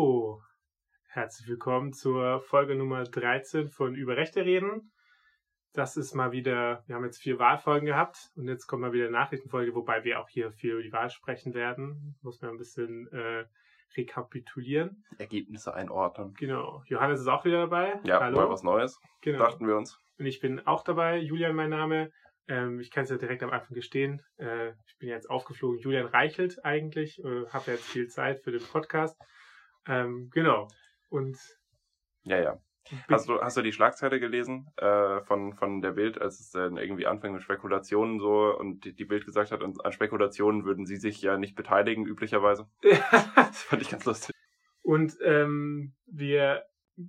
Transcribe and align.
Hallo, 0.00 0.40
herzlich 1.08 1.46
willkommen 1.46 1.92
zur 1.92 2.40
Folge 2.40 2.74
Nummer 2.74 3.04
13 3.04 3.68
von 3.68 3.94
Über 3.94 4.16
Rechte 4.16 4.46
reden. 4.46 4.92
Das 5.74 5.98
ist 5.98 6.14
mal 6.14 6.32
wieder, 6.32 6.82
wir 6.86 6.96
haben 6.96 7.04
jetzt 7.04 7.20
vier 7.20 7.38
Wahlfolgen 7.38 7.84
gehabt 7.84 8.30
und 8.34 8.48
jetzt 8.48 8.66
kommt 8.66 8.80
mal 8.80 8.94
wieder 8.94 9.08
eine 9.08 9.12
Nachrichtenfolge, 9.12 9.74
wobei 9.74 10.02
wir 10.02 10.18
auch 10.18 10.28
hier 10.30 10.52
viel 10.52 10.72
über 10.72 10.82
die 10.82 10.92
Wahl 10.92 11.10
sprechen 11.10 11.52
werden. 11.52 12.16
Muss 12.22 12.40
man 12.40 12.52
ein 12.52 12.56
bisschen 12.56 13.12
äh, 13.12 13.44
rekapitulieren. 13.94 15.04
Ergebnisse 15.18 15.74
einordnen. 15.74 16.32
Genau. 16.32 16.82
Johannes 16.86 17.20
ist 17.20 17.28
auch 17.28 17.44
wieder 17.44 17.58
dabei. 17.58 18.00
Ja, 18.04 18.20
Hallo. 18.20 18.38
mal 18.38 18.48
was 18.48 18.62
Neues. 18.62 18.98
Genau. 19.20 19.40
Dachten 19.40 19.66
wir 19.66 19.76
uns. 19.76 20.00
Und 20.18 20.24
ich 20.24 20.40
bin 20.40 20.66
auch 20.66 20.82
dabei. 20.82 21.18
Julian, 21.18 21.54
mein 21.54 21.68
Name. 21.68 22.10
Ähm, 22.48 22.80
ich 22.80 22.90
kann 22.90 23.04
es 23.04 23.10
ja 23.10 23.18
direkt 23.18 23.42
am 23.42 23.50
Anfang 23.50 23.74
gestehen. 23.74 24.22
Äh, 24.38 24.70
ich 24.86 24.96
bin 24.98 25.10
jetzt 25.10 25.28
aufgeflogen. 25.28 25.78
Julian 25.78 26.06
Reichelt 26.06 26.64
eigentlich. 26.64 27.22
Äh, 27.22 27.48
Habe 27.50 27.72
jetzt 27.72 27.84
viel 27.84 28.08
Zeit 28.08 28.40
für 28.40 28.50
den 28.50 28.62
Podcast. 28.62 29.20
Ähm, 29.86 30.30
genau. 30.32 30.68
Und. 31.08 31.38
Ja, 32.24 32.38
ja. 32.38 32.60
Hast 33.08 33.28
du, 33.28 33.40
hast 33.40 33.56
du 33.56 33.62
die 33.62 33.72
Schlagzeile 33.72 34.18
gelesen 34.18 34.68
äh, 34.76 35.20
von, 35.22 35.54
von 35.54 35.80
der 35.80 35.92
Bild, 35.92 36.20
als 36.20 36.40
es 36.40 36.50
dann 36.50 36.76
irgendwie 36.76 37.06
anfing 37.06 37.32
mit 37.32 37.42
Spekulationen 37.42 38.18
so 38.18 38.56
und 38.56 38.84
die, 38.84 38.94
die 38.94 39.04
Bild 39.04 39.24
gesagt 39.26 39.52
hat, 39.52 39.62
an 39.62 39.92
Spekulationen 39.92 40.64
würden 40.64 40.86
sie 40.86 40.96
sich 40.96 41.22
ja 41.22 41.36
nicht 41.36 41.54
beteiligen, 41.54 42.06
üblicherweise? 42.06 42.68
das 43.36 43.62
fand 43.62 43.82
ich 43.82 43.90
ganz 43.90 44.04
lustig. 44.06 44.34
Und 44.82 45.16
ähm, 45.22 45.94
wir 46.06 46.64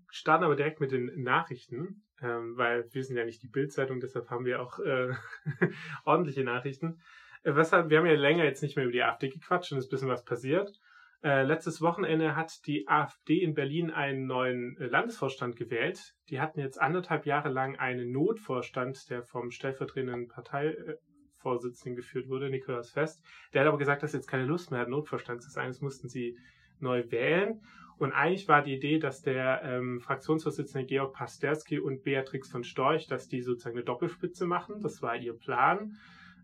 starten 0.10 0.44
aber 0.44 0.56
direkt 0.56 0.82
mit 0.82 0.92
den 0.92 1.24
Nachrichten, 1.24 2.04
ähm, 2.22 2.58
weil 2.58 2.88
wir 2.94 3.04
sind 3.04 3.18
ja 3.18 3.26
nicht 3.26 3.42
die 3.42 3.50
Bildzeitung, 3.50 4.00
deshalb 4.00 4.30
haben 4.30 4.46
wir 4.46 4.62
auch 4.62 4.80
äh, 4.80 5.14
ordentliche 6.06 6.44
Nachrichten. 6.44 7.02
Äh, 7.44 7.56
was 7.56 7.72
wir 7.72 7.98
haben 7.98 8.06
ja 8.06 8.14
länger 8.14 8.44
jetzt 8.44 8.62
nicht 8.62 8.76
mehr 8.76 8.86
über 8.86 8.94
die 8.94 9.04
AfD 9.04 9.30
gequatscht 9.30 9.72
und 9.72 9.80
es 9.80 9.86
ist 9.86 9.90
ein 9.90 9.96
bisschen 9.96 10.10
was 10.10 10.26
passiert. 10.26 10.80
Äh, 11.24 11.44
letztes 11.44 11.82
Wochenende 11.82 12.36
hat 12.36 12.66
die 12.66 12.88
AfD 12.88 13.44
in 13.44 13.54
Berlin 13.54 13.92
einen 13.92 14.26
neuen 14.26 14.76
äh, 14.78 14.88
Landesvorstand 14.88 15.56
gewählt. 15.56 16.16
Die 16.30 16.42
hatten 16.42 16.60
jetzt 16.60 16.82
anderthalb 16.82 17.28
Jahre 17.28 17.50
lang 17.50 17.78
einen 17.78 18.12
Notvorstand, 18.12 19.08
der 19.12 19.22
vom 19.22 19.52
stellvertretenden 19.52 20.30
Parteivorsitzenden 20.30 21.96
geführt 21.96 22.28
wurde, 22.28 22.50
Nikolaus 22.50 22.92
Fest. 22.92 23.24
Der 23.54 23.62
hat 23.62 23.68
aber 23.68 23.78
gesagt, 23.78 24.02
dass 24.02 24.14
jetzt 24.14 24.28
keine 24.28 24.46
Lust 24.46 24.72
mehr 24.72 24.80
hat, 24.80 24.90
Notvorstand 24.90 25.44
zu 25.44 25.52
sein. 25.52 25.68
Das 25.68 25.82
mussten 25.82 26.10
sie 26.10 26.38
neu 26.80 27.04
wählen. 27.12 27.62
Und 28.00 28.14
eigentlich 28.14 28.48
war 28.48 28.64
die 28.64 28.74
Idee, 28.74 28.98
dass 28.98 29.22
der 29.22 29.62
ähm, 29.62 30.00
Fraktionsvorsitzende 30.00 30.88
Georg 30.88 31.14
Pasterski 31.14 31.78
und 31.78 32.02
Beatrix 32.02 32.50
von 32.50 32.64
Storch, 32.64 33.06
dass 33.06 33.28
die 33.28 33.44
sozusagen 33.44 33.76
eine 33.76 33.86
Doppelspitze 33.86 34.48
machen. 34.48 34.82
Das 34.82 35.04
war 35.04 35.16
ihr 35.16 35.38
Plan. 35.38 35.98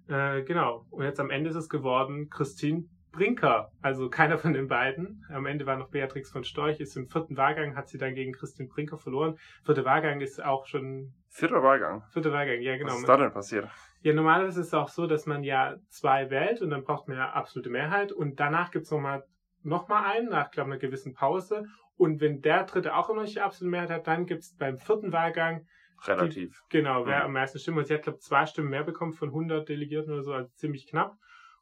Äh, 0.07 0.43
genau. 0.43 0.85
Und 0.91 1.03
jetzt 1.03 1.19
am 1.19 1.31
Ende 1.31 1.49
ist 1.49 1.55
es 1.55 1.67
geworden 1.67 2.29
Christine 2.29 2.83
Brinker, 3.11 3.71
also 3.81 4.09
keiner 4.09 4.37
von 4.37 4.53
den 4.53 4.67
beiden. 4.67 5.25
Am 5.29 5.45
Ende 5.45 5.65
war 5.65 5.77
noch 5.77 5.89
Beatrix 5.89 6.31
von 6.31 6.43
Storch, 6.43 6.79
ist 6.79 6.95
im 6.95 7.07
vierten 7.07 7.37
Wahlgang, 7.37 7.75
hat 7.75 7.89
sie 7.89 7.97
dann 7.97 8.15
gegen 8.15 8.33
Christine 8.33 8.69
Brinker 8.69 8.97
verloren. 8.97 9.37
Vierter 9.63 9.85
Wahlgang 9.85 10.21
ist 10.21 10.43
auch 10.43 10.65
schon. 10.65 11.13
Vierter 11.29 11.63
Wahlgang? 11.63 12.03
Vierter 12.11 12.31
Wahlgang, 12.31 12.61
ja, 12.61 12.77
genau. 12.77 12.91
Was 12.91 12.99
ist 12.99 13.07
da 13.07 13.17
denn 13.17 13.31
passiert? 13.31 13.67
Ja, 14.01 14.13
normalerweise 14.13 14.61
ist 14.61 14.67
es 14.67 14.73
auch 14.73 14.89
so, 14.89 15.07
dass 15.07 15.25
man 15.25 15.43
ja 15.43 15.77
zwei 15.89 16.29
wählt 16.29 16.61
und 16.61 16.69
dann 16.69 16.83
braucht 16.83 17.07
man 17.07 17.17
ja 17.17 17.31
absolute 17.31 17.69
Mehrheit 17.69 18.11
und 18.11 18.39
danach 18.39 18.71
gibt's 18.71 18.91
nochmal 18.91 19.23
noch 19.63 19.87
mal 19.87 20.03
einen, 20.03 20.29
nach, 20.29 20.51
glaube 20.51 20.71
einer 20.71 20.79
gewissen 20.79 21.13
Pause. 21.13 21.65
Und 21.97 22.21
wenn 22.21 22.41
der 22.41 22.63
dritte 22.63 22.95
auch 22.95 23.09
immer 23.09 23.23
noch 23.23 23.29
die 23.29 23.41
absolute 23.41 23.71
Mehrheit 23.71 23.89
hat, 23.89 24.07
dann 24.07 24.25
gibt's 24.25 24.55
beim 24.55 24.77
vierten 24.77 25.11
Wahlgang 25.11 25.65
Relativ. 26.05 26.63
Die, 26.71 26.77
genau, 26.77 27.05
wer 27.05 27.19
mhm. 27.19 27.25
am 27.25 27.33
meisten 27.33 27.59
Stimmen. 27.59 27.79
Und 27.79 27.87
sie 27.87 27.93
hat, 27.93 28.03
glaube 28.03 28.19
zwei 28.19 28.45
Stimmen 28.45 28.69
mehr 28.69 28.83
bekommen 28.83 29.13
von 29.13 29.29
100 29.29 29.67
Delegierten 29.67 30.13
oder 30.13 30.23
so, 30.23 30.33
also 30.33 30.49
ziemlich 30.53 30.87
knapp. 30.87 31.17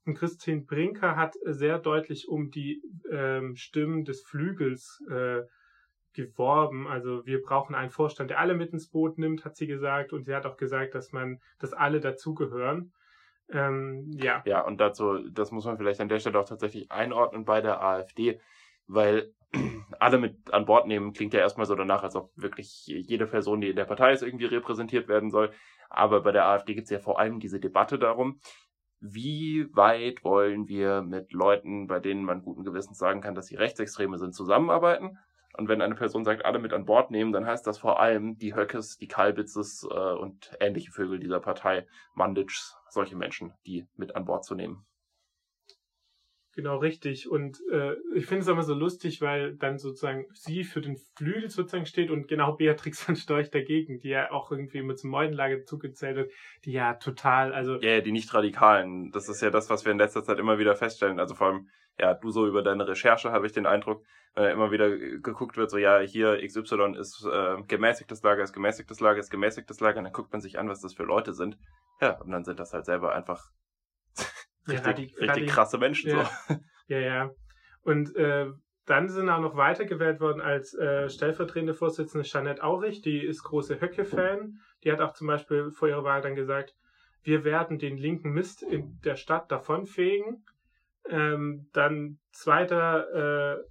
Und 0.05 0.15
Christine 0.15 0.61
Brinker 0.61 1.15
hat 1.15 1.35
sehr 1.43 1.79
deutlich 1.79 2.27
um 2.27 2.51
die 2.51 2.81
ähm, 3.11 3.55
Stimmen 3.55 4.05
des 4.05 4.21
Flügels 4.21 5.01
äh, 5.09 5.41
geworben. 6.13 6.87
Also 6.87 7.25
wir 7.25 7.41
brauchen 7.41 7.75
einen 7.75 7.89
Vorstand, 7.89 8.29
der 8.29 8.39
alle 8.39 8.53
mit 8.53 8.71
ins 8.71 8.89
Boot 8.89 9.17
nimmt, 9.17 9.45
hat 9.45 9.55
sie 9.55 9.67
gesagt. 9.67 10.13
Und 10.13 10.25
sie 10.25 10.35
hat 10.35 10.45
auch 10.45 10.57
gesagt, 10.57 10.93
dass 10.93 11.11
man, 11.11 11.39
dass 11.59 11.73
alle 11.73 11.99
dazugehören. 11.99 12.93
Ähm, 13.49 14.11
ja. 14.15 14.43
Ja, 14.45 14.61
und 14.61 14.79
dazu, 14.79 15.27
das 15.29 15.51
muss 15.51 15.65
man 15.65 15.77
vielleicht 15.77 16.01
an 16.01 16.09
der 16.09 16.19
Stelle 16.19 16.39
auch 16.39 16.47
tatsächlich 16.47 16.91
einordnen 16.91 17.45
bei 17.45 17.61
der 17.61 17.81
AfD, 17.81 18.39
weil 18.87 19.33
alle 19.99 20.17
mit 20.17 20.53
an 20.53 20.65
Bord 20.65 20.87
nehmen 20.87 21.13
klingt 21.13 21.33
ja 21.33 21.39
erstmal 21.39 21.65
so 21.65 21.75
danach, 21.75 22.03
als 22.03 22.15
ob 22.15 22.31
wirklich 22.35 22.85
jede 22.85 23.27
Person, 23.27 23.61
die 23.61 23.69
in 23.69 23.75
der 23.75 23.85
Partei 23.85 24.13
ist, 24.13 24.23
irgendwie 24.23 24.45
repräsentiert 24.45 25.07
werden 25.07 25.29
soll. 25.29 25.51
Aber 25.89 26.21
bei 26.21 26.31
der 26.31 26.45
AfD 26.45 26.73
gibt 26.73 26.85
es 26.85 26.91
ja 26.91 26.99
vor 26.99 27.19
allem 27.19 27.39
diese 27.39 27.59
Debatte 27.59 27.99
darum, 27.99 28.39
wie 28.99 29.67
weit 29.73 30.23
wollen 30.23 30.67
wir 30.67 31.01
mit 31.01 31.33
Leuten, 31.33 31.87
bei 31.87 31.99
denen 31.99 32.23
man 32.23 32.41
guten 32.41 32.63
Gewissens 32.63 32.97
sagen 32.97 33.21
kann, 33.21 33.35
dass 33.35 33.47
sie 33.47 33.55
Rechtsextreme 33.55 34.17
sind, 34.17 34.33
zusammenarbeiten? 34.33 35.17
Und 35.57 35.69
wenn 35.69 35.81
eine 35.81 35.95
Person 35.95 36.25
sagt, 36.25 36.43
alle 36.43 36.59
mit 36.59 36.73
an 36.73 36.85
Bord 36.85 37.11
nehmen, 37.11 37.31
dann 37.31 37.45
heißt 37.45 37.65
das 37.65 37.77
vor 37.77 37.99
allem 37.99 38.37
die 38.37 38.55
Höckes, 38.55 38.97
die 38.97 39.07
Kalbitzes 39.07 39.87
äh, 39.89 39.95
und 39.95 40.51
ähnliche 40.59 40.91
Vögel 40.91 41.19
dieser 41.19 41.39
Partei, 41.39 41.87
Manditschs, 42.13 42.75
solche 42.89 43.15
Menschen, 43.15 43.53
die 43.65 43.87
mit 43.95 44.15
an 44.15 44.25
Bord 44.25 44.43
zu 44.43 44.55
nehmen. 44.55 44.85
Genau, 46.55 46.77
richtig. 46.77 47.29
Und 47.29 47.59
äh, 47.69 47.95
ich 48.15 48.27
finde 48.27 48.43
es 48.43 48.47
immer 48.47 48.63
so 48.63 48.73
lustig, 48.73 49.19
weil 49.19 49.55
dann 49.57 49.77
sozusagen 49.77 50.25
sie 50.33 50.63
für 50.63 50.79
den 50.79 50.95
Flügel 51.17 51.49
sozusagen 51.49 51.85
steht 51.85 52.09
und 52.09 52.29
genau 52.29 52.53
Beatrix 52.53 53.01
von 53.03 53.17
Storch 53.17 53.51
dagegen, 53.51 53.99
die 53.99 54.09
ja 54.09 54.31
auch 54.31 54.51
irgendwie 54.51 54.77
immer 54.77 54.95
zum 54.95 55.09
Meudenlager 55.09 55.65
zugezählt 55.65 56.15
wird, 56.15 56.31
die 56.63 56.71
ja 56.71 56.93
total, 56.93 57.53
also. 57.53 57.75
Ja, 57.81 57.89
yeah, 57.89 58.01
die 58.01 58.13
nicht-radikalen. 58.13 59.11
Das 59.11 59.27
ist 59.27 59.41
ja 59.41 59.49
das, 59.49 59.69
was 59.69 59.83
wir 59.83 59.91
in 59.91 59.97
letzter 59.97 60.23
Zeit 60.23 60.39
immer 60.39 60.57
wieder 60.57 60.75
feststellen. 60.75 61.19
Also 61.19 61.35
vor 61.35 61.47
allem, 61.47 61.67
ja, 61.99 62.13
du 62.13 62.29
so 62.29 62.47
über 62.47 62.63
deine 62.63 62.87
Recherche 62.87 63.31
habe 63.31 63.45
ich 63.45 63.51
den 63.51 63.65
Eindruck, 63.65 64.05
äh, 64.37 64.51
immer 64.51 64.71
wieder 64.71 64.89
geguckt 64.97 65.57
wird, 65.57 65.69
so 65.69 65.77
ja, 65.77 65.99
hier 65.99 66.45
XY 66.45 66.95
ist 66.97 67.25
äh, 67.25 67.61
gemäßigtes 67.67 68.23
Lager, 68.23 68.43
ist 68.43 68.53
gemäßigtes 68.53 69.01
Lager, 69.01 69.19
ist 69.19 69.29
gemäßigtes 69.29 69.79
Lager, 69.81 69.97
und 69.97 70.05
dann 70.05 70.13
guckt 70.13 70.31
man 70.31 70.41
sich 70.41 70.57
an, 70.57 70.69
was 70.69 70.81
das 70.81 70.93
für 70.93 71.03
Leute 71.03 71.33
sind. 71.33 71.57
Ja, 72.01 72.19
und 72.21 72.31
dann 72.31 72.43
sind 72.43 72.59
das 72.59 72.73
halt 72.73 72.85
selber 72.85 73.13
einfach 73.13 73.49
richtig, 74.67 75.15
ja, 75.19 75.33
richtig 75.33 75.47
krasse 75.47 75.77
Menschen. 75.77 76.11
Ja, 76.11 76.29
so. 76.47 76.55
ja. 76.87 76.99
ja. 76.99 77.31
Und 77.81 78.15
äh, 78.15 78.47
dann 78.85 79.09
sind 79.09 79.29
auch 79.29 79.39
noch 79.39 79.55
weitergewählt 79.55 80.19
worden 80.19 80.41
als 80.41 80.73
äh, 80.75 81.09
stellvertretende 81.09 81.73
Vorsitzende 81.73 82.27
Jeanette 82.27 82.63
Aurich, 82.63 83.01
die 83.01 83.19
ist 83.19 83.43
große 83.43 83.81
Höcke-Fan. 83.81 84.59
Die 84.83 84.91
hat 84.91 85.01
auch 85.01 85.13
zum 85.13 85.27
Beispiel 85.27 85.71
vor 85.71 85.87
ihrer 85.87 86.03
Wahl 86.03 86.21
dann 86.21 86.35
gesagt, 86.35 86.75
wir 87.23 87.43
werden 87.43 87.79
den 87.79 87.97
linken 87.97 88.31
Mist 88.31 88.61
in 88.61 88.99
der 89.03 89.15
Stadt 89.15 89.51
davonfegen. 89.51 90.45
Ähm, 91.09 91.67
dann 91.73 92.19
zweiter 92.31 93.57
äh, 93.57 93.63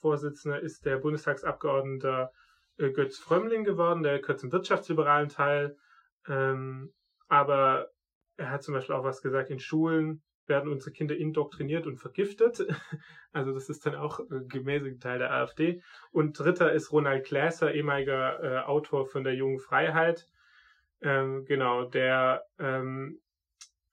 Vorsitzender 0.00 0.60
ist 0.60 0.84
der 0.84 0.98
Bundestagsabgeordnete 0.98 2.30
äh, 2.78 2.90
Götz 2.90 3.18
Frömmling 3.18 3.64
geworden, 3.64 4.04
der 4.04 4.20
gehört 4.20 4.38
zum 4.38 4.52
wirtschaftsliberalen 4.52 5.28
Teil. 5.28 5.76
Ähm, 6.28 6.92
aber 7.28 7.88
er 8.36 8.50
hat 8.50 8.62
zum 8.62 8.74
Beispiel 8.74 8.94
auch 8.94 9.04
was 9.04 9.22
gesagt, 9.22 9.50
in 9.50 9.58
Schulen 9.58 10.22
werden 10.52 10.70
unsere 10.70 10.92
Kinder 10.92 11.16
indoktriniert 11.16 11.86
und 11.86 11.96
vergiftet. 11.98 12.64
Also 13.34 13.54
das 13.54 13.70
ist 13.70 13.86
dann 13.86 13.94
auch 13.94 14.20
äh, 14.20 14.44
gemäßigt 14.46 15.02
Teil 15.02 15.18
der 15.18 15.32
AfD. 15.32 15.82
Und 16.10 16.38
dritter 16.38 16.70
ist 16.70 16.92
Ronald 16.92 17.24
Gläser, 17.24 17.72
ehemaliger 17.72 18.42
äh, 18.44 18.58
Autor 18.58 19.06
von 19.06 19.24
der 19.24 19.34
Jungen 19.34 19.58
Freiheit. 19.58 20.28
Ähm, 21.00 21.46
genau, 21.46 21.84
der 21.84 22.44
ähm, 22.58 23.22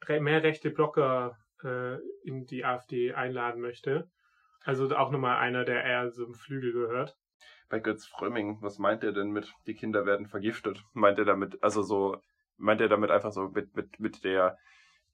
mehr 0.10 0.44
rechte 0.44 0.72
Blocker 0.72 1.38
äh, 1.64 1.96
in 2.24 2.48
die 2.48 2.66
AfD 2.66 3.14
einladen 3.14 3.62
möchte. 3.62 4.10
Also 4.66 4.94
auch 4.94 5.10
nochmal 5.10 5.38
einer, 5.38 5.64
der 5.64 5.86
eher 5.86 6.12
so 6.12 6.26
im 6.26 6.34
Flügel 6.34 6.74
gehört. 6.74 7.16
Bei 7.70 7.80
Götz 7.80 8.06
Frömming, 8.06 8.58
was 8.62 8.78
meint 8.78 9.06
er 9.06 9.14
denn 9.14 9.30
mit, 9.30 9.54
die 9.68 9.76
Kinder 9.76 10.06
werden 10.06 10.28
vergiftet? 10.28 10.84
Meint 10.92 11.18
er 11.18 11.26
damit, 11.26 11.64
also 11.64 11.82
so, 11.82 12.18
meint 12.58 12.82
er 12.82 12.90
damit 12.90 13.10
einfach 13.10 13.32
so 13.32 13.48
mit, 13.48 13.74
mit, 13.74 14.02
mit 14.02 14.26
der 14.26 14.58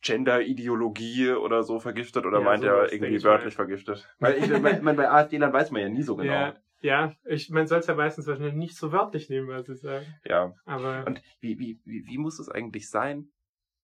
Gender-Ideologie 0.06 1.32
oder 1.32 1.64
so 1.64 1.80
vergiftet 1.80 2.26
oder 2.26 2.40
ja, 2.40 2.46
meint 2.46 2.64
er 2.64 2.94
irgendwie 2.94 3.24
wörtlich 3.24 3.56
vergiftet? 3.56 4.08
Weil 4.20 4.38
ich 4.38 4.50
meine, 4.50 4.94
bei 4.94 5.10
AfD 5.10 5.40
dann 5.40 5.52
weiß 5.52 5.72
man 5.72 5.82
ja 5.82 5.90
nie 5.90 6.04
so 6.04 6.16
genau. 6.16 6.32
Ja. 6.32 6.56
Ja, 6.82 7.16
ich, 7.26 7.50
man 7.50 7.66
soll 7.66 7.80
es 7.80 7.88
ja 7.88 7.96
meistens 7.96 8.28
wahrscheinlich 8.28 8.54
nicht 8.54 8.78
so 8.78 8.92
wörtlich 8.92 9.30
nehmen, 9.30 9.48
was 9.48 9.68
ich 9.68 9.80
sage. 9.80 10.06
Ja. 10.24 10.54
Aber. 10.66 11.04
Und 11.08 11.20
wie, 11.40 11.58
wie, 11.58 11.80
wie, 11.84 12.06
wie 12.06 12.18
muss 12.20 12.38
es 12.38 12.48
eigentlich 12.48 12.92
sein, 12.92 13.30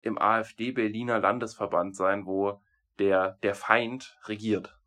im 0.02 0.18
AfD-Berliner 0.18 1.20
Landesverband 1.20 1.96
sein, 1.96 2.26
wo 2.26 2.60
der, 2.98 3.38
der 3.42 3.56
Feind 3.56 4.18
regiert 4.26 4.78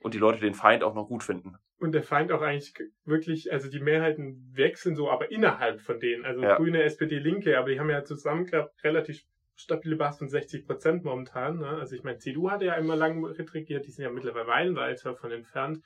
und 0.00 0.14
die 0.14 0.18
Leute 0.18 0.40
den 0.40 0.54
Feind 0.54 0.82
auch 0.82 0.94
noch 0.94 1.06
gut 1.06 1.22
finden? 1.22 1.54
Und 1.78 1.92
der 1.92 2.02
Feind 2.02 2.32
auch 2.32 2.42
eigentlich 2.42 2.74
wirklich, 3.04 3.52
also 3.52 3.70
die 3.70 3.80
Mehrheiten 3.80 4.50
wechseln 4.54 4.96
so, 4.96 5.08
aber 5.08 5.30
innerhalb 5.30 5.80
von 5.80 6.00
denen. 6.00 6.24
Also 6.24 6.42
ja. 6.42 6.56
Grüne, 6.56 6.82
SPD, 6.82 7.18
Linke, 7.18 7.58
aber 7.58 7.70
die 7.70 7.78
haben 7.78 7.90
ja 7.90 8.02
zusammen 8.02 8.50
relativ 8.82 9.24
stabile 9.62 9.96
Basis 9.96 10.18
von 10.18 10.28
60 10.28 10.66
Prozent 10.66 11.04
momentan. 11.04 11.58
Ne? 11.58 11.68
Also 11.68 11.94
ich 11.94 12.04
meine, 12.04 12.18
CDU 12.18 12.50
hatte 12.50 12.66
ja 12.66 12.74
immer 12.74 12.96
lange 12.96 13.36
regiert, 13.38 13.86
die 13.86 13.90
sind 13.90 14.04
ja 14.04 14.10
mittlerweile 14.10 14.74
weit 14.74 15.04
davon 15.04 15.30
entfernt. 15.30 15.82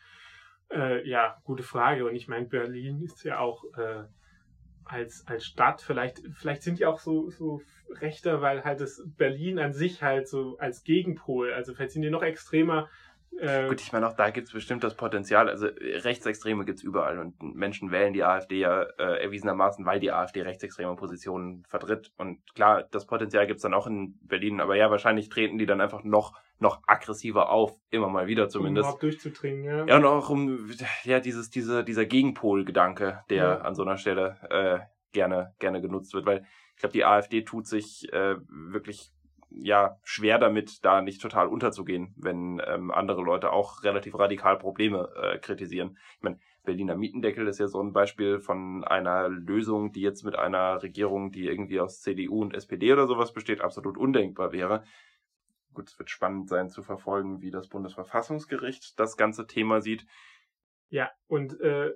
Äh, 0.71 1.09
ja, 1.09 1.37
gute 1.45 1.63
Frage. 1.63 2.07
Und 2.07 2.15
ich 2.15 2.29
meine, 2.29 2.47
Berlin 2.47 3.03
ist 3.03 3.25
ja 3.25 3.39
auch 3.39 3.65
äh, 3.77 4.05
als, 4.85 5.27
als 5.27 5.45
Stadt, 5.45 5.83
vielleicht, 5.83 6.23
vielleicht 6.35 6.63
sind 6.63 6.79
die 6.79 6.87
auch 6.87 6.99
so, 6.99 7.29
so 7.31 7.61
rechter, 8.01 8.41
weil 8.41 8.65
halt 8.65 8.81
das 8.81 9.03
Berlin 9.17 9.59
an 9.59 9.73
sich 9.73 10.03
halt 10.03 10.29
so 10.29 10.57
als 10.59 10.85
Gegenpol, 10.85 11.53
also 11.53 11.75
vielleicht 11.75 11.93
sind 11.93 12.03
die 12.03 12.11
noch 12.11 12.23
extremer 12.23 12.89
Äh, 13.39 13.69
Gut, 13.69 13.83
ich 13.83 13.93
meine, 13.93 14.09
auch 14.09 14.15
da 14.15 14.31
gibt 14.31 14.47
es 14.49 14.55
bestimmt 14.55 14.83
das 14.83 14.95
Potenzial. 14.95 15.49
Also 15.51 15.67
Rechtsextreme 15.67 16.65
gibt 16.65 16.79
es 16.79 16.83
überall 16.85 17.19
und 17.19 17.41
Menschen 17.55 17.91
wählen 17.91 18.15
die 18.15 18.25
AfD 18.25 18.59
ja 18.61 18.83
äh, 18.83 19.23
erwiesenermaßen, 19.23 19.85
weil 19.85 20.01
die 20.01 20.11
AfD 20.11 20.41
rechtsextreme 20.43 20.97
Positionen 20.97 21.63
vertritt. 21.69 22.13
Und 22.17 22.41
klar, 22.55 22.85
das 22.91 23.07
Potenzial 23.07 23.47
gibt 23.47 23.59
es 23.59 23.63
dann 23.63 23.75
auch 23.75 23.87
in 23.87 24.19
Berlin, 24.23 24.61
aber 24.61 24.75
ja, 24.77 24.91
wahrscheinlich 24.91 25.29
treten 25.29 25.59
die 25.59 25.67
dann 25.67 25.83
einfach 25.83 26.03
noch, 26.03 26.33
noch 26.59 26.81
aggressiver 26.87 27.51
auf, 27.51 27.75
immer 27.91 28.09
mal 28.09 28.27
wieder 28.27 28.45
um 28.45 28.49
zumindest. 28.51 28.85
überhaupt 28.85 29.03
durchzudringen, 29.03 29.65
ja. 29.65 29.85
Ja, 29.87 29.97
und 29.99 30.07
auch 30.07 30.31
um 30.31 30.71
ja, 31.05 31.21
dieses, 31.21 31.51
diese, 31.51 31.85
dieser 31.85 32.07
Gegenpol-Gedanke, 32.07 33.23
der 33.29 33.37
Ja. 33.37 33.59
an 33.59 33.75
so 33.75 33.83
einer 33.83 33.99
Stelle 33.99 34.39
äh, 34.49 34.79
gerne, 35.13 35.55
gerne 35.59 35.83
genutzt 35.83 36.15
wird, 36.15 36.25
weil 36.25 36.47
ich 36.75 36.81
glaube, 36.81 36.93
die 36.95 37.05
AfD 37.05 37.43
tut 37.43 37.67
sich 37.67 38.11
äh, 38.13 38.37
wirklich 38.49 39.13
ja 39.57 39.99
schwer 40.05 40.39
damit, 40.39 40.85
da 40.85 41.01
nicht 41.01 41.21
total 41.21 41.49
unterzugehen, 41.49 42.15
wenn 42.17 42.61
ähm, 42.67 42.91
andere 42.91 43.23
Leute 43.23 43.53
auch 43.53 43.83
relativ 43.83 44.19
radikal 44.19 44.59
Probleme 44.59 45.11
äh, 45.17 45.39
kritisieren. 45.39 45.97
Ich 46.17 46.23
meine, 46.23 46.39
Berliner 46.65 46.97
Mietendeckel 46.97 47.47
ist 47.47 47.59
ja 47.59 47.69
so 47.69 47.81
ein 47.81 47.93
Beispiel 47.93 48.41
von 48.41 48.85
einer 48.85 49.29
Lösung, 49.29 49.93
die 49.93 50.03
jetzt 50.03 50.25
mit 50.25 50.37
einer 50.37 50.83
Regierung, 50.83 51.31
die 51.31 51.47
irgendwie 51.47 51.81
aus 51.81 52.01
CDU 52.03 52.43
und 52.43 52.55
SPD 52.55 52.93
oder 52.93 53.07
sowas 53.07 53.33
besteht, 53.33 53.61
absolut 53.61 53.97
undenkbar 53.97 54.53
wäre. 54.53 54.83
Gut, 55.73 55.89
es 55.89 55.99
wird 55.99 56.11
spannend 56.11 56.49
sein 56.49 56.69
zu 56.69 56.83
verfolgen, 56.83 57.41
wie 57.41 57.51
das 57.51 57.69
Bundesverfassungsgericht 57.69 58.99
das 58.99 59.17
ganze 59.17 59.47
Thema 59.47 59.81
sieht. 59.81 60.07
Ja, 60.89 61.11
und 61.29 61.59
äh, 61.61 61.93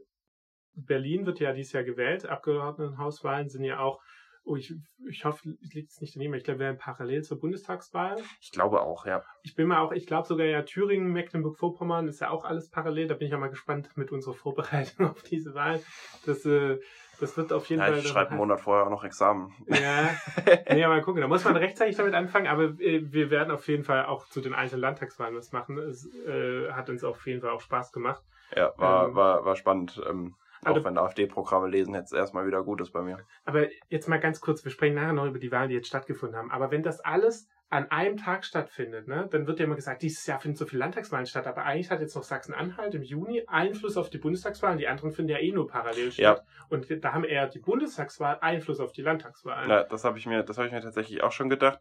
Berlin 0.74 1.26
wird 1.26 1.40
ja 1.40 1.52
dieses 1.52 1.72
Jahr 1.72 1.84
gewählt. 1.84 2.26
Abgeordnetenhauswahlen 2.26 3.48
sind 3.48 3.64
ja 3.64 3.80
auch, 3.80 4.00
oh, 4.44 4.56
ich, 4.56 4.74
ich 5.08 5.24
hoffe, 5.24 5.50
es 5.62 5.74
liegt 5.74 5.90
es 5.90 6.00
nicht 6.00 6.16
daneben, 6.16 6.34
ich 6.34 6.44
glaube, 6.44 6.60
wir 6.60 6.66
werden 6.66 6.78
parallel 6.78 7.22
zur 7.22 7.38
Bundestagswahl. 7.38 8.18
Ich 8.40 8.50
glaube 8.52 8.80
auch, 8.82 9.06
ja. 9.06 9.22
Ich 9.42 9.54
bin 9.54 9.68
mal 9.68 9.80
auch, 9.80 9.92
ich 9.92 10.06
glaube 10.06 10.26
sogar 10.26 10.46
ja 10.46 10.62
Thüringen, 10.62 11.12
Mecklenburg-Vorpommern 11.12 12.08
ist 12.08 12.20
ja 12.20 12.30
auch 12.30 12.44
alles 12.44 12.70
parallel. 12.70 13.08
Da 13.08 13.14
bin 13.14 13.26
ich 13.26 13.32
ja 13.32 13.38
mal 13.38 13.50
gespannt 13.50 13.90
mit 13.96 14.10
unserer 14.12 14.34
Vorbereitung 14.34 15.06
auf 15.10 15.22
diese 15.22 15.54
Wahl. 15.54 15.80
Das, 16.26 16.44
äh, 16.44 16.78
das 17.20 17.36
wird 17.36 17.52
auf 17.52 17.68
jeden 17.68 17.80
ja 17.80 17.88
Fall. 17.88 17.98
ich 17.98 18.08
schreibe 18.08 18.30
einen 18.30 18.38
Monat 18.38 18.60
vorher 18.60 18.86
auch 18.86 18.90
noch 18.90 19.04
Examen. 19.04 19.52
Ja, 19.66 20.10
nee, 20.70 20.86
mal 20.86 21.02
gucken. 21.02 21.20
Da 21.20 21.28
muss 21.28 21.44
man 21.44 21.56
rechtzeitig 21.56 21.96
damit 21.96 22.14
anfangen, 22.14 22.46
aber 22.46 22.64
äh, 22.80 23.00
wir 23.12 23.30
werden 23.30 23.50
auf 23.50 23.68
jeden 23.68 23.84
Fall 23.84 24.06
auch 24.06 24.26
zu 24.26 24.40
den 24.40 24.54
einzelnen 24.54 24.82
Landtagswahlen 24.82 25.36
was 25.36 25.52
machen. 25.52 25.78
Es 25.78 26.06
äh, 26.26 26.72
hat 26.72 26.88
uns 26.88 27.04
auf 27.04 27.26
jeden 27.26 27.40
Fall 27.40 27.50
auch 27.50 27.60
Spaß 27.60 27.92
gemacht. 27.92 28.22
Ja, 28.56 28.72
war, 28.78 29.08
Ähm, 29.08 29.14
war, 29.14 29.44
war 29.44 29.56
spannend. 29.56 30.00
Ähm, 30.08 30.34
auch 30.62 30.74
also- 30.74 30.84
wenn 30.84 30.98
AfD-Programme 30.98 31.68
lesen, 31.68 31.94
jetzt 31.94 32.12
erstmal 32.12 32.46
wieder 32.46 32.62
gut 32.62 32.80
ist 32.80 32.92
bei 32.92 33.02
mir. 33.02 33.18
Aber 33.44 33.68
jetzt 33.88 34.08
mal 34.08 34.20
ganz 34.20 34.40
kurz, 34.40 34.64
wir 34.64 34.70
sprechen 34.70 34.94
nachher 34.94 35.12
noch 35.12 35.26
über 35.26 35.38
die 35.38 35.50
Wahlen, 35.52 35.68
die 35.68 35.74
jetzt 35.74 35.88
stattgefunden 35.88 36.36
haben. 36.36 36.50
Aber 36.50 36.70
wenn 36.70 36.82
das 36.82 37.00
alles 37.00 37.48
an 37.72 37.88
einem 37.92 38.16
Tag 38.16 38.44
stattfindet, 38.44 39.06
ne, 39.06 39.28
dann 39.30 39.46
wird 39.46 39.60
ja 39.60 39.64
immer 39.64 39.76
gesagt, 39.76 40.02
dieses 40.02 40.26
Jahr 40.26 40.40
finden 40.40 40.56
so 40.56 40.66
viele 40.66 40.80
Landtagswahlen 40.80 41.26
statt, 41.26 41.46
aber 41.46 41.62
eigentlich 41.62 41.90
hat 41.90 42.00
jetzt 42.00 42.16
noch 42.16 42.24
Sachsen-Anhalt 42.24 42.94
im 42.96 43.02
Juni 43.02 43.44
Einfluss 43.46 43.96
auf 43.96 44.10
die 44.10 44.18
Bundestagswahlen, 44.18 44.78
die 44.78 44.88
anderen 44.88 45.12
finden 45.12 45.30
ja 45.30 45.38
eh 45.38 45.52
nur 45.52 45.68
parallel 45.68 46.10
statt. 46.10 46.44
Und 46.68 46.88
da 47.04 47.12
haben 47.12 47.22
eher 47.22 47.46
die 47.46 47.60
Bundestagswahl 47.60 48.38
Einfluss 48.40 48.80
auf 48.80 48.90
die 48.90 49.02
Landtagswahlen. 49.02 49.70
Ja, 49.70 49.84
das 49.84 50.02
habe 50.02 50.18
ich 50.18 50.26
mir, 50.26 50.42
das 50.42 50.58
habe 50.58 50.66
ich 50.66 50.72
mir 50.72 50.80
tatsächlich 50.80 51.22
auch 51.22 51.32
schon 51.32 51.48
gedacht. 51.48 51.78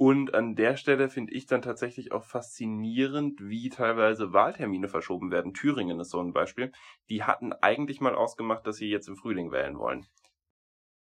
Und 0.00 0.32
an 0.32 0.56
der 0.56 0.76
Stelle 0.78 1.10
finde 1.10 1.34
ich 1.34 1.44
dann 1.44 1.60
tatsächlich 1.60 2.10
auch 2.10 2.24
faszinierend, 2.24 3.38
wie 3.42 3.68
teilweise 3.68 4.32
Wahltermine 4.32 4.88
verschoben 4.88 5.30
werden. 5.30 5.52
Thüringen 5.52 6.00
ist 6.00 6.08
so 6.08 6.20
ein 6.20 6.32
Beispiel. 6.32 6.72
Die 7.10 7.22
hatten 7.22 7.52
eigentlich 7.52 8.00
mal 8.00 8.14
ausgemacht, 8.14 8.66
dass 8.66 8.76
sie 8.76 8.88
jetzt 8.88 9.08
im 9.08 9.16
Frühling 9.16 9.52
wählen 9.52 9.78
wollen. 9.78 10.06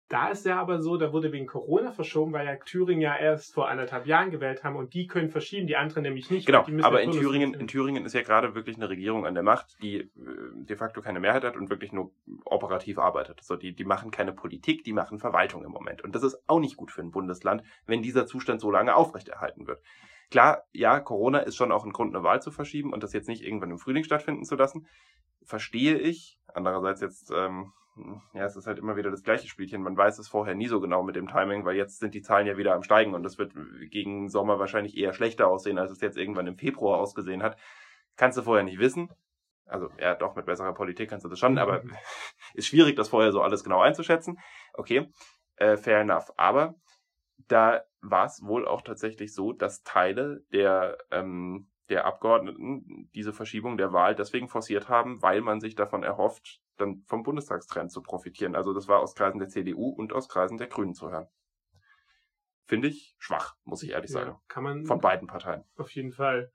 Da 0.08 0.28
ist 0.30 0.46
ja 0.46 0.60
aber 0.60 0.82
so, 0.82 0.98
da 0.98 1.12
wurde 1.12 1.32
wegen 1.32 1.48
Corona 1.48 1.92
verschoben, 1.92 2.32
weil 2.32 2.46
ja 2.46 2.56
Thüringen 2.58 3.02
ja 3.02 3.18
erst 3.18 3.56
vor 3.56 3.70
anderthalb 3.70 4.06
Jahren 4.06 4.30
gewählt 4.30 4.64
haben 4.64 4.76
und 4.76 4.94
die 4.94 5.08
können 5.08 5.30
verschieben, 5.30 5.66
die 5.66 5.78
anderen 5.78 6.04
nämlich 6.04 6.30
nicht. 6.30 6.46
Genau, 6.46 6.64
aber 6.84 7.02
in 7.02 7.12
Thüringen, 7.12 7.56
in 7.56 7.68
Thüringen 7.68 8.06
ist 8.06 8.14
ja 8.14 8.22
gerade 8.22 8.54
wirklich 8.54 8.76
eine 8.76 8.88
Regierung 8.88 9.26
an 9.26 9.34
der 9.34 9.42
Macht, 9.42 9.78
die 9.82 9.98
äh, 9.98 10.10
de 10.54 10.78
facto 10.78 11.02
keine 11.02 11.20
Mehrheit 11.20 11.44
hat 11.44 11.56
und 11.56 11.72
wirklich 11.72 11.92
nur 11.92 12.12
operativ 12.46 13.00
arbeitet. 13.00 13.44
So, 13.44 13.56
die, 13.56 13.74
die 13.74 13.84
machen 13.84 14.12
keine 14.12 14.32
Politik, 14.32 14.84
die 14.84 14.94
machen 14.94 15.18
Verwaltung 15.18 15.64
im 15.64 15.72
Moment. 15.72 16.04
Und 16.04 16.14
das 16.14 16.22
ist 16.22 16.38
auch 16.48 16.60
nicht 16.60 16.78
gut 16.78 16.92
für 16.92 17.02
ein 17.02 17.10
Bundesland, 17.10 17.64
wenn 17.88 18.04
dieser 18.04 18.28
Zustand 18.28 18.62
so 18.62 18.70
lange 18.70 18.96
aufrechterhalten 18.96 19.66
wird. 19.66 19.82
Klar, 20.30 20.66
ja, 20.72 21.00
Corona 21.00 21.40
ist 21.40 21.56
schon 21.56 21.72
auch 21.72 21.84
ein 21.84 21.94
Grund, 21.94 22.14
eine 22.16 22.24
Wahl 22.24 22.42
zu 22.44 22.52
verschieben 22.52 22.94
und 22.94 23.02
das 23.02 23.14
jetzt 23.14 23.28
nicht 23.28 23.44
irgendwann 23.44 23.72
im 23.72 23.80
Frühling 23.80 24.04
stattfinden 24.04 24.44
zu 24.44 24.56
lassen. 24.56 24.88
Verstehe 25.44 25.98
ich. 25.98 26.40
Andererseits 26.54 27.02
jetzt, 27.02 27.32
ähm, 27.36 27.74
ja, 28.34 28.46
es 28.46 28.56
ist 28.56 28.68
halt 28.68 28.78
immer 28.78 28.98
wieder 28.98 29.10
das 29.10 29.24
gleiche 29.24 29.48
Spielchen. 29.48 29.82
Man 29.82 29.96
weiß 29.96 30.20
es 30.20 30.28
vorher 30.28 30.56
nie 30.56 30.68
so 30.68 30.82
genau 30.82 31.02
mit 31.04 31.16
dem 31.16 31.28
Timing, 31.28 31.64
weil 31.64 31.76
jetzt 31.76 32.00
sind 32.00 32.14
die 32.14 32.22
Zahlen 32.22 32.48
ja 32.48 32.58
wieder 32.58 32.76
am 32.76 32.84
Steigen 32.84 33.14
und 33.14 33.24
das 33.24 33.38
wird 33.38 33.54
gegen 33.90 34.28
Sommer 34.28 34.60
wahrscheinlich 34.60 34.98
eher 34.98 35.14
schlechter 35.14 35.48
aussehen, 35.48 35.78
als 35.78 35.92
es 35.92 36.02
jetzt 36.02 36.18
irgendwann 36.18 36.48
im 36.48 36.58
Februar 36.58 37.00
ausgesehen 37.00 37.42
hat. 37.42 37.58
Kannst 38.18 38.38
du 38.38 38.42
vorher 38.42 38.64
nicht 38.66 38.80
wissen. 38.80 39.10
Also, 39.66 39.90
ja, 40.00 40.14
doch, 40.14 40.36
mit 40.36 40.46
besserer 40.46 40.74
Politik 40.74 41.10
kannst 41.10 41.26
du 41.26 41.30
das 41.30 41.40
schon, 41.40 41.58
aber 41.58 41.84
ist 42.54 42.68
schwierig, 42.68 42.96
das 42.96 43.10
vorher 43.10 43.32
so 43.32 43.42
alles 43.42 43.64
genau 43.64 43.82
einzuschätzen. 43.82 44.40
Okay, 44.74 45.10
äh, 45.56 45.78
fair 45.78 46.02
enough. 46.02 46.32
Aber 46.38 46.76
da 47.48 47.84
war 48.02 48.26
es 48.26 48.42
wohl 48.44 48.68
auch 48.68 48.82
tatsächlich 48.82 49.34
so, 49.34 49.54
dass 49.54 49.84
Teile 49.84 50.44
der, 50.52 50.98
ähm, 51.12 51.70
der 51.90 52.06
Abgeordneten 52.06 53.10
diese 53.14 53.34
Verschiebung 53.34 53.78
der 53.78 53.94
Wahl 53.94 54.16
deswegen 54.16 54.48
forciert 54.48 54.90
haben, 54.90 55.22
weil 55.22 55.42
man 55.42 55.60
sich 55.60 55.76
davon 55.76 56.04
erhofft, 56.04 56.62
dann 56.78 57.04
vom 57.06 57.24
Bundestagstrend 57.24 57.92
zu 57.92 58.02
profitieren. 58.02 58.56
Also 58.56 58.74
das 58.74 58.88
war 58.88 59.00
aus 59.00 59.16
Kreisen 59.16 59.40
der 59.40 59.50
CDU 59.50 59.90
und 59.90 60.14
aus 60.14 60.28
Kreisen 60.28 60.58
der 60.58 60.68
Grünen 60.68 60.94
zu 60.94 61.12
hören. 61.12 61.28
Finde 62.66 62.88
ich 62.88 63.16
schwach, 63.20 63.56
muss 63.64 63.84
ich 63.84 63.92
ehrlich 63.92 64.12
sagen. 64.12 64.32
ja, 64.32 64.42
kann 64.48 64.64
man 64.64 64.86
Von 64.86 65.00
beiden 65.00 65.28
Parteien. 65.28 65.64
auf 65.78 65.92
jeden 65.92 66.12
Fall. 66.12 66.52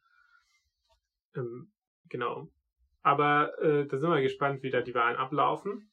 Ähm, 1.36 1.72
genau. 2.08 2.48
Aber 3.02 3.56
äh, 3.60 3.86
da 3.86 3.96
sind 3.96 4.10
wir 4.10 4.20
gespannt, 4.20 4.62
wie 4.62 4.70
da 4.70 4.80
die 4.82 4.94
Wahlen 4.94 5.16
ablaufen. 5.16 5.90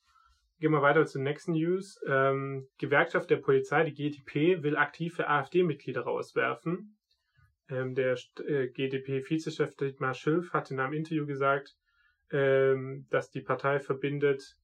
Gehen 0.60 0.72
wir 0.72 0.82
weiter 0.82 1.06
zur 1.06 1.22
nächsten 1.22 1.52
News. 1.52 2.02
Ähm, 2.08 2.68
Gewerkschaft 2.80 3.30
der 3.30 3.38
Polizei, 3.38 3.84
die 3.84 3.94
GDP, 3.94 4.64
will 4.64 4.76
aktive 4.76 5.30
AfD-Mitglieder 5.30 6.02
rauswerfen. 6.02 6.97
Ähm, 7.70 7.96
der 7.96 8.18
äh, 8.46 8.68
GDP-Vizechef 8.68 9.76
Dietmar 9.76 10.14
Schilf 10.14 10.54
hat 10.54 10.72
in 10.72 10.80
einem 10.80 10.94
Interview 10.94 11.26
gesagt, 11.26 11.76
ähm, 12.32 13.06
dass 13.10 13.30
die 13.32 13.42
Partei 13.42 13.80
verbindet 13.80 14.58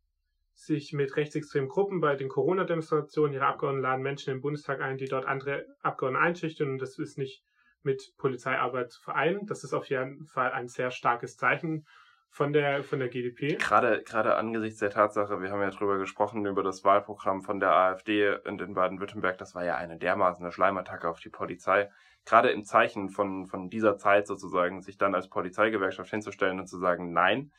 sich 0.55 0.93
mit 0.93 1.15
rechtsextremen 1.15 1.69
Gruppen 1.69 1.99
bei 1.99 2.15
den 2.15 2.29
Corona-Demonstrationen. 2.29 3.33
Ihre 3.33 3.47
Abgeordneten 3.47 3.83
laden 3.83 4.03
Menschen 4.03 4.33
im 4.33 4.41
Bundestag 4.41 4.81
ein, 4.81 4.97
die 4.97 5.07
dort 5.07 5.25
andere 5.25 5.65
Abgeordnete 5.81 6.23
einschüchtern. 6.23 6.69
Und 6.69 6.79
das 6.79 6.99
ist 6.99 7.17
nicht 7.17 7.43
mit 7.81 8.13
Polizeiarbeit 8.17 8.91
zu 8.91 9.01
vereinen. 9.01 9.45
Das 9.47 9.63
ist 9.63 9.73
auf 9.73 9.89
jeden 9.89 10.25
Fall 10.25 10.51
ein 10.51 10.67
sehr 10.67 10.91
starkes 10.91 11.37
Zeichen 11.37 11.85
von 12.29 12.51
der, 12.51 12.83
von 12.83 12.99
der 12.99 13.09
GDP. 13.09 13.55
Gerade, 13.55 14.01
gerade 14.03 14.35
angesichts 14.35 14.79
der 14.79 14.89
Tatsache, 14.89 15.41
wir 15.41 15.51
haben 15.51 15.61
ja 15.61 15.69
drüber 15.69 15.97
gesprochen, 15.97 16.45
über 16.45 16.63
das 16.63 16.83
Wahlprogramm 16.83 17.43
von 17.43 17.59
der 17.59 17.71
AfD 17.71 18.35
und 18.47 18.61
in 18.61 18.73
Baden-Württemberg, 18.73 19.37
das 19.37 19.53
war 19.53 19.63
ja 19.63 19.75
eine 19.75 19.97
dermaßen 19.97 20.43
eine 20.43 20.51
Schleimattacke 20.51 21.07
auf 21.07 21.19
die 21.19 21.29
Polizei. 21.29 21.91
Gerade 22.25 22.51
im 22.51 22.63
Zeichen 22.63 23.09
von, 23.09 23.47
von 23.47 23.69
dieser 23.69 23.97
Zeit 23.97 24.27
sozusagen, 24.27 24.81
sich 24.81 24.97
dann 24.97 25.15
als 25.15 25.29
Polizeigewerkschaft 25.29 26.09
hinzustellen 26.09 26.59
und 26.59 26.67
zu 26.67 26.77
sagen, 26.77 27.11
nein, 27.11 27.51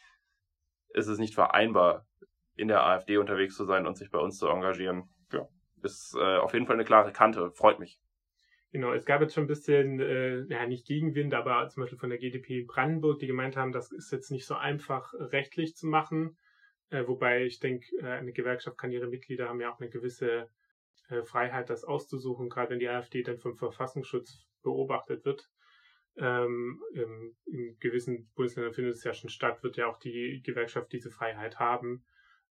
ist 0.91 1.09
es 1.09 1.19
nicht 1.19 1.35
vereinbar, 1.35 2.07
in 2.57 2.69
der 2.69 2.85
AfD 2.85 3.19
unterwegs 3.19 3.57
zu 3.57 3.65
sein 3.65 3.87
und 3.87 3.99
sich 3.99 4.11
bei 4.11 4.19
uns 4.19 4.39
zu 4.39 4.49
engagieren. 4.49 5.09
Ja, 5.33 5.49
ist 5.83 6.15
äh, 6.17 6.37
auf 6.37 6.55
jeden 6.55 6.67
Fall 6.67 6.77
eine 6.77 6.85
klare 6.85 7.13
Kante, 7.13 7.51
freut 7.51 7.79
mich. 7.79 8.01
Genau, 8.75 8.93
es 8.93 9.05
gab 9.05 9.21
jetzt 9.21 9.35
schon 9.35 9.45
ein 9.45 9.49
bisschen, 9.49 10.01
äh, 10.01 10.43
ja, 10.47 10.67
nicht 10.67 10.87
Gegenwind, 10.87 11.33
aber 11.33 11.69
zum 11.69 11.83
Beispiel 11.83 11.99
von 11.99 12.11
der 12.11 12.19
GDP 12.19 12.63
Brandenburg, 12.63 13.21
die 13.21 13.29
gemeint 13.29 13.57
haben, 13.57 13.71
das 13.71 13.93
ist 13.93 14.11
jetzt 14.11 14.33
nicht 14.33 14.47
so 14.47 14.55
einfach 14.55 15.15
äh, 15.15 15.23
rechtlich 15.23 15.77
zu 15.77 15.87
machen. 15.87 16.37
Äh, 16.91 17.07
wobei 17.07 17.45
ich 17.45 17.61
denke, 17.61 17.87
äh, 17.99 18.07
eine 18.07 18.33
Gewerkschaft 18.33 18.77
kann 18.77 18.91
ihre 18.91 19.07
Mitglieder 19.07 19.49
haben 19.49 19.61
ja 19.61 19.73
auch 19.73 19.79
eine 19.79 19.91
gewisse 19.91 20.49
äh, 21.09 21.23
Freiheit, 21.23 21.71
das 21.71 21.85
auszusuchen, 21.85 22.49
gerade 22.49 22.71
wenn 22.71 22.79
die 22.79 22.89
AfD 22.89 23.23
dann 23.23 23.39
vom 23.39 23.57
Verfassungsschutz 23.57 24.45
beobachtet 24.65 25.25
wird. 25.25 25.49
Ähm, 26.17 26.81
im, 26.95 27.37
in 27.47 27.77
gewissen 27.81 28.31
Bundesländern 28.35 28.75
findet 28.75 28.95
es 28.95 29.05
ja 29.05 29.15
schon 29.15 29.31
statt, 29.31 29.63
wird 29.63 29.77
ja 29.77 29.87
auch 29.87 29.99
die 29.99 30.43
Gewerkschaft 30.45 30.93
diese 30.93 31.11
Freiheit 31.11 31.59
haben, 31.59 32.05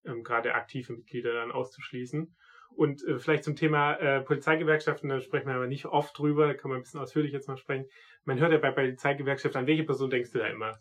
ähm, 0.04 0.22
gerade 0.22 0.54
aktive 0.54 0.94
Mitglieder 0.94 1.34
dann 1.34 1.52
auszuschließen. 1.52 2.34
Und 2.76 3.04
äh, 3.06 3.18
vielleicht 3.18 3.44
zum 3.44 3.56
Thema 3.56 3.94
äh, 3.94 4.20
Polizeigewerkschaften, 4.20 5.08
da 5.08 5.20
sprechen 5.20 5.46
wir 5.46 5.54
aber 5.54 5.66
nicht 5.66 5.86
oft 5.86 6.18
drüber, 6.18 6.46
da 6.46 6.54
kann 6.54 6.70
man 6.70 6.78
ein 6.78 6.82
bisschen 6.82 7.00
ausführlich 7.00 7.32
jetzt 7.32 7.48
mal 7.48 7.56
sprechen. 7.56 7.86
Man 8.24 8.38
hört 8.38 8.52
ja 8.52 8.58
bei 8.58 8.70
Polizeigewerkschaften, 8.70 9.60
an 9.60 9.66
welche 9.66 9.84
Person 9.84 10.10
denkst 10.10 10.32
du 10.32 10.38
da 10.38 10.46
immer? 10.46 10.78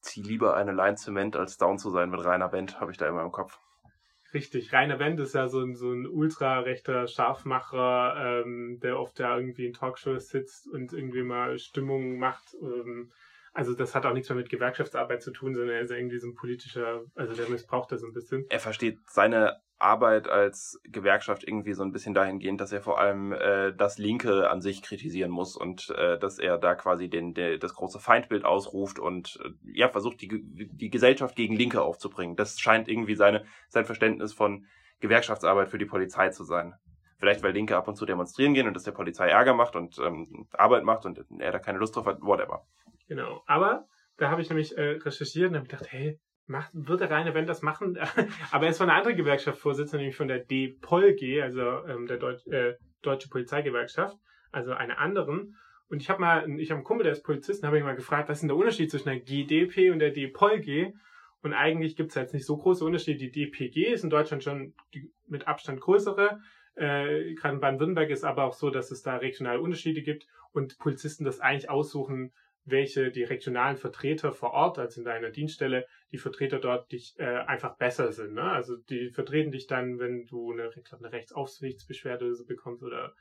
Zieh 0.00 0.22
lieber 0.22 0.56
eine 0.56 0.72
Line 0.72 0.96
Zement, 0.96 1.34
als 1.34 1.56
down 1.56 1.78
zu 1.78 1.90
sein 1.90 2.10
mit 2.10 2.24
Rainer 2.24 2.48
Bent, 2.48 2.80
habe 2.80 2.92
ich 2.92 2.98
da 2.98 3.08
immer 3.08 3.22
im 3.22 3.32
Kopf. 3.32 3.58
Richtig, 4.34 4.72
Rainer 4.74 4.98
Wendt 4.98 5.20
ist 5.20 5.34
ja 5.34 5.48
so 5.48 5.60
ein, 5.60 5.74
so 5.74 5.90
ein 5.90 6.06
ultra-rechter 6.06 7.06
Scharfmacher, 7.08 8.42
ähm, 8.44 8.78
der 8.80 8.98
oft 9.00 9.18
da 9.18 9.38
irgendwie 9.38 9.66
in 9.66 9.72
Talkshows 9.72 10.28
sitzt 10.28 10.68
und 10.68 10.92
irgendwie 10.92 11.22
mal 11.22 11.58
Stimmung 11.58 12.18
macht. 12.18 12.54
Ähm, 12.60 13.10
Also 13.52 13.74
das 13.74 13.94
hat 13.94 14.06
auch 14.06 14.12
nichts 14.12 14.28
mehr 14.28 14.36
mit 14.36 14.50
Gewerkschaftsarbeit 14.50 15.22
zu 15.22 15.30
tun, 15.30 15.54
sondern 15.54 15.76
er 15.76 15.82
ist 15.82 15.90
irgendwie 15.90 16.18
so 16.18 16.28
ein 16.28 16.34
politischer, 16.34 17.02
also 17.14 17.34
der 17.34 17.48
missbraucht 17.48 17.92
das 17.92 18.02
ein 18.02 18.12
bisschen. 18.12 18.46
Er 18.50 18.60
versteht 18.60 18.98
seine 19.08 19.60
Arbeit 19.78 20.28
als 20.28 20.80
Gewerkschaft 20.84 21.44
irgendwie 21.46 21.72
so 21.72 21.84
ein 21.84 21.92
bisschen 21.92 22.12
dahingehend, 22.12 22.60
dass 22.60 22.72
er 22.72 22.80
vor 22.80 22.98
allem 22.98 23.32
äh, 23.32 23.72
das 23.72 23.98
Linke 23.98 24.50
an 24.50 24.60
sich 24.60 24.82
kritisieren 24.82 25.30
muss 25.30 25.56
und 25.56 25.90
äh, 25.90 26.18
dass 26.18 26.38
er 26.38 26.58
da 26.58 26.74
quasi 26.74 27.08
den, 27.08 27.32
der, 27.32 27.58
das 27.58 27.74
große 27.74 28.00
Feindbild 28.00 28.44
ausruft 28.44 28.98
und 28.98 29.38
äh, 29.44 29.50
ja 29.72 29.88
versucht 29.88 30.20
die, 30.20 30.42
die 30.42 30.90
Gesellschaft 30.90 31.36
gegen 31.36 31.54
Linke 31.54 31.82
aufzubringen. 31.82 32.34
Das 32.34 32.58
scheint 32.58 32.88
irgendwie 32.88 33.14
seine 33.14 33.44
sein 33.68 33.84
Verständnis 33.84 34.32
von 34.32 34.66
Gewerkschaftsarbeit 35.00 35.68
für 35.68 35.78
die 35.78 35.86
Polizei 35.86 36.30
zu 36.30 36.42
sein. 36.42 36.74
Vielleicht 37.18 37.42
weil 37.42 37.52
Linke 37.52 37.76
ab 37.76 37.88
und 37.88 37.96
zu 37.96 38.06
demonstrieren 38.06 38.54
gehen 38.54 38.66
und 38.66 38.74
das 38.74 38.84
der 38.84 38.92
Polizei 38.92 39.28
Ärger 39.28 39.54
macht 39.54 39.76
und 39.76 39.98
ähm, 39.98 40.46
Arbeit 40.52 40.84
macht 40.84 41.04
und 41.04 41.24
er 41.38 41.52
da 41.52 41.58
keine 41.58 41.78
Lust 41.78 41.94
drauf 41.94 42.06
hat, 42.06 42.20
whatever. 42.20 42.64
Genau. 43.08 43.42
Aber 43.46 43.86
da 44.16 44.30
habe 44.30 44.42
ich 44.42 44.48
nämlich 44.48 44.76
äh, 44.76 44.98
recherchiert 45.02 45.50
und 45.50 45.56
habe 45.56 45.66
gedacht, 45.66 45.86
hey, 45.90 46.20
macht, 46.46 46.70
wird 46.72 47.00
der 47.00 47.10
Rainer 47.10 47.34
Wendt 47.34 47.48
das 47.48 47.62
machen? 47.62 47.98
Aber 48.50 48.64
er 48.64 48.70
ist 48.70 48.78
von 48.78 48.88
einer 48.88 48.98
anderen 48.98 49.16
Gewerkschaft 49.16 49.58
Vorsitzender, 49.58 49.98
nämlich 49.98 50.16
von 50.16 50.28
der 50.28 50.40
DPOLG, 50.40 51.42
also 51.42 51.84
ähm, 51.86 52.06
der 52.06 52.18
Deut 52.18 52.46
äh, 52.48 52.76
Deutsche 53.02 53.28
Polizeigewerkschaft, 53.28 54.18
also 54.50 54.72
einer 54.72 54.98
anderen. 54.98 55.56
Und 55.88 56.02
ich 56.02 56.10
habe 56.10 56.20
mal, 56.20 56.50
ich 56.58 56.70
habe 56.70 56.78
einen 56.78 56.84
Kumpel, 56.84 57.04
der 57.04 57.12
ist 57.12 57.22
Polizist, 57.22 57.64
habe 57.64 57.78
ich 57.78 57.84
mal 57.84 57.94
gefragt, 57.94 58.28
was 58.28 58.38
ist 58.38 58.40
denn 58.42 58.48
der 58.48 58.56
Unterschied 58.56 58.90
zwischen 58.90 59.08
der 59.08 59.20
GDP 59.20 59.90
und 59.90 60.00
der 60.00 60.10
DPOLG? 60.10 60.92
Und 61.42 61.54
eigentlich 61.54 61.96
gibt 61.96 62.10
es 62.10 62.16
jetzt 62.16 62.34
nicht 62.34 62.44
so 62.44 62.56
große 62.56 62.84
Unterschiede. 62.84 63.18
Die 63.18 63.30
DPG 63.30 63.92
ist 63.92 64.02
in 64.02 64.10
Deutschland 64.10 64.42
schon 64.42 64.74
die 64.92 65.12
mit 65.26 65.46
Abstand 65.46 65.80
größere. 65.80 66.40
Äh, 66.74 67.34
Gerade 67.34 67.54
in 67.54 67.60
Baden-Württemberg 67.60 68.10
ist 68.10 68.24
aber 68.24 68.44
auch 68.44 68.54
so, 68.54 68.70
dass 68.70 68.90
es 68.90 69.02
da 69.02 69.16
regionale 69.16 69.60
Unterschiede 69.60 70.02
gibt 70.02 70.26
und 70.52 70.78
Polizisten 70.78 71.24
das 71.24 71.40
eigentlich 71.40 71.70
aussuchen, 71.70 72.32
welche 72.70 73.10
die 73.10 73.24
regionalen 73.24 73.76
Vertreter 73.76 74.32
vor 74.32 74.52
Ort, 74.52 74.78
also 74.78 75.00
in 75.00 75.04
deiner 75.04 75.30
Dienststelle, 75.30 75.86
die 76.12 76.18
Vertreter 76.18 76.58
dort 76.58 76.90
dich 76.92 77.14
äh, 77.18 77.24
einfach 77.24 77.76
besser 77.76 78.12
sind. 78.12 78.34
Ne? 78.34 78.42
Also 78.42 78.76
die 78.76 79.10
vertreten 79.10 79.52
dich 79.52 79.66
dann, 79.66 79.98
wenn 79.98 80.26
du 80.26 80.52
eine, 80.52 80.70
glaub, 80.70 81.00
eine 81.00 81.12
Rechtsaufsichtsbeschwerde 81.12 82.32
bekommst 82.46 82.82
oder, 82.82 83.14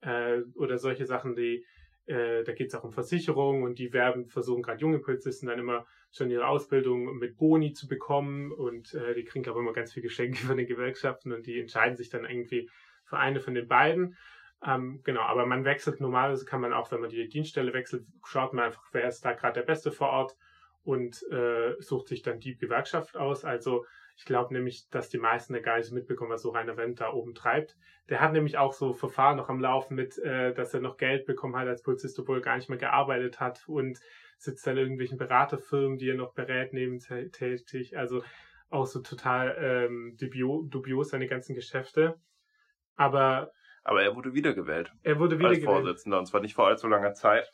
äh, 0.00 0.40
oder 0.54 0.78
solche 0.78 1.06
Sachen, 1.06 1.34
die 1.34 1.64
äh, 2.06 2.42
da 2.42 2.52
geht 2.52 2.68
es 2.68 2.74
auch 2.74 2.82
um 2.82 2.92
Versicherungen 2.92 3.62
und 3.62 3.78
die 3.78 3.92
werden 3.92 4.26
versuchen 4.26 4.62
gerade 4.62 4.80
junge 4.80 4.98
Polizisten 4.98 5.46
dann 5.46 5.58
immer 5.58 5.86
schon 6.10 6.30
ihre 6.30 6.48
Ausbildung 6.48 7.18
mit 7.18 7.36
Boni 7.36 7.72
zu 7.72 7.86
bekommen 7.86 8.50
und 8.50 8.94
äh, 8.94 9.14
die 9.14 9.24
kriegen 9.24 9.48
aber 9.48 9.60
immer 9.60 9.72
ganz 9.72 9.92
viel 9.92 10.02
Geschenke 10.02 10.38
von 10.46 10.56
den 10.56 10.66
Gewerkschaften 10.66 11.32
und 11.32 11.46
die 11.46 11.60
entscheiden 11.60 11.96
sich 11.96 12.08
dann 12.08 12.24
irgendwie 12.24 12.68
für 13.04 13.18
eine 13.18 13.40
von 13.40 13.54
den 13.54 13.68
beiden. 13.68 14.16
Ähm, 14.66 15.00
genau, 15.04 15.22
aber 15.22 15.46
man 15.46 15.64
wechselt 15.64 16.00
normalerweise 16.00 16.44
kann 16.44 16.60
man 16.60 16.72
auch, 16.72 16.90
wenn 16.92 17.00
man 17.00 17.10
die 17.10 17.28
Dienststelle 17.28 17.72
wechselt, 17.72 18.06
schaut 18.24 18.52
man 18.52 18.66
einfach, 18.66 18.82
wer 18.92 19.08
ist 19.08 19.24
da 19.24 19.32
gerade 19.32 19.60
der 19.60 19.66
Beste 19.66 19.90
vor 19.90 20.10
Ort 20.10 20.36
und 20.82 21.22
äh, 21.30 21.74
sucht 21.80 22.08
sich 22.08 22.22
dann 22.22 22.40
die 22.40 22.56
Gewerkschaft 22.56 23.16
aus. 23.16 23.44
Also 23.44 23.86
ich 24.16 24.26
glaube 24.26 24.52
nämlich, 24.52 24.88
dass 24.90 25.08
die 25.08 25.18
meisten 25.18 25.60
gar 25.62 25.78
nicht 25.78 25.92
mitbekommen, 25.92 26.30
was 26.30 26.42
so 26.42 26.50
Rainer 26.50 26.76
Wendt 26.76 27.00
da 27.00 27.10
oben 27.12 27.34
treibt. 27.34 27.76
Der 28.10 28.20
hat 28.20 28.32
nämlich 28.32 28.58
auch 28.58 28.74
so 28.74 28.92
Verfahren 28.92 29.38
noch 29.38 29.48
am 29.48 29.60
Laufen 29.60 29.94
mit, 29.94 30.18
äh, 30.18 30.52
dass 30.52 30.74
er 30.74 30.80
noch 30.80 30.98
Geld 30.98 31.24
bekommen 31.24 31.56
hat 31.56 31.66
als 31.66 31.82
Polizist, 31.82 32.18
obwohl 32.18 32.38
er 32.38 32.42
gar 32.42 32.56
nicht 32.56 32.68
mehr 32.68 32.78
gearbeitet 32.78 33.40
hat 33.40 33.66
und 33.66 33.98
sitzt 34.36 34.66
dann 34.66 34.76
in 34.76 34.82
irgendwelchen 34.82 35.16
Beraterfirmen, 35.16 35.96
die 35.96 36.10
er 36.10 36.16
noch 36.16 36.34
berät, 36.34 36.74
neben 36.74 36.98
tätig. 36.98 37.96
Also 37.96 38.22
auch 38.68 38.86
so 38.86 39.00
total 39.00 39.56
ähm, 39.58 40.16
dubios 40.18 41.10
seine 41.10 41.26
ganzen 41.26 41.54
Geschäfte. 41.54 42.18
Aber 42.96 43.52
aber 43.82 44.02
er 44.02 44.14
wurde 44.16 44.34
wiedergewählt. 44.34 44.92
Er 45.02 45.18
wurde 45.18 45.38
wiedergewählt. 45.38 45.68
Als 45.68 45.78
Vorsitzender, 45.82 46.18
und 46.18 46.26
zwar 46.26 46.40
nicht 46.40 46.54
vor 46.54 46.66
allzu 46.66 46.88
langer 46.88 47.14
Zeit. 47.14 47.50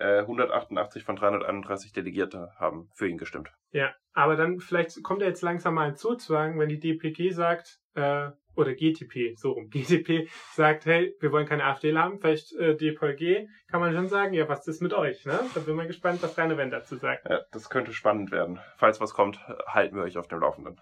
188 0.00 1.02
äh, 1.02 1.04
von 1.04 1.16
331 1.16 1.92
Delegierte 1.92 2.50
haben 2.58 2.88
für 2.94 3.08
ihn 3.08 3.18
gestimmt. 3.18 3.50
Ja, 3.70 3.94
aber 4.12 4.36
dann 4.36 4.60
vielleicht 4.60 5.02
kommt 5.02 5.22
er 5.22 5.28
jetzt 5.28 5.42
langsam 5.42 5.74
mal 5.74 5.88
ein 5.88 5.96
Zuzwang, 5.96 6.58
wenn 6.58 6.68
die 6.68 6.80
DPG 6.80 7.30
sagt, 7.30 7.78
äh, 7.94 8.30
oder 8.56 8.74
GTP, 8.74 9.36
so 9.36 9.52
rum, 9.52 9.68
GTP 9.70 10.28
sagt, 10.52 10.86
hey, 10.86 11.14
wir 11.20 11.32
wollen 11.32 11.46
keine 11.46 11.64
AfD 11.64 11.96
haben, 11.96 12.20
vielleicht 12.20 12.52
äh, 12.54 12.76
DPG, 12.76 13.48
kann 13.68 13.80
man 13.80 13.92
schon 13.94 14.08
sagen, 14.08 14.34
ja, 14.34 14.48
was 14.48 14.66
ist 14.66 14.82
mit 14.82 14.94
euch, 14.94 15.24
ne? 15.26 15.38
Da 15.54 15.60
bin 15.60 15.76
mal 15.76 15.86
gespannt, 15.86 16.22
was 16.22 16.36
Rainer 16.38 16.56
Wendt 16.56 16.72
dazu 16.72 16.96
sagt. 16.96 17.28
Ja, 17.28 17.40
das 17.52 17.70
könnte 17.70 17.92
spannend 17.92 18.30
werden. 18.30 18.60
Falls 18.76 19.00
was 19.00 19.14
kommt, 19.14 19.38
halten 19.66 19.96
wir 19.96 20.02
euch 20.02 20.18
auf 20.18 20.28
dem 20.28 20.40
Laufenden. 20.40 20.80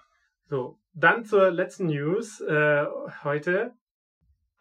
So, 0.48 0.78
dann 0.92 1.24
zur 1.24 1.50
letzten 1.50 1.86
News 1.86 2.40
äh, 2.40 2.84
heute. 3.24 3.72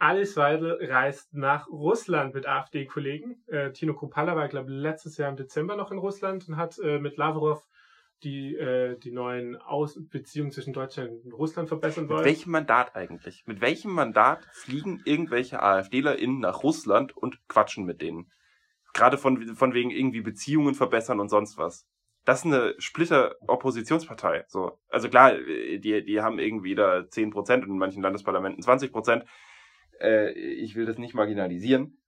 Alice 0.02 0.36
Weidel 0.36 0.80
reist 0.82 1.32
nach 1.36 1.68
Russland 1.68 2.34
mit 2.34 2.48
AfD-Kollegen. 2.48 3.44
Äh, 3.46 3.72
Tino 3.72 3.94
Kropalla 3.94 4.36
war, 4.36 4.48
glaube 4.48 4.72
ich, 4.72 4.76
letztes 4.76 5.18
Jahr 5.18 5.30
im 5.30 5.36
Dezember 5.36 5.76
noch 5.76 5.92
in 5.92 6.00
Russland 6.00 6.50
und 6.50 6.58
hat 6.58 6.80
äh, 6.80 6.98
mit 6.98 7.18
Lavrov 7.18 7.64
die, 8.24 8.56
äh, 8.56 8.98
die 8.98 9.12
neuen 9.12 9.58
Aus 9.58 10.00
Beziehungen 10.10 10.50
zwischen 10.52 10.74
Deutschland 10.74 11.24
und 11.24 11.34
Russland 11.34 11.70
verbessern 11.70 12.10
wollen. 12.10 12.22
Mit 12.22 12.26
welchem 12.26 12.52
Mandat 12.52 12.96
eigentlich? 12.96 13.44
Mit 13.46 13.62
welchem 13.62 13.92
Mandat 13.92 14.44
fliegen 14.54 15.04
irgendwelche 15.06 15.62
AfDlerInnen 15.62 16.40
nach 16.40 16.64
Russland 16.64 17.16
und 17.16 17.48
quatschen 17.48 17.86
mit 17.86 18.02
denen? 18.02 18.32
Gerade 18.96 19.20
von, 19.20 19.56
von 19.56 19.76
wegen 19.76 19.92
irgendwie 19.92 20.22
Beziehungen 20.22 20.74
verbessern 20.74 21.20
und 21.20 21.30
sonst 21.30 21.60
was. 21.60 21.86
Das 22.26 22.40
ist 22.40 22.48
eine 22.48 22.74
Splitter-Oppositionspartei. 22.80 24.46
So. 24.48 24.80
Also 24.90 25.10
klar, 25.10 25.34
die, 25.36 26.04
die 26.04 26.22
haben 26.22 26.40
irgendwie 26.40 26.74
da 26.74 27.02
10% 27.02 27.54
und 27.54 27.70
in 27.70 27.78
manchen 27.78 28.02
Landesparlamenten 28.02 28.64
20% 28.64 29.26
äh, 30.02 30.32
ich 30.32 30.76
will 30.76 30.86
das 30.86 30.98
nicht 30.98 31.14
marginalisieren, 31.14 32.02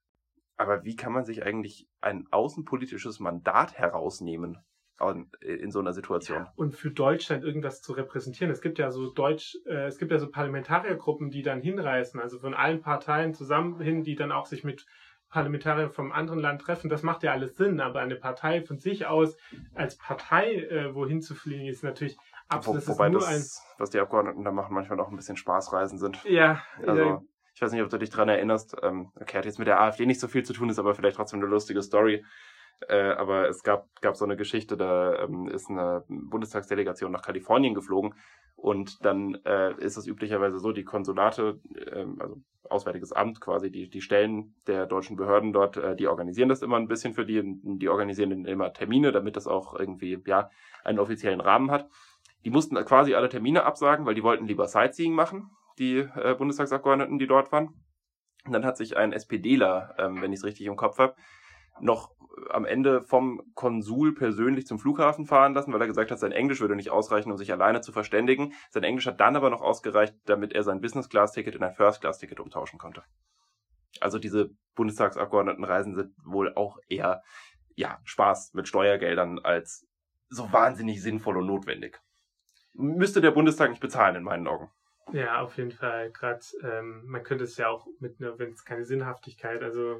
aber 0.57 0.83
wie 0.83 0.95
kann 0.95 1.13
man 1.13 1.25
sich 1.25 1.43
eigentlich 1.43 1.87
ein 2.01 2.27
außenpolitisches 2.31 3.19
Mandat 3.19 3.73
herausnehmen 3.77 4.57
in 5.41 5.71
so 5.71 5.79
einer 5.79 5.93
Situation? 5.93 6.47
Und 6.55 6.75
für 6.75 6.91
Deutschland 6.91 7.43
irgendwas 7.43 7.81
zu 7.81 7.93
repräsentieren. 7.93 8.51
Es 8.51 8.61
gibt 8.61 8.79
ja 8.79 8.91
so 8.91 9.11
Deutsch, 9.11 9.57
äh, 9.65 9.87
es 9.87 9.97
gibt 9.97 10.11
ja 10.11 10.19
so 10.19 10.29
Parlamentariergruppen, 10.29 11.29
die 11.29 11.41
dann 11.41 11.61
hinreißen, 11.61 12.19
also 12.19 12.39
von 12.39 12.53
allen 12.53 12.81
Parteien 12.81 13.33
zusammen 13.33 13.81
hin, 13.81 14.03
die 14.03 14.15
dann 14.15 14.31
auch 14.31 14.45
sich 14.45 14.63
mit 14.63 14.85
Parlamentarier 15.33 15.89
vom 15.89 16.11
anderen 16.11 16.39
Land 16.39 16.61
treffen, 16.61 16.89
das 16.89 17.01
macht 17.01 17.23
ja 17.23 17.31
alles 17.31 17.55
Sinn, 17.55 17.79
aber 17.79 18.01
eine 18.01 18.15
Partei 18.15 18.61
von 18.61 18.77
sich 18.77 19.07
aus 19.07 19.35
als 19.73 19.97
Partei 19.97 20.53
äh, 20.53 20.93
wohin 20.93 21.21
zu 21.21 21.33
fliegen, 21.33 21.65
ist 21.65 21.83
natürlich 21.83 22.15
absolut. 22.49 22.87
Wo, 22.87 22.91
wobei 22.91 23.09
das, 23.09 23.59
was 23.79 23.89
die 23.89 23.99
Abgeordneten 23.99 24.43
da 24.43 24.51
machen, 24.51 24.75
manchmal 24.75 24.99
auch 24.99 25.09
ein 25.09 25.15
bisschen 25.15 25.35
Spaßreisen 25.35 25.97
sind. 25.97 26.23
Ja, 26.25 26.61
also 26.85 27.27
ich 27.53 27.61
weiß 27.61 27.71
nicht, 27.71 27.81
ob 27.83 27.89
du 27.89 27.97
dich 27.97 28.09
dran 28.09 28.29
erinnerst. 28.29 28.75
Ähm, 28.81 29.11
okay, 29.19 29.37
hat 29.37 29.45
jetzt 29.45 29.59
mit 29.59 29.67
der 29.67 29.81
AfD 29.81 30.05
nicht 30.05 30.19
so 30.19 30.27
viel 30.27 30.43
zu 30.43 30.53
tun, 30.53 30.69
ist 30.69 30.79
aber 30.79 30.95
vielleicht 30.95 31.17
trotzdem 31.17 31.39
eine 31.39 31.49
lustige 31.49 31.81
Story. 31.81 32.25
Äh, 32.87 33.11
aber 33.11 33.47
es 33.47 33.63
gab, 33.63 33.87
gab 34.01 34.15
so 34.15 34.25
eine 34.25 34.35
Geschichte, 34.35 34.75
da 34.75 35.19
ähm, 35.19 35.47
ist 35.47 35.69
eine 35.69 36.03
Bundestagsdelegation 36.07 37.11
nach 37.11 37.21
Kalifornien 37.21 37.73
geflogen 37.73 38.15
und 38.55 39.05
dann 39.05 39.35
äh, 39.45 39.73
ist 39.75 39.97
es 39.97 40.07
üblicherweise 40.07 40.59
so, 40.59 40.71
die 40.71 40.83
Konsulate, 40.83 41.59
äh, 41.75 42.05
also 42.19 42.41
Auswärtiges 42.69 43.11
Amt 43.11 43.39
quasi, 43.39 43.69
die, 43.69 43.89
die 43.89 44.01
Stellen 44.01 44.55
der 44.67 44.85
deutschen 44.85 45.15
Behörden 45.15 45.53
dort, 45.53 45.77
äh, 45.77 45.95
die 45.95 46.07
organisieren 46.07 46.49
das 46.49 46.61
immer 46.61 46.77
ein 46.77 46.87
bisschen 46.87 47.13
für 47.13 47.25
die, 47.25 47.41
die 47.43 47.89
organisieren 47.89 48.45
immer 48.45 48.73
Termine, 48.73 49.11
damit 49.11 49.35
das 49.35 49.47
auch 49.47 49.77
irgendwie, 49.77 50.21
ja, 50.25 50.49
einen 50.83 50.99
offiziellen 50.99 51.41
Rahmen 51.41 51.71
hat. 51.71 51.87
Die 52.45 52.49
mussten 52.49 52.75
quasi 52.83 53.13
alle 53.13 53.29
Termine 53.29 53.63
absagen, 53.63 54.05
weil 54.05 54.15
die 54.15 54.23
wollten 54.23 54.47
lieber 54.47 54.67
Sightseeing 54.67 55.13
machen 55.13 55.51
die 55.79 55.97
äh, 55.97 56.35
Bundestagsabgeordneten, 56.35 57.19
die 57.19 57.27
dort 57.27 57.51
waren. 57.51 57.83
Und 58.45 58.53
dann 58.53 58.65
hat 58.65 58.77
sich 58.77 58.97
ein 58.97 59.13
SPDler, 59.13 59.95
ähm, 59.97 60.21
wenn 60.21 60.33
ich 60.33 60.39
es 60.39 60.45
richtig 60.45 60.65
im 60.65 60.75
Kopf 60.75 60.97
habe, 60.97 61.15
noch 61.79 62.11
am 62.49 62.65
Ende 62.65 63.01
vom 63.03 63.41
Konsul 63.53 64.13
persönlich 64.13 64.65
zum 64.65 64.79
Flughafen 64.79 65.25
fahren 65.25 65.53
lassen, 65.53 65.71
weil 65.71 65.81
er 65.81 65.87
gesagt 65.87 66.11
hat, 66.11 66.19
sein 66.19 66.31
Englisch 66.31 66.61
würde 66.61 66.75
nicht 66.75 66.89
ausreichen, 66.89 67.31
um 67.31 67.37
sich 67.37 67.51
alleine 67.51 67.81
zu 67.81 67.91
verständigen. 67.91 68.53
Sein 68.69 68.83
Englisch 68.83 69.05
hat 69.05 69.19
dann 69.19 69.35
aber 69.35 69.49
noch 69.49 69.61
ausgereicht, 69.61 70.15
damit 70.25 70.53
er 70.53 70.63
sein 70.63 70.81
Business-Class-Ticket 70.81 71.55
in 71.55 71.63
ein 71.63 71.73
First-Class-Ticket 71.73 72.39
umtauschen 72.39 72.79
konnte. 72.79 73.03
Also 73.99 74.17
diese 74.17 74.49
Bundestagsabgeordnetenreisen 74.75 75.95
sind 75.95 76.13
wohl 76.25 76.53
auch 76.55 76.77
eher 76.89 77.21
ja, 77.75 77.99
Spaß 78.03 78.53
mit 78.53 78.67
Steuergeldern 78.67 79.39
als 79.39 79.87
so 80.29 80.51
wahnsinnig 80.51 81.01
sinnvoll 81.01 81.37
und 81.37 81.45
notwendig. 81.45 81.99
Müsste 82.73 83.21
der 83.21 83.31
Bundestag 83.31 83.69
nicht 83.69 83.81
bezahlen, 83.81 84.15
in 84.15 84.23
meinen 84.23 84.47
Augen. 84.47 84.71
Ja, 85.11 85.41
auf 85.41 85.57
jeden 85.57 85.71
Fall. 85.71 86.11
Gerade 86.11 86.39
ähm, 86.63 87.03
man 87.05 87.23
könnte 87.23 87.43
es 87.43 87.57
ja 87.57 87.67
auch 87.69 87.85
mit 87.99 88.19
einer, 88.19 88.39
wenn 88.39 88.51
es 88.51 88.63
keine 88.63 88.85
Sinnhaftigkeit, 88.85 89.61
also 89.61 89.99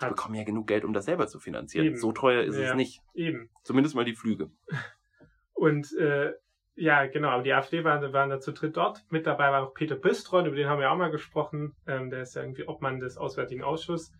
die 0.00 0.06
bekommen 0.06 0.34
ja 0.34 0.44
genug 0.44 0.66
Geld, 0.66 0.84
um 0.84 0.92
das 0.92 1.04
selber 1.04 1.26
zu 1.26 1.38
finanzieren. 1.38 1.86
Eben. 1.86 1.96
So 1.96 2.12
teuer 2.12 2.42
ist 2.42 2.56
ja, 2.56 2.70
es 2.70 2.74
nicht. 2.74 3.02
Eben. 3.14 3.50
Zumindest 3.62 3.94
mal 3.94 4.04
die 4.04 4.14
Flüge. 4.14 4.50
Und 5.52 5.92
äh, 5.98 6.32
ja, 6.74 7.06
genau, 7.06 7.28
aber 7.28 7.42
die 7.42 7.52
AfD 7.52 7.84
waren, 7.84 8.12
waren 8.12 8.30
da 8.30 8.40
zu 8.40 8.52
dritt 8.52 8.76
dort. 8.76 9.04
Mit 9.10 9.26
dabei 9.26 9.50
war 9.50 9.60
noch 9.60 9.74
Peter 9.74 9.96
Bistron, 9.96 10.46
über 10.46 10.56
den 10.56 10.68
haben 10.68 10.80
wir 10.80 10.90
auch 10.90 10.96
mal 10.96 11.10
gesprochen. 11.10 11.74
Ähm, 11.86 12.08
der 12.08 12.22
ist 12.22 12.34
ja 12.34 12.42
irgendwie 12.42 12.66
Obmann 12.66 13.00
des 13.00 13.18
Auswärtigen 13.18 13.62
Ausschusses. 13.62 14.12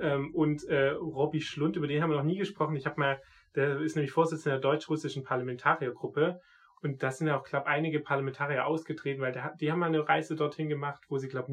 Ähm, 0.00 0.34
und 0.34 0.64
äh, 0.64 0.90
Robby 0.90 1.42
Schlund, 1.42 1.76
über 1.76 1.86
den 1.86 2.02
haben 2.02 2.10
wir 2.10 2.16
noch 2.16 2.24
nie 2.24 2.38
gesprochen. 2.38 2.76
Ich 2.76 2.86
habe 2.86 2.98
mal, 2.98 3.20
der 3.54 3.80
ist 3.80 3.96
nämlich 3.96 4.12
Vorsitzender 4.12 4.58
der 4.58 4.70
deutsch-russischen 4.70 5.24
Parlamentariergruppe. 5.24 6.40
Und 6.82 7.02
da 7.02 7.10
sind 7.10 7.26
ja 7.26 7.38
auch, 7.38 7.44
glaube 7.44 7.66
einige 7.66 8.00
Parlamentarier 8.00 8.66
ausgetreten, 8.66 9.20
weil 9.20 9.32
der, 9.32 9.54
die 9.60 9.72
haben 9.72 9.78
mal 9.78 9.86
eine 9.86 10.06
Reise 10.08 10.36
dorthin 10.36 10.68
gemacht, 10.68 11.04
wo 11.08 11.18
sie, 11.18 11.28
glaube 11.28 11.52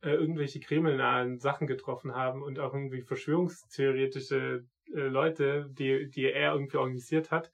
äh, 0.00 0.10
irgendwelche 0.10 0.60
kremlnahen 0.60 1.38
Sachen 1.38 1.66
getroffen 1.66 2.14
haben 2.14 2.42
und 2.42 2.58
auch 2.60 2.72
irgendwie 2.72 3.02
verschwörungstheoretische 3.02 4.64
äh, 4.94 5.00
Leute, 5.00 5.68
die, 5.70 6.08
die 6.08 6.30
er 6.30 6.52
irgendwie 6.52 6.76
organisiert 6.76 7.30
hat. 7.30 7.50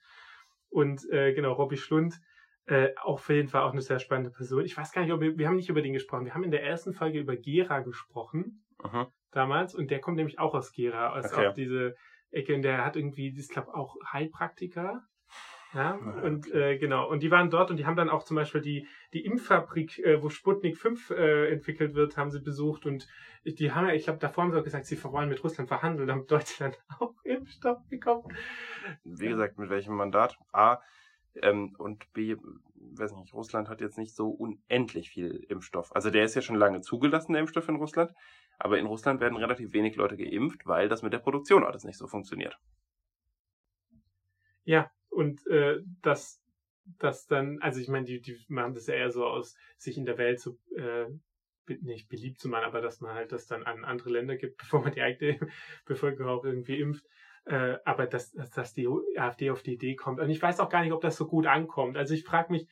Und 0.69 1.09
äh, 1.11 1.33
genau, 1.33 1.53
Robbie 1.53 1.76
Schlund, 1.76 2.21
äh, 2.67 2.91
auch 2.97 3.14
auf 3.14 3.29
jeden 3.29 3.49
Fall 3.49 3.62
auch 3.62 3.73
eine 3.73 3.83
sehr 3.83 3.99
spannende 3.99 4.31
Person. 4.31 4.64
Ich 4.64 4.76
weiß 4.76 4.93
gar 4.93 5.03
nicht, 5.03 5.12
ob 5.12 5.21
wir, 5.21 5.38
wir 5.38 5.49
haben 5.49 5.57
nicht 5.57 5.69
über 5.69 5.83
den 5.83 5.93
gesprochen. 5.93 6.25
Wir 6.25 6.35
haben 6.35 6.45
in 6.45 6.50
der 6.50 6.64
ersten 6.64 6.93
Folge 6.93 7.19
über 7.19 7.37
Gera 7.37 7.81
gesprochen, 7.81 8.64
Mhm. 8.83 9.07
damals. 9.31 9.75
Und 9.75 9.91
der 9.91 10.00
kommt 10.00 10.17
nämlich 10.17 10.38
auch 10.38 10.55
aus 10.55 10.73
Gera, 10.73 11.12
aus 11.12 11.33
Okay. 11.33 11.49
auch 11.49 11.55
diese 11.55 11.95
Ecke. 12.31 12.55
Und 12.55 12.62
der 12.62 12.85
hat 12.85 12.97
irgendwie, 12.97 13.29
ich 13.37 13.49
glaube, 13.49 13.75
auch 13.75 13.97
Heilpraktiker. 14.12 15.05
Ja, 15.75 15.95
und 16.23 16.52
äh, 16.54 16.78
genau, 16.78 17.11
und 17.11 17.23
die 17.25 17.33
waren 17.33 17.50
dort 17.50 17.71
und 17.71 17.78
die 17.78 17.85
haben 17.85 17.97
dann 17.97 18.09
auch 18.09 18.23
zum 18.23 18.37
Beispiel 18.37 18.61
die, 18.61 18.87
die 19.12 19.25
Impffabrik, 19.25 19.99
äh, 19.99 20.23
wo 20.23 20.28
Sputnik 20.28 20.78
5 20.78 21.11
äh, 21.11 21.52
entwickelt 21.52 21.95
wird, 21.95 22.16
haben 22.16 22.31
sie 22.31 22.40
besucht 22.40 22.87
und 22.87 23.09
die 23.45 23.73
haben 23.73 23.88
ja, 23.88 23.93
ich 23.93 24.04
glaube, 24.04 24.21
davor 24.21 24.45
haben 24.45 24.52
sie 24.52 24.59
auch 24.59 24.64
gesagt, 24.64 24.87
sie 24.87 25.02
wollen 25.02 25.28
mit 25.28 25.43
Russland 25.43 25.69
verhandeln, 25.69 26.07
damit 26.07 26.31
Deutschland 26.31 26.78
auch 27.00 27.14
Impfstoff 27.25 27.78
bekommt. 27.88 28.33
Wie 29.02 29.28
gesagt, 29.28 29.59
mit 29.59 29.69
welchem 29.69 29.97
Mandat? 29.97 30.38
A. 30.52 30.81
Ähm, 31.43 31.75
und 31.78 32.12
B, 32.12 32.37
weiß 32.76 33.12
nicht, 33.14 33.35
Russland 33.35 33.69
hat 33.69 33.81
jetzt 33.81 33.99
nicht 33.99 34.14
so 34.14 34.28
unendlich 34.28 35.11
viel 35.11 35.45
Impfstoff. 35.49 35.95
Also 35.95 36.11
der 36.11 36.25
ist 36.25 36.37
ja 36.37 36.43
schon 36.43 36.54
lange 36.54 36.83
zugelassen, 36.83 37.33
der 37.33 37.40
Impfstoff 37.40 37.69
in 37.69 37.76
Russland. 37.76 38.12
Aber 38.59 38.78
in 38.78 38.87
Russland 38.87 39.21
werden 39.21 39.37
relativ 39.37 39.73
wenig 39.73 39.97
Leute 39.97 40.16
geimpft, 40.16 40.66
weil 40.66 40.88
das 40.88 41.02
mit 41.02 41.12
der 41.12 41.19
Produktion 41.19 41.64
alles 41.64 41.83
nicht 41.83 41.99
so 41.99 42.07
funktioniert. 42.07 42.57
Ja, 44.62 44.90
und 45.14 45.47
äh, 45.47 45.80
das, 46.02 46.42
das 46.99 47.26
dann, 47.26 47.59
also 47.61 47.80
ich 47.80 47.88
meine, 47.88 48.04
die, 48.04 48.21
die 48.21 48.37
machen 48.49 48.75
das 48.75 48.87
ja 48.87 48.94
eher 48.94 49.11
so 49.11 49.25
aus, 49.25 49.56
sich 49.76 49.97
in 49.97 50.04
der 50.04 50.18
Welt 50.18 50.40
so 50.40 50.59
äh, 50.76 51.06
nicht 51.80 52.09
beliebt 52.09 52.40
zu 52.40 52.49
machen, 52.49 52.64
aber 52.64 52.80
dass 52.80 53.00
man 53.00 53.14
halt 53.14 53.33
das 53.33 53.47
dann 53.47 53.62
an 53.62 53.85
andere 53.85 54.11
Länder 54.11 54.37
gibt, 54.37 54.59
bevor 54.59 54.83
man 54.83 54.92
die 54.92 55.02
eigene 55.02 55.38
Bevölkerung 55.87 56.30
auch 56.30 56.44
irgendwie 56.44 56.78
impft. 56.78 57.04
Äh, 57.47 57.76
aber 57.85 58.06
dass, 58.06 58.33
dass, 58.33 58.50
dass 58.50 58.73
die 58.73 58.88
AfD 59.16 59.50
auf 59.50 59.62
die 59.62 59.75
Idee 59.75 59.97
kommt. 59.97 60.18
Und 60.18 60.30
ich 60.30 60.40
weiß 60.40 60.61
auch 60.61 60.71
gar 60.71 60.83
nicht, 60.83 60.92
ob 60.92 61.02
das 61.02 61.16
so 61.16 61.26
gut 61.26 61.47
ankommt. 61.47 61.97
Also 61.97 62.14
ich 62.14 62.25
frage 62.25 62.52
mich, 62.52 62.66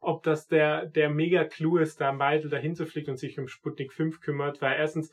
ob 0.00 0.22
das 0.22 0.46
der, 0.46 0.86
der 0.86 1.08
Mega-Clou 1.08 1.78
ist, 1.78 2.00
da 2.00 2.12
Meidel 2.12 2.50
dahin 2.50 2.74
zu 2.74 2.86
fliegen 2.86 3.10
und 3.12 3.16
sich 3.16 3.38
um 3.38 3.48
Sputnik 3.48 3.92
5 3.92 4.20
kümmert, 4.20 4.60
weil 4.60 4.78
erstens 4.78 5.10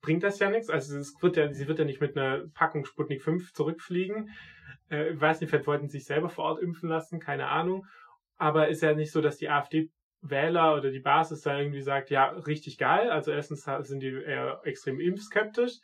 bringt 0.00 0.22
das 0.22 0.38
ja 0.38 0.50
nichts. 0.50 0.70
Also 0.70 0.96
es 0.96 1.14
wird 1.20 1.36
ja, 1.36 1.52
sie 1.52 1.68
wird 1.68 1.78
ja 1.78 1.84
nicht 1.84 2.00
mit 2.00 2.16
einer 2.16 2.46
Packung 2.54 2.84
Sputnik 2.84 3.22
5 3.22 3.52
zurückfliegen. 3.52 4.30
Äh, 4.90 5.10
ich 5.10 5.20
weiß 5.20 5.40
nicht, 5.40 5.50
vielleicht 5.50 5.66
wollten 5.66 5.88
sie 5.88 5.98
sich 5.98 6.06
selber 6.06 6.28
vor 6.28 6.44
Ort 6.44 6.62
impfen 6.62 6.88
lassen, 6.88 7.20
keine 7.20 7.48
Ahnung. 7.48 7.86
Aber 8.36 8.68
ist 8.68 8.82
ja 8.82 8.94
nicht 8.94 9.12
so, 9.12 9.20
dass 9.20 9.38
die 9.38 9.48
AfD-Wähler 9.48 10.76
oder 10.76 10.90
die 10.90 11.00
Basis 11.00 11.42
da 11.42 11.58
irgendwie 11.58 11.82
sagt, 11.82 12.10
ja, 12.10 12.28
richtig 12.28 12.78
geil. 12.78 13.10
Also 13.10 13.32
erstens 13.32 13.64
sind 13.64 14.00
die 14.00 14.12
eher 14.12 14.60
extrem 14.64 15.00
impfskeptisch, 15.00 15.78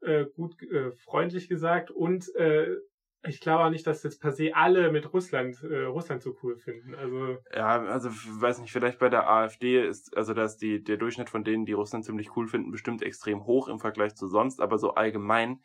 äh, 0.00 0.26
gut 0.34 0.62
äh, 0.62 0.92
freundlich 0.92 1.48
gesagt. 1.48 1.90
Und 1.90 2.34
äh, 2.36 2.76
ich 3.24 3.40
glaube 3.40 3.64
auch 3.64 3.70
nicht, 3.70 3.86
dass 3.86 4.02
jetzt 4.02 4.20
per 4.20 4.32
se 4.32 4.54
alle 4.54 4.92
mit 4.92 5.12
Russland, 5.12 5.62
äh, 5.62 5.84
Russland 5.84 6.22
so 6.22 6.36
cool 6.42 6.56
finden. 6.56 6.94
Also 6.94 7.38
Ja, 7.52 7.82
also 7.82 8.10
weiß 8.10 8.60
nicht, 8.60 8.72
vielleicht 8.72 8.98
bei 8.98 9.08
der 9.08 9.28
AfD 9.28 9.84
ist, 9.84 10.16
also 10.16 10.34
da 10.34 10.44
ist 10.44 10.58
die, 10.58 10.82
der 10.82 10.98
Durchschnitt 10.98 11.30
von 11.30 11.42
denen, 11.42 11.64
die 11.64 11.72
Russland 11.72 12.04
ziemlich 12.04 12.36
cool 12.36 12.46
finden, 12.46 12.70
bestimmt 12.70 13.02
extrem 13.02 13.44
hoch 13.44 13.68
im 13.68 13.80
Vergleich 13.80 14.14
zu 14.14 14.28
sonst, 14.28 14.60
aber 14.60 14.78
so 14.78 14.94
allgemein 14.94 15.60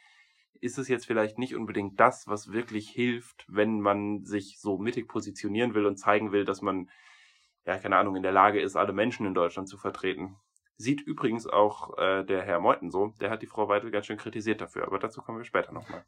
ist 0.61 0.77
es 0.77 0.87
jetzt 0.87 1.05
vielleicht 1.05 1.37
nicht 1.37 1.55
unbedingt 1.55 1.99
das, 1.99 2.27
was 2.27 2.51
wirklich 2.51 2.89
hilft, 2.89 3.45
wenn 3.47 3.79
man 3.79 4.23
sich 4.23 4.59
so 4.59 4.77
mittig 4.77 5.07
positionieren 5.07 5.73
will 5.73 5.85
und 5.85 5.97
zeigen 5.97 6.31
will, 6.31 6.45
dass 6.45 6.61
man, 6.61 6.89
ja, 7.65 7.77
keine 7.77 7.97
Ahnung, 7.97 8.15
in 8.15 8.23
der 8.23 8.31
Lage 8.31 8.61
ist, 8.61 8.75
alle 8.75 8.93
Menschen 8.93 9.25
in 9.25 9.33
Deutschland 9.33 9.67
zu 9.67 9.77
vertreten. 9.77 10.35
Sieht 10.75 11.01
übrigens 11.01 11.47
auch 11.47 11.97
äh, 11.97 12.23
der 12.23 12.41
Herr 12.43 12.59
Meuthen 12.59 12.89
so, 12.89 13.13
der 13.19 13.29
hat 13.29 13.41
die 13.41 13.47
Frau 13.47 13.67
Weidel 13.67 13.91
ganz 13.91 14.07
schön 14.07 14.17
kritisiert 14.17 14.61
dafür, 14.61 14.85
aber 14.85 14.99
dazu 14.99 15.21
kommen 15.21 15.37
wir 15.37 15.45
später 15.45 15.71
nochmal. 15.71 16.05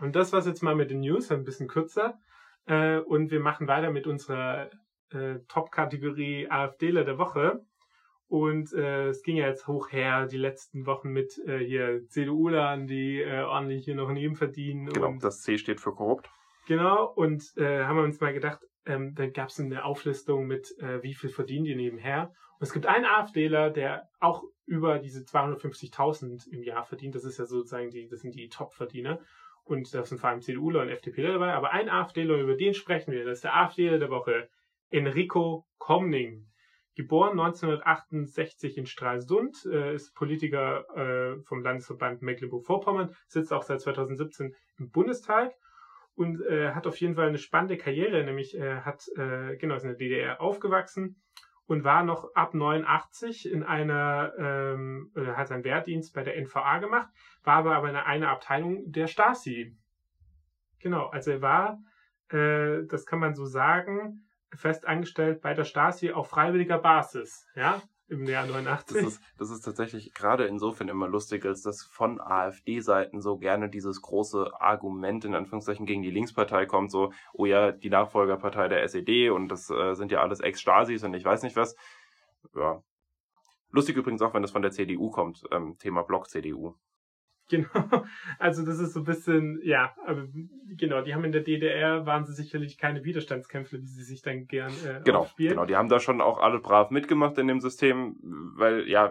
Und 0.00 0.14
das 0.14 0.32
war's 0.32 0.46
jetzt 0.46 0.62
mal 0.62 0.74
mit 0.74 0.90
den 0.90 1.00
News, 1.00 1.30
ein 1.32 1.44
bisschen 1.44 1.68
kürzer. 1.68 2.18
Äh, 2.66 2.98
und 2.98 3.30
wir 3.30 3.40
machen 3.40 3.66
weiter 3.66 3.90
mit 3.90 4.06
unserer 4.06 4.70
äh, 5.10 5.38
Top-Kategorie 5.48 6.48
AfDler 6.50 7.04
der 7.04 7.18
Woche. 7.18 7.64
Und 8.28 8.72
äh, 8.72 9.08
es 9.08 9.22
ging 9.22 9.36
ja 9.36 9.46
jetzt 9.46 9.68
hoch 9.68 9.92
her 9.92 10.26
die 10.26 10.36
letzten 10.36 10.84
Wochen 10.86 11.10
mit 11.10 11.38
äh, 11.46 11.58
hier 11.58 12.06
CDU-Lern, 12.08 12.86
die 12.86 13.20
äh, 13.20 13.42
ordentlich 13.42 13.84
hier 13.84 13.94
noch 13.94 14.08
ein 14.08 14.16
Leben 14.16 14.34
verdienen. 14.34 14.86
Genau, 14.86 15.08
Und, 15.08 15.22
das 15.22 15.42
C 15.42 15.58
steht 15.58 15.80
für 15.80 15.92
korrupt. 15.92 16.28
genau, 16.66 17.06
und 17.14 17.44
äh, 17.56 17.84
haben 17.84 17.96
wir 17.96 18.02
uns 18.02 18.20
mal 18.20 18.32
gedacht, 18.32 18.60
ähm, 18.84 19.14
dann 19.14 19.32
gab 19.32 19.48
es 19.48 19.60
eine 19.60 19.84
Auflistung 19.84 20.46
mit, 20.46 20.76
äh, 20.78 21.02
wie 21.02 21.14
viel 21.14 21.30
verdienen 21.30 21.64
die 21.64 21.76
nebenher. 21.76 22.32
Und 22.58 22.62
es 22.66 22.72
gibt 22.72 22.86
einen 22.86 23.04
AfDler, 23.04 23.70
der 23.70 24.08
auch 24.18 24.42
über 24.64 24.98
diese 24.98 25.20
250.000 25.20 26.48
im 26.50 26.62
Jahr 26.62 26.84
verdient. 26.84 27.14
Das 27.14 27.24
ist 27.24 27.38
ja 27.38 27.44
sozusagen 27.44 27.90
die, 27.90 28.08
das 28.08 28.20
sind 28.20 28.34
die 28.34 28.48
Top-Verdiener. 28.48 29.20
Und 29.64 29.92
da 29.94 30.02
sind 30.04 30.18
vor 30.18 30.30
allem 30.30 30.40
CDUler 30.40 30.82
und 30.82 30.88
FDPler 30.88 31.32
dabei. 31.34 31.52
Aber 31.52 31.72
ein 31.72 31.88
AfDler, 31.88 32.36
über 32.36 32.56
den 32.56 32.74
sprechen 32.74 33.12
wir. 33.12 33.24
Das 33.24 33.38
ist 33.38 33.44
der 33.44 33.56
AfDler 33.56 33.98
der 33.98 34.10
Woche. 34.10 34.48
Enrico 34.90 35.66
Komning. 35.78 36.46
Geboren 36.96 37.38
1968 37.38 38.78
in 38.78 38.86
Stralsund, 38.86 39.66
äh, 39.70 39.94
ist 39.94 40.14
Politiker 40.14 40.86
äh, 40.96 41.42
vom 41.42 41.62
Landesverband 41.62 42.22
Mecklenburg-Vorpommern, 42.22 43.14
sitzt 43.28 43.52
auch 43.52 43.62
seit 43.62 43.82
2017 43.82 44.54
im 44.78 44.90
Bundestag 44.90 45.52
und 46.14 46.40
äh, 46.40 46.72
hat 46.72 46.86
auf 46.86 46.98
jeden 46.98 47.14
Fall 47.14 47.28
eine 47.28 47.36
spannende 47.36 47.76
Karriere, 47.76 48.24
nämlich 48.24 48.56
er 48.56 48.86
hat 48.86 49.06
äh, 49.16 49.58
genau 49.58 49.74
ist 49.74 49.82
in 49.82 49.90
der 49.90 49.98
DDR 49.98 50.40
aufgewachsen 50.40 51.20
und 51.66 51.84
war 51.84 52.02
noch 52.02 52.34
ab 52.34 52.54
89 52.54 53.52
in 53.52 53.62
einer 53.62 54.32
ähm, 54.38 55.12
oder 55.14 55.36
hat 55.36 55.48
seinen 55.48 55.64
Wehrdienst 55.64 56.14
bei 56.14 56.22
der 56.22 56.40
NVA 56.40 56.78
gemacht, 56.78 57.10
war 57.44 57.56
aber 57.56 57.76
aber 57.76 57.90
in 57.90 57.96
einer 57.96 58.30
Abteilung 58.30 58.90
der 58.90 59.06
Stasi. 59.06 59.76
Genau, 60.78 61.08
also 61.08 61.32
er 61.32 61.42
war, 61.42 61.78
äh, 62.30 62.86
das 62.86 63.04
kann 63.04 63.18
man 63.18 63.34
so 63.34 63.44
sagen, 63.44 64.25
fest 64.54 64.86
angestellt 64.86 65.40
bei 65.42 65.54
der 65.54 65.64
Stasi 65.64 66.12
auf 66.12 66.28
freiwilliger 66.28 66.78
Basis, 66.78 67.46
ja, 67.54 67.82
im 68.08 68.24
Jahr 68.24 68.46
89. 68.46 68.96
Das 68.96 69.06
ist, 69.06 69.22
das 69.38 69.50
ist 69.50 69.62
tatsächlich 69.62 70.14
gerade 70.14 70.46
insofern 70.46 70.88
immer 70.88 71.08
lustig, 71.08 71.44
als 71.44 71.62
dass 71.62 71.82
von 71.82 72.20
AfD-Seiten 72.20 73.20
so 73.20 73.38
gerne 73.38 73.68
dieses 73.68 74.00
große 74.00 74.52
Argument 74.60 75.24
in 75.24 75.34
Anführungszeichen 75.34 75.86
gegen 75.86 76.02
die 76.02 76.10
Linkspartei 76.10 76.66
kommt, 76.66 76.90
so, 76.90 77.12
oh 77.32 77.46
ja, 77.46 77.72
die 77.72 77.90
Nachfolgerpartei 77.90 78.68
der 78.68 78.82
SED 78.84 79.30
und 79.30 79.48
das 79.48 79.70
äh, 79.70 79.94
sind 79.94 80.12
ja 80.12 80.20
alles 80.20 80.40
Ex-Stasis 80.40 81.02
und 81.02 81.14
ich 81.14 81.24
weiß 81.24 81.42
nicht 81.42 81.56
was. 81.56 81.76
Ja. 82.54 82.82
Lustig 83.70 83.96
übrigens 83.96 84.22
auch, 84.22 84.34
wenn 84.34 84.42
das 84.42 84.52
von 84.52 84.62
der 84.62 84.70
CDU 84.70 85.10
kommt, 85.10 85.42
ähm, 85.50 85.76
Thema 85.78 86.02
Block-CDU. 86.02 86.74
Genau, 87.56 88.04
also 88.40 88.64
das 88.64 88.80
ist 88.80 88.92
so 88.92 89.00
ein 89.00 89.04
bisschen, 89.04 89.60
ja, 89.62 89.94
aber 90.04 90.26
genau, 90.76 91.02
die 91.02 91.14
haben 91.14 91.24
in 91.24 91.30
der 91.30 91.42
DDR, 91.42 92.04
waren 92.04 92.24
sie 92.24 92.32
sicherlich 92.32 92.76
keine 92.76 93.04
Widerstandskämpfer, 93.04 93.78
wie 93.78 93.86
sie 93.86 94.02
sich 94.02 94.20
dann 94.22 94.46
gern 94.46 94.72
äh, 94.84 95.00
Genau, 95.04 95.20
aufspielen. 95.20 95.52
genau, 95.52 95.64
die 95.64 95.76
haben 95.76 95.88
da 95.88 96.00
schon 96.00 96.20
auch 96.20 96.38
alle 96.40 96.58
brav 96.58 96.90
mitgemacht 96.90 97.38
in 97.38 97.46
dem 97.46 97.60
System, 97.60 98.16
weil 98.56 98.88
ja, 98.88 99.10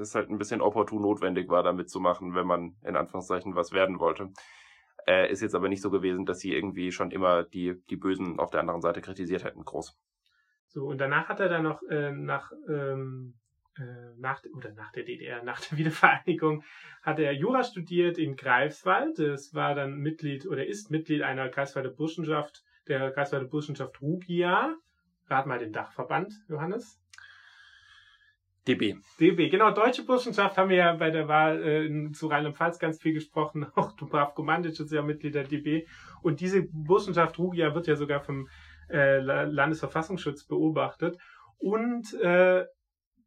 es 0.00 0.14
halt 0.14 0.28
ein 0.28 0.36
bisschen 0.36 0.60
opportun 0.60 1.00
notwendig 1.00 1.48
war, 1.48 1.62
da 1.62 1.72
mitzumachen, 1.72 2.34
wenn 2.34 2.46
man 2.46 2.76
in 2.84 2.94
Anführungszeichen 2.96 3.54
was 3.54 3.72
werden 3.72 3.98
wollte. 4.00 4.28
Äh, 5.06 5.32
ist 5.32 5.40
jetzt 5.40 5.54
aber 5.54 5.68
nicht 5.68 5.82
so 5.82 5.90
gewesen, 5.90 6.26
dass 6.26 6.40
sie 6.40 6.52
irgendwie 6.54 6.92
schon 6.92 7.10
immer 7.10 7.42
die, 7.42 7.74
die 7.88 7.96
Bösen 7.96 8.38
auf 8.38 8.50
der 8.50 8.60
anderen 8.60 8.82
Seite 8.82 9.00
kritisiert 9.00 9.44
hätten, 9.44 9.64
groß. 9.64 9.98
So, 10.68 10.86
und 10.86 10.98
danach 11.00 11.28
hat 11.28 11.40
er 11.40 11.48
dann 11.48 11.64
noch 11.64 11.82
äh, 11.90 12.12
nach, 12.12 12.52
ähm, 12.68 13.34
äh, 13.34 13.41
nach, 14.18 14.42
oder 14.54 14.72
nach 14.72 14.92
der 14.92 15.04
DDR, 15.04 15.42
nach 15.42 15.60
der 15.60 15.78
Wiedervereinigung, 15.78 16.62
hat 17.02 17.18
er 17.18 17.32
Jura 17.32 17.64
studiert 17.64 18.18
in 18.18 18.36
Greifswald. 18.36 19.18
Es 19.18 19.54
war 19.54 19.74
dann 19.74 19.98
Mitglied 19.98 20.46
oder 20.46 20.66
ist 20.66 20.90
Mitglied 20.90 21.22
einer 21.22 21.48
Greifswalder 21.48 21.90
Burschenschaft, 21.90 22.62
der 22.88 23.10
Greifswalder 23.10 23.46
Burschenschaft 23.46 24.00
Rugia. 24.00 24.76
Rat 25.28 25.46
mal 25.46 25.58
den 25.58 25.72
Dachverband, 25.72 26.34
Johannes. 26.48 26.98
DB. 28.68 28.94
DB, 29.18 29.48
genau, 29.48 29.72
Deutsche 29.72 30.04
Burschenschaft 30.04 30.56
haben 30.56 30.68
wir 30.70 30.76
ja 30.76 30.94
bei 30.94 31.10
der 31.10 31.26
Wahl 31.26 31.62
äh, 31.64 32.12
zu 32.12 32.28
Rheinland-Pfalz 32.28 32.78
ganz 32.78 33.00
viel 33.00 33.12
gesprochen. 33.12 33.66
Auch 33.74 33.92
Dubravko 33.92 34.42
Mandic 34.44 34.78
ist 34.78 34.92
ja 34.92 35.02
Mitglied 35.02 35.34
der 35.34 35.44
DB. 35.44 35.86
Und 36.22 36.40
diese 36.40 36.62
Burschenschaft 36.62 37.38
Rugia 37.38 37.74
wird 37.74 37.88
ja 37.88 37.96
sogar 37.96 38.20
vom 38.20 38.48
äh, 38.88 39.18
La- 39.18 39.42
Landesverfassungsschutz 39.42 40.44
beobachtet. 40.44 41.18
Und 41.58 42.14
äh, 42.20 42.66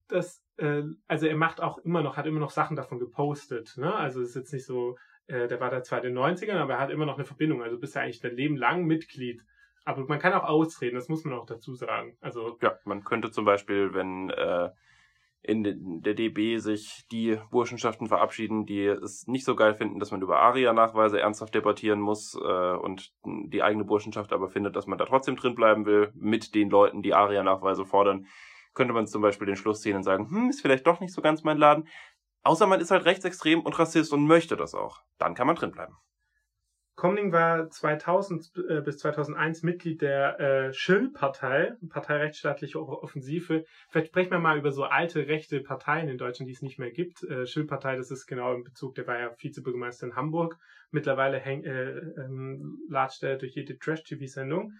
das, 0.07 0.43
äh, 0.57 0.83
also 1.07 1.27
er 1.27 1.35
macht 1.35 1.61
auch 1.61 1.77
immer 1.79 2.01
noch, 2.01 2.17
hat 2.17 2.25
immer 2.25 2.39
noch 2.39 2.51
Sachen 2.51 2.75
davon 2.75 2.99
gepostet. 2.99 3.75
Ne? 3.77 3.93
Also 3.93 4.21
es 4.21 4.29
ist 4.29 4.35
jetzt 4.35 4.53
nicht 4.53 4.65
so, 4.65 4.97
äh, 5.27 5.47
der 5.47 5.59
war 5.59 5.69
da 5.69 5.83
zwar 5.83 6.03
in 6.03 6.13
den 6.13 6.17
90ern, 6.17 6.57
aber 6.57 6.73
er 6.73 6.79
hat 6.79 6.91
immer 6.91 7.05
noch 7.05 7.15
eine 7.15 7.25
Verbindung. 7.25 7.63
Also 7.63 7.79
bist 7.79 7.95
ja 7.95 8.01
eigentlich 8.01 8.21
dein 8.21 8.35
Leben 8.35 8.55
lang 8.57 8.85
Mitglied. 8.85 9.41
Aber 9.83 10.05
man 10.05 10.19
kann 10.19 10.33
auch 10.33 10.43
ausreden, 10.45 10.95
das 10.95 11.09
muss 11.09 11.25
man 11.25 11.37
auch 11.37 11.45
dazu 11.45 11.75
sagen. 11.75 12.17
Also 12.19 12.57
Ja, 12.61 12.77
man 12.85 13.03
könnte 13.03 13.29
zum 13.31 13.45
Beispiel, 13.45 13.93
wenn 13.93 14.29
äh, 14.31 14.69
in 15.43 15.63
de- 15.63 15.75
der 15.77 16.15
DB 16.15 16.57
sich 16.57 17.05
die 17.11 17.37
Burschenschaften 17.51 18.07
verabschieden, 18.07 18.65
die 18.65 18.83
es 18.85 19.27
nicht 19.27 19.45
so 19.45 19.55
geil 19.55 19.75
finden, 19.75 19.99
dass 19.99 20.09
man 20.11 20.23
über 20.23 20.39
ARIA-Nachweise 20.39 21.19
ernsthaft 21.19 21.53
debattieren 21.53 21.99
muss 21.99 22.33
äh, 22.33 22.73
und 22.77 23.13
die 23.23 23.61
eigene 23.61 23.85
Burschenschaft 23.85 24.33
aber 24.33 24.49
findet, 24.49 24.75
dass 24.75 24.87
man 24.87 24.97
da 24.97 25.05
trotzdem 25.05 25.35
drin 25.35 25.53
bleiben 25.53 25.85
will, 25.85 26.11
mit 26.15 26.55
den 26.55 26.71
Leuten, 26.71 27.03
die 27.03 27.13
ARIA-Nachweise 27.13 27.85
fordern, 27.85 28.25
könnte 28.75 28.93
man 28.93 29.07
zum 29.07 29.21
Beispiel 29.21 29.47
den 29.47 29.55
Schluss 29.55 29.81
ziehen 29.81 29.95
und 29.95 30.03
sagen, 30.03 30.29
hm, 30.29 30.49
ist 30.49 30.61
vielleicht 30.61 30.85
doch 30.85 30.99
nicht 30.99 31.13
so 31.13 31.21
ganz 31.21 31.43
mein 31.43 31.57
Laden, 31.57 31.87
Außer 32.45 32.67
man 32.67 32.79
ist 32.79 32.91
halt 32.91 33.05
rechtsextrem 33.05 33.61
und 33.61 33.77
Rassist 33.79 34.13
und 34.13 34.27
möchte 34.27 34.55
das 34.55 34.75
auch. 34.75 35.01
Dann 35.17 35.33
kann 35.33 35.47
man 35.47 35.55
drinbleiben. 35.55 35.95
Comning 36.95 37.31
war 37.31 37.69
2000 37.69 38.51
äh, 38.69 38.81
bis 38.81 38.99
2001 38.99 39.63
Mitglied 39.63 40.01
der 40.01 40.39
äh, 40.39 40.71
Schill-Partei, 40.71 41.73
Partei 41.89 42.17
Rechtsstaatliche 42.17 42.79
Offensive. 42.79 43.65
Vielleicht 43.89 44.09
sprechen 44.09 44.29
wir 44.29 44.39
mal 44.39 44.59
über 44.59 44.71
so 44.71 44.83
alte 44.83 45.27
rechte 45.27 45.59
Parteien 45.59 46.07
in 46.07 46.19
Deutschland, 46.19 46.47
die 46.47 46.53
es 46.53 46.61
nicht 46.61 46.77
mehr 46.77 46.91
gibt. 46.91 47.23
Äh, 47.23 47.47
Schill-Partei, 47.47 47.97
das 47.97 48.11
ist 48.11 48.27
genau 48.27 48.53
im 48.53 48.63
Bezug, 48.63 48.93
der 48.93 49.07
war 49.07 49.19
ja 49.19 49.35
Vizebürgermeister 49.35 50.05
in 50.05 50.15
Hamburg. 50.15 50.57
Mittlerweile 50.91 51.39
häng, 51.39 51.63
äh, 51.63 51.97
ähm, 52.21 52.77
latscht 52.87 53.23
er 53.23 53.37
durch 53.37 53.55
jede 53.55 53.77
Trash-TV-Sendung. 53.77 54.71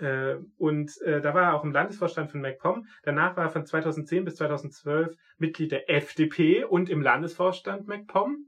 Äh, 0.00 0.36
und 0.56 1.00
äh, 1.02 1.20
da 1.20 1.34
war 1.34 1.42
er 1.42 1.54
auch 1.54 1.64
im 1.64 1.72
Landesvorstand 1.72 2.30
von 2.30 2.40
MacPom. 2.40 2.86
Danach 3.02 3.36
war 3.36 3.44
er 3.44 3.50
von 3.50 3.66
2010 3.66 4.24
bis 4.24 4.36
2012 4.36 5.14
Mitglied 5.38 5.72
der 5.72 5.90
FDP 5.90 6.64
und 6.64 6.88
im 6.88 7.02
Landesvorstand 7.02 7.86
MacPom. 7.86 8.46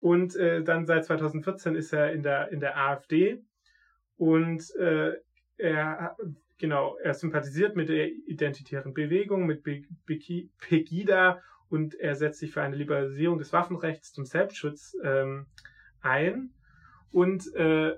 Und 0.00 0.34
äh, 0.36 0.62
dann 0.62 0.86
seit 0.86 1.04
2014 1.04 1.74
ist 1.74 1.92
er 1.92 2.12
in 2.12 2.22
der, 2.22 2.50
in 2.50 2.60
der 2.60 2.78
AfD. 2.78 3.42
Und 4.16 4.74
äh, 4.76 5.12
er, 5.58 6.16
genau, 6.58 6.96
er 7.02 7.14
sympathisiert 7.14 7.76
mit 7.76 7.90
der 7.90 8.08
identitären 8.08 8.94
Bewegung, 8.94 9.46
mit 9.46 9.62
Be 9.62 9.82
Be 10.06 10.18
Pegida 10.58 11.40
und 11.68 11.94
er 11.94 12.16
setzt 12.16 12.40
sich 12.40 12.50
für 12.50 12.62
eine 12.62 12.76
Liberalisierung 12.76 13.38
des 13.38 13.52
Waffenrechts 13.52 14.12
zum 14.12 14.24
Selbstschutz 14.24 14.96
ähm, 15.04 15.46
ein. 16.00 16.52
Und 17.12 17.54
äh, 17.54 17.94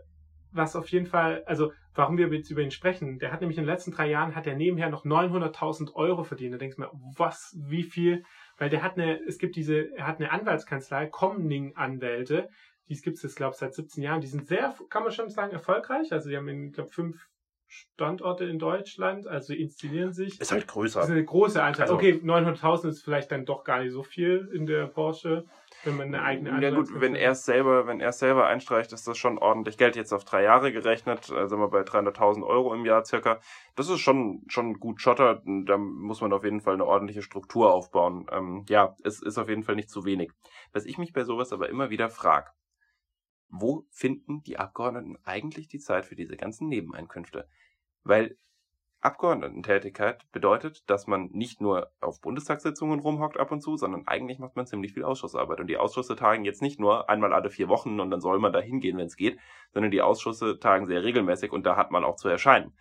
was 0.50 0.76
auf 0.76 0.88
jeden 0.88 1.06
Fall, 1.06 1.42
also 1.46 1.72
warum 1.94 2.18
wir 2.18 2.28
jetzt 2.28 2.50
über 2.50 2.62
ihn 2.62 2.70
sprechen, 2.70 3.18
der 3.18 3.32
hat 3.32 3.40
nämlich 3.40 3.58
in 3.58 3.64
den 3.64 3.70
letzten 3.70 3.92
drei 3.92 4.08
Jahren, 4.08 4.34
hat 4.34 4.46
er 4.46 4.56
nebenher 4.56 4.90
noch 4.90 5.04
900.000 5.04 5.94
Euro 5.94 6.24
verdient. 6.24 6.54
Da 6.54 6.58
denkst 6.58 6.76
du 6.76 6.82
mir, 6.82 6.90
was, 7.16 7.56
wie 7.58 7.82
viel? 7.82 8.24
Weil 8.58 8.70
der 8.70 8.82
hat 8.82 8.98
eine, 8.98 9.20
es 9.26 9.38
gibt 9.38 9.56
diese, 9.56 9.94
er 9.96 10.06
hat 10.06 10.18
eine 10.18 10.30
Anwaltskanzlei, 10.30 11.06
Comning 11.06 11.76
Anwälte, 11.76 12.48
die 12.88 13.00
gibt 13.00 13.16
es 13.16 13.22
jetzt, 13.22 13.36
glaube 13.36 13.52
ich, 13.54 13.58
seit 13.58 13.74
17 13.74 14.02
Jahren. 14.02 14.20
Die 14.20 14.26
sind 14.26 14.46
sehr, 14.46 14.74
kann 14.90 15.02
man 15.02 15.12
schon 15.12 15.30
sagen, 15.30 15.52
erfolgreich. 15.52 16.12
Also 16.12 16.28
die 16.28 16.36
haben, 16.36 16.48
in, 16.48 16.72
glaube 16.72 16.90
fünf 16.90 17.28
Standorte 17.66 18.44
in 18.44 18.58
Deutschland, 18.58 19.26
also 19.26 19.54
inszenieren 19.54 20.12
sich. 20.12 20.38
Ist 20.38 20.52
halt 20.52 20.68
größer. 20.68 21.00
Das 21.00 21.08
ist 21.08 21.14
eine 21.14 21.24
große 21.24 21.62
Anzahl. 21.62 21.84
Also, 21.84 21.94
okay, 21.94 22.20
900.000 22.22 22.88
ist 22.88 23.02
vielleicht 23.02 23.32
dann 23.32 23.46
doch 23.46 23.64
gar 23.64 23.82
nicht 23.82 23.92
so 23.92 24.02
viel 24.02 24.50
in 24.52 24.66
der 24.66 24.88
Branche 24.88 25.46
wenn 25.84 25.96
man 25.96 26.08
eine 26.08 26.22
eigene 26.22 26.62
Ja 26.62 26.70
gut, 26.70 26.88
wenn 27.00 27.14
er 27.14 27.32
es 27.32 27.44
selber, 27.44 27.86
wenn 27.86 28.00
er 28.00 28.12
selber 28.12 28.46
einstreicht, 28.46 28.92
ist 28.92 29.06
das 29.08 29.18
schon 29.18 29.38
ordentlich 29.38 29.78
Geld. 29.78 29.96
Jetzt 29.96 30.12
auf 30.12 30.24
drei 30.24 30.42
Jahre 30.42 30.72
gerechnet, 30.72 31.30
äh, 31.30 31.48
sind 31.48 31.58
wir 31.58 31.68
bei 31.68 31.82
300.000 31.82 32.44
Euro 32.46 32.74
im 32.74 32.84
Jahr 32.84 33.04
circa. 33.04 33.40
Das 33.74 33.88
ist 33.88 34.00
schon 34.00 34.42
schon 34.48 34.78
gut 34.78 35.00
Schotter. 35.00 35.42
Da 35.44 35.76
muss 35.76 36.20
man 36.20 36.32
auf 36.32 36.44
jeden 36.44 36.60
Fall 36.60 36.74
eine 36.74 36.86
ordentliche 36.86 37.22
Struktur 37.22 37.72
aufbauen. 37.72 38.26
Ähm, 38.30 38.64
ja, 38.68 38.96
es 39.02 39.20
ist 39.20 39.38
auf 39.38 39.48
jeden 39.48 39.64
Fall 39.64 39.76
nicht 39.76 39.90
zu 39.90 40.04
wenig. 40.04 40.30
Was 40.72 40.84
ich 40.84 40.98
mich 40.98 41.12
bei 41.12 41.24
sowas 41.24 41.52
aber 41.52 41.68
immer 41.68 41.90
wieder 41.90 42.08
frage, 42.08 42.50
wo 43.48 43.86
finden 43.90 44.42
die 44.42 44.58
Abgeordneten 44.58 45.18
eigentlich 45.24 45.68
die 45.68 45.78
Zeit 45.78 46.06
für 46.06 46.16
diese 46.16 46.36
ganzen 46.36 46.68
Nebeneinkünfte? 46.68 47.48
Weil 48.04 48.36
Abgeordnetentätigkeit 49.02 50.24
bedeutet, 50.30 50.88
dass 50.88 51.08
man 51.08 51.28
nicht 51.32 51.60
nur 51.60 51.90
auf 52.00 52.20
Bundestagssitzungen 52.20 53.00
rumhockt 53.00 53.36
ab 53.36 53.50
und 53.50 53.60
zu, 53.60 53.76
sondern 53.76 54.06
eigentlich 54.06 54.38
macht 54.38 54.54
man 54.54 54.64
ziemlich 54.64 54.94
viel 54.94 55.02
Ausschussarbeit. 55.02 55.58
Und 55.58 55.66
die 55.66 55.76
Ausschüsse 55.76 56.14
tagen 56.14 56.44
jetzt 56.44 56.62
nicht 56.62 56.78
nur 56.78 57.10
einmal 57.10 57.32
alle 57.32 57.50
vier 57.50 57.68
Wochen 57.68 57.98
und 57.98 58.10
dann 58.10 58.20
soll 58.20 58.38
man 58.38 58.52
da 58.52 58.60
hingehen, 58.60 58.96
wenn 58.96 59.06
es 59.06 59.16
geht, 59.16 59.38
sondern 59.72 59.90
die 59.90 60.02
Ausschüsse 60.02 60.58
tagen 60.60 60.86
sehr 60.86 61.02
regelmäßig 61.02 61.52
und 61.52 61.66
da 61.66 61.76
hat 61.76 61.90
man 61.90 62.04
auch 62.04 62.14
zu 62.14 62.28
erscheinen. 62.28 62.72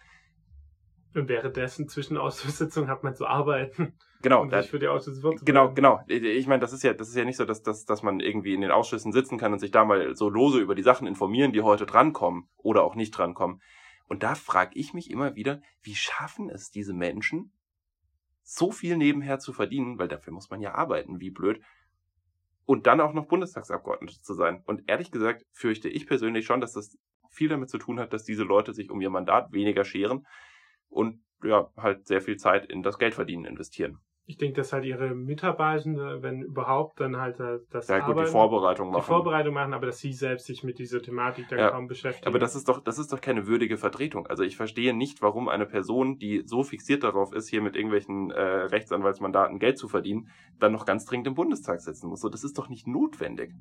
Und 1.16 1.28
währenddessen 1.28 1.90
zwischen 1.90 2.18
Ausschusssitzungen 2.18 2.90
hat 2.90 3.04
man 3.04 3.16
zu 3.16 3.26
arbeiten. 3.26 3.94
Genau. 4.22 4.44
Um 4.44 4.52
sich 4.52 4.70
für 4.70 4.78
die 4.78 4.88
Ausschüsse 4.88 5.28
Genau, 5.44 5.74
genau. 5.74 6.02
Ich 6.08 6.46
meine, 6.46 6.60
das 6.60 6.72
ist 6.72 6.84
ja, 6.84 6.94
das 6.94 7.10
ist 7.10 7.16
ja 7.16 7.26
nicht 7.26 7.38
so, 7.38 7.46
dass, 7.46 7.64
dass, 7.64 7.86
dass 7.86 8.04
man 8.04 8.20
irgendwie 8.20 8.54
in 8.54 8.62
den 8.62 8.70
Ausschüssen 8.70 9.12
sitzen 9.12 9.40
kann 9.40 9.52
und 9.52 9.60
sich 9.60 9.72
da 9.72 9.84
mal 9.84 10.16
so 10.16 10.30
lose 10.30 10.60
über 10.60 10.76
die 10.76 10.84
Sachen 10.84 11.08
informieren, 11.08 11.52
die 11.52 11.62
heute 11.62 11.88
drankommen 11.88 12.48
oder 12.58 12.84
auch 12.84 12.94
nicht 12.94 13.18
drankommen 13.18 13.60
und 14.12 14.24
da 14.24 14.36
frage 14.36 14.78
ich 14.78 14.94
mich 14.94 15.10
immer 15.10 15.36
wieder, 15.38 15.62
wie 15.84 15.96
schaffen 15.96 16.50
es 16.50 16.70
diese 16.70 16.94
Menschen, 16.94 17.54
so 18.44 18.70
viel 18.70 18.98
nebenher 18.98 19.40
zu 19.40 19.54
verdienen, 19.54 20.00
weil 20.00 20.10
dafür 20.10 20.34
muss 20.34 20.50
man 20.50 20.60
ja 20.60 20.76
arbeiten, 20.76 21.22
wie 21.22 21.30
blöd, 21.30 21.64
und 22.66 22.88
dann 22.88 23.00
auch 23.00 23.14
noch 23.14 23.30
Bundestagsabgeordnete 23.30 24.22
zu 24.22 24.34
sein. 24.34 24.64
Und 24.66 24.84
ehrlich 24.88 25.12
gesagt 25.12 25.46
fürchte 25.54 25.88
ich 25.88 26.08
persönlich 26.08 26.46
schon, 26.46 26.60
dass 26.60 26.74
das 26.74 26.98
viel 27.30 27.48
damit 27.48 27.70
zu 27.70 27.78
tun 27.78 28.02
hat, 28.02 28.12
dass 28.12 28.26
diese 28.26 28.44
Leute 28.44 28.74
sich 28.74 28.92
um 28.92 29.00
ihr 29.00 29.10
Mandat 29.10 29.54
weniger 29.54 29.86
scheren 29.86 30.28
und 30.90 31.24
ja, 31.42 31.72
halt 31.78 32.06
sehr 32.06 32.20
viel 32.20 32.36
Zeit 32.36 32.66
in 32.66 32.84
das 32.84 33.00
Geldverdienen 33.00 33.46
investieren 33.46 34.02
ich 34.32 34.38
denke, 34.38 34.56
dass 34.56 34.72
halt 34.72 34.86
ihre 34.86 35.14
Mitarbeitenden, 35.14 36.24
wenn 36.24 36.42
überhaupt, 36.42 37.02
dann 37.02 37.18
halt 37.18 37.38
äh, 37.42 37.60
das 37.70 37.90
ja, 37.90 38.00
gut, 38.00 38.18
die 38.18 38.26
Vorbereitung 38.26 38.90
machen. 38.90 39.02
Die 39.02 39.06
Vorbereitung 39.06 39.54
machen, 39.54 39.74
aber 39.74 39.88
dass 39.88 40.00
sie 40.00 40.14
selbst 40.14 40.46
sich 40.46 40.64
mit 40.64 40.80
dieser 40.80 41.02
Thematik 41.02 41.50
dann 41.50 41.60
ja, 41.60 41.72
kaum 41.72 41.88
beschäftigen. 41.88 42.28
Aber 42.28 42.40
das 42.40 42.56
ist 42.56 42.70
doch, 42.70 42.82
das 42.82 42.98
ist 42.98 43.12
doch 43.12 43.20
keine 43.20 43.46
würdige 43.46 43.76
Vertretung. 43.76 44.28
Also 44.28 44.44
ich 44.44 44.56
verstehe 44.56 44.94
nicht, 44.94 45.22
warum 45.22 45.50
eine 45.50 45.66
Person, 45.66 46.18
die 46.18 46.44
so 46.46 46.64
fixiert 46.64 47.04
darauf 47.04 47.34
ist, 47.34 47.50
hier 47.50 47.62
mit 47.62 47.76
irgendwelchen 47.76 48.32
äh, 48.32 48.42
Rechtsanwaltsmandaten 48.42 49.60
Geld 49.60 49.78
zu 49.78 49.90
verdienen, 49.90 50.30
dann 50.60 50.72
noch 50.72 50.86
ganz 50.86 51.04
dringend 51.06 51.28
im 51.28 51.34
Bundestag 51.34 51.82
sitzen 51.82 52.08
muss. 52.08 52.22
So, 52.22 52.30
das 52.30 52.46
ist 52.46 52.58
doch 52.58 52.70
nicht 52.70 52.88
notwendig. 52.88 53.52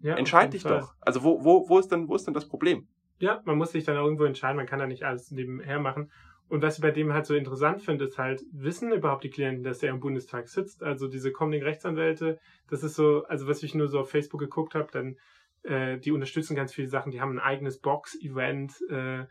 Ja, 0.00 0.16
Entscheid 0.16 0.54
dich 0.54 0.62
Fall. 0.62 0.80
doch. 0.80 0.94
Also 1.02 1.22
wo, 1.22 1.44
wo, 1.44 1.68
wo 1.68 1.78
ist 1.78 1.92
denn, 1.92 2.08
wo 2.08 2.14
ist 2.14 2.26
denn 2.26 2.34
das 2.34 2.48
Problem? 2.48 2.88
Ja, 3.18 3.42
man 3.44 3.58
muss 3.58 3.72
sich 3.72 3.84
dann 3.84 3.96
irgendwo 3.96 4.24
entscheiden, 4.24 4.56
man 4.56 4.66
kann 4.66 4.78
da 4.78 4.86
nicht 4.86 5.02
alles 5.02 5.30
nebenher 5.32 5.80
machen. 5.80 6.10
Und 6.48 6.62
was 6.62 6.76
ich 6.76 6.82
bei 6.82 6.90
dem 6.90 7.12
halt 7.12 7.26
so 7.26 7.34
interessant 7.34 7.82
finde, 7.82 8.06
ist 8.06 8.16
halt, 8.16 8.42
wissen 8.52 8.90
überhaupt 8.92 9.22
die 9.22 9.30
Klienten, 9.30 9.64
dass 9.64 9.82
er 9.82 9.90
im 9.90 10.00
Bundestag 10.00 10.48
sitzt? 10.48 10.82
Also 10.82 11.06
diese 11.06 11.30
kommenden 11.30 11.62
Rechtsanwälte, 11.62 12.38
das 12.68 12.82
ist 12.82 12.94
so, 12.94 13.24
also 13.24 13.46
was 13.46 13.62
ich 13.62 13.74
nur 13.74 13.88
so 13.88 14.00
auf 14.00 14.10
Facebook 14.10 14.40
geguckt 14.40 14.74
habe, 14.74 14.88
dann 14.90 15.16
äh, 15.62 15.98
die 15.98 16.10
unterstützen 16.10 16.56
ganz 16.56 16.72
viele 16.72 16.88
Sachen, 16.88 17.12
die 17.12 17.20
haben 17.20 17.32
ein 17.32 17.38
eigenes 17.38 17.80
Box-Event, 17.80 18.80
äh, 18.88 19.20
äh, 19.20 19.26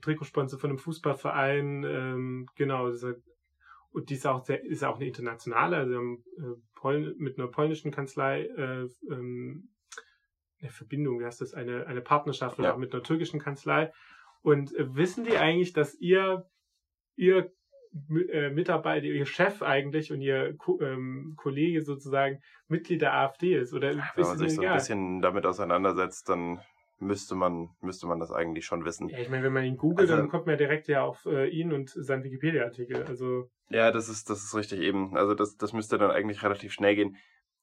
Trikotsponsor 0.00 0.60
von 0.60 0.70
einem 0.70 0.78
Fußballverein, 0.78 1.84
ähm, 1.84 2.46
genau, 2.54 2.90
diese, 2.90 3.20
und 3.90 4.10
die 4.10 4.14
ist 4.14 4.26
auch 4.26 4.44
sehr, 4.44 4.64
ist 4.64 4.84
auch 4.84 4.96
eine 4.96 5.06
internationale, 5.06 5.76
also 5.76 5.96
haben, 5.96 6.24
äh, 6.38 6.60
Pol 6.74 7.14
mit 7.18 7.38
einer 7.38 7.48
polnischen 7.48 7.90
Kanzlei 7.90 8.42
äh, 8.42 8.86
ähm, 9.10 9.70
eine 10.60 10.70
Verbindung, 10.70 11.20
wie 11.20 11.24
heißt 11.24 11.40
das, 11.40 11.54
eine, 11.54 11.86
eine 11.86 12.00
Partnerschaft 12.00 12.58
ja. 12.58 12.76
mit 12.76 12.92
einer 12.94 13.02
türkischen 13.02 13.40
Kanzlei 13.40 13.92
und 14.46 14.72
äh, 14.76 14.94
wissen 14.94 15.24
die 15.24 15.36
eigentlich, 15.36 15.72
dass 15.72 15.96
ihr, 15.96 16.48
ihr 17.16 17.50
äh, 18.30 18.50
Mitarbeiter, 18.50 19.06
ihr 19.06 19.26
Chef 19.26 19.60
eigentlich 19.60 20.12
und 20.12 20.20
ihr 20.20 20.56
Ko 20.56 20.80
ähm, 20.80 21.34
Kollege 21.36 21.82
sozusagen 21.82 22.40
Mitglied 22.68 23.02
der 23.02 23.14
AfD 23.14 23.56
ist? 23.56 23.74
Oder 23.74 23.96
Wenn 24.14 24.24
man 24.24 24.38
sich 24.38 24.54
so 24.54 24.62
ein 24.62 24.74
bisschen 24.74 25.20
damit 25.20 25.46
auseinandersetzt, 25.46 26.28
dann 26.28 26.60
müsste 27.00 27.34
man, 27.34 27.70
müsste 27.80 28.06
man 28.06 28.20
das 28.20 28.30
eigentlich 28.30 28.66
schon 28.66 28.84
wissen. 28.84 29.08
Ja, 29.08 29.18
ich 29.18 29.28
meine, 29.28 29.42
wenn 29.42 29.52
man 29.52 29.64
ihn 29.64 29.76
googelt, 29.76 30.08
also, 30.08 30.16
dann 30.16 30.28
kommt 30.28 30.46
man 30.46 30.52
ja 30.52 30.58
direkt 30.58 30.86
ja 30.86 31.02
auf 31.02 31.26
äh, 31.26 31.48
ihn 31.48 31.72
und 31.72 31.90
seinen 31.90 32.22
Wikipedia-Artikel. 32.22 33.02
Also. 33.02 33.50
Ja, 33.70 33.90
das 33.90 34.08
ist, 34.08 34.30
das 34.30 34.44
ist 34.44 34.54
richtig 34.54 34.78
eben. 34.78 35.16
Also 35.16 35.34
das, 35.34 35.56
das 35.56 35.72
müsste 35.72 35.98
dann 35.98 36.12
eigentlich 36.12 36.44
relativ 36.44 36.72
schnell 36.72 36.94
gehen. 36.94 37.16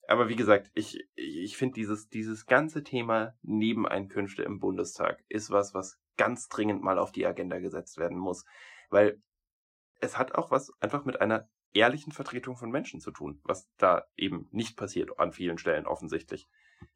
Aber 0.09 0.27
wie 0.27 0.35
gesagt, 0.35 0.69
ich, 0.75 0.99
ich 1.15 1.55
finde 1.55 1.75
dieses, 1.75 2.09
dieses 2.09 2.45
ganze 2.45 2.83
Thema 2.83 3.35
Nebeneinkünfte 3.41 4.43
im 4.43 4.59
Bundestag 4.59 5.23
ist 5.29 5.49
was, 5.49 5.73
was 5.73 6.02
ganz 6.17 6.47
dringend 6.47 6.81
mal 6.83 6.99
auf 6.99 7.11
die 7.11 7.25
Agenda 7.25 7.59
gesetzt 7.59 7.97
werden 7.97 8.17
muss. 8.17 8.45
Weil 8.89 9.21
es 9.99 10.17
hat 10.17 10.35
auch 10.35 10.51
was 10.51 10.71
einfach 10.79 11.05
mit 11.05 11.21
einer 11.21 11.47
ehrlichen 11.73 12.11
Vertretung 12.11 12.55
von 12.55 12.69
Menschen 12.69 12.99
zu 12.99 13.11
tun, 13.11 13.39
was 13.43 13.67
da 13.77 14.05
eben 14.15 14.47
nicht 14.51 14.77
passiert 14.77 15.17
an 15.19 15.31
vielen 15.31 15.57
Stellen 15.57 15.87
offensichtlich. 15.87 16.47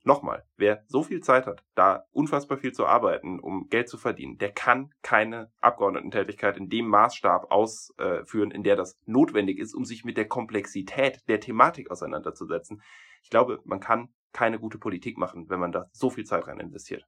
Nochmal, 0.04 0.46
wer 0.58 0.84
so 0.88 1.02
viel 1.02 1.22
Zeit 1.22 1.48
hat, 1.48 1.64
da 1.74 2.06
unfassbar 2.12 2.58
viel 2.58 2.74
zu 2.74 2.86
arbeiten, 2.86 3.40
um 3.40 3.70
Geld 3.70 3.90
zu 3.90 3.98
verdienen, 3.98 4.38
der 4.38 4.52
kann 4.52 4.94
keine 5.02 5.52
Abgeordnetentätigkeit 5.60 6.58
in 6.58 6.70
dem 6.70 6.88
Maßstab 6.88 7.52
ausführen, 7.52 8.52
in 8.52 8.64
der 8.64 8.76
das 8.76 8.98
notwendig 9.06 9.60
ist, 9.60 9.74
um 9.74 9.86
sich 9.86 10.04
mit 10.04 10.18
der 10.18 10.28
Komplexität 10.28 11.22
der 11.28 11.40
Thematik 11.40 11.90
auseinanderzusetzen. 11.90 12.82
Ich 13.24 13.30
glaube, 13.30 13.62
man 13.64 13.80
kann 13.80 14.14
keine 14.34 14.60
gute 14.60 14.78
Politik 14.78 15.18
machen, 15.18 15.50
wenn 15.50 15.60
man 15.60 15.72
da 15.72 15.90
so 15.92 16.10
viel 16.10 16.26
Zeit 16.26 16.48
rein 16.48 16.60
investiert. 16.60 17.08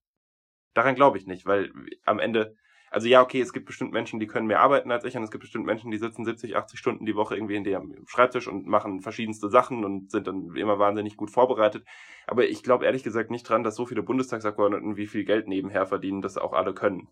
Daran 0.74 0.96
glaube 0.96 1.18
ich 1.18 1.28
nicht, 1.28 1.46
weil 1.46 1.72
am 2.06 2.20
Ende, 2.20 2.56
also 2.92 3.08
ja, 3.08 3.22
okay, 3.22 3.42
es 3.42 3.54
gibt 3.54 3.66
bestimmt 3.66 3.92
Menschen, 3.92 4.20
die 4.20 4.28
können 4.28 4.48
mehr 4.48 4.62
arbeiten 4.62 4.92
als 4.92 5.04
ich 5.04 5.16
und 5.16 5.24
es 5.24 5.32
gibt 5.32 5.42
bestimmt 5.42 5.66
Menschen, 5.66 5.92
die 5.92 5.98
sitzen 5.98 6.26
70, 6.26 6.56
80 6.56 6.80
Stunden 6.80 7.06
die 7.06 7.16
Woche 7.16 7.36
irgendwie 7.36 7.56
in 7.56 7.64
dem 7.64 8.04
Schreibtisch 8.08 8.48
und 8.48 8.66
machen 8.68 9.02
verschiedenste 9.02 9.50
Sachen 9.50 9.84
und 9.84 10.12
sind 10.12 10.28
dann 10.28 10.56
immer 10.56 10.80
wahnsinnig 10.80 11.18
gut 11.18 11.32
vorbereitet. 11.32 11.86
Aber 12.28 12.48
ich 12.48 12.64
glaube 12.64 12.86
ehrlich 12.86 13.04
gesagt 13.04 13.32
nicht 13.32 13.48
dran, 13.48 13.64
dass 13.64 13.76
so 13.76 13.86
viele 13.86 14.04
Bundestagsabgeordneten 14.04 14.98
wie 14.98 15.08
viel 15.08 15.26
Geld 15.26 15.48
nebenher 15.48 15.86
verdienen, 15.86 16.22
dass 16.22 16.38
auch 16.38 16.54
alle 16.54 16.74
können. 16.74 17.10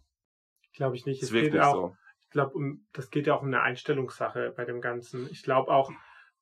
Glaube 0.73 0.95
ich 0.95 1.05
nicht. 1.05 1.23
Es 1.23 1.31
geht 1.31 1.57
auch, 1.59 1.73
so. 1.73 1.95
Ich 2.25 2.31
glaube, 2.31 2.53
um, 2.53 2.85
das 2.93 3.09
geht 3.09 3.25
ja 3.25 3.35
auch 3.35 3.41
um 3.41 3.47
eine 3.47 3.61
Einstellungssache 3.61 4.53
bei 4.55 4.65
dem 4.65 4.81
Ganzen. 4.81 5.27
Ich 5.31 5.43
glaube 5.43 5.71
auch, 5.71 5.91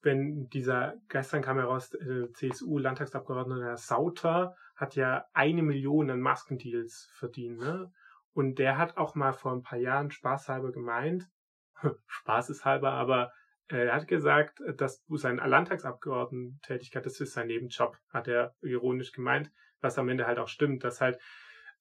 wenn 0.05 0.47
dieser, 0.49 0.95
gestern 1.09 1.41
kam 1.41 1.57
heraus, 1.57 1.93
äh, 1.95 2.31
CSU-Landtagsabgeordneter 2.31 3.75
Sauter 3.75 4.55
hat 4.75 4.95
ja 4.95 5.25
eine 5.33 5.63
Million 5.63 6.09
an 6.11 6.21
Maskendeals 6.21 7.09
verdient, 7.13 7.59
ne? 7.59 7.91
Und 8.33 8.59
der 8.59 8.77
hat 8.77 8.97
auch 8.97 9.15
mal 9.15 9.33
vor 9.33 9.53
ein 9.53 9.63
paar 9.63 9.79
Jahren 9.79 10.11
spaßhalber 10.11 10.71
gemeint, 10.71 11.27
Spaß 12.07 12.51
ist 12.51 12.65
halber, 12.65 12.91
aber 12.91 13.31
er 13.67 13.93
hat 13.93 14.07
gesagt, 14.07 14.59
dass 14.77 15.03
sein 15.07 15.37
Landtagsabgeordnetentätigkeit, 15.37 17.05
das 17.05 17.19
ist 17.19 17.33
sein 17.33 17.47
Nebenjob, 17.47 17.97
hat 18.09 18.27
er 18.27 18.53
ironisch 18.61 19.11
gemeint, 19.11 19.51
was 19.81 19.97
am 19.97 20.09
Ende 20.09 20.27
halt 20.27 20.37
auch 20.37 20.49
stimmt, 20.49 20.83
dass 20.83 21.01
halt, 21.01 21.19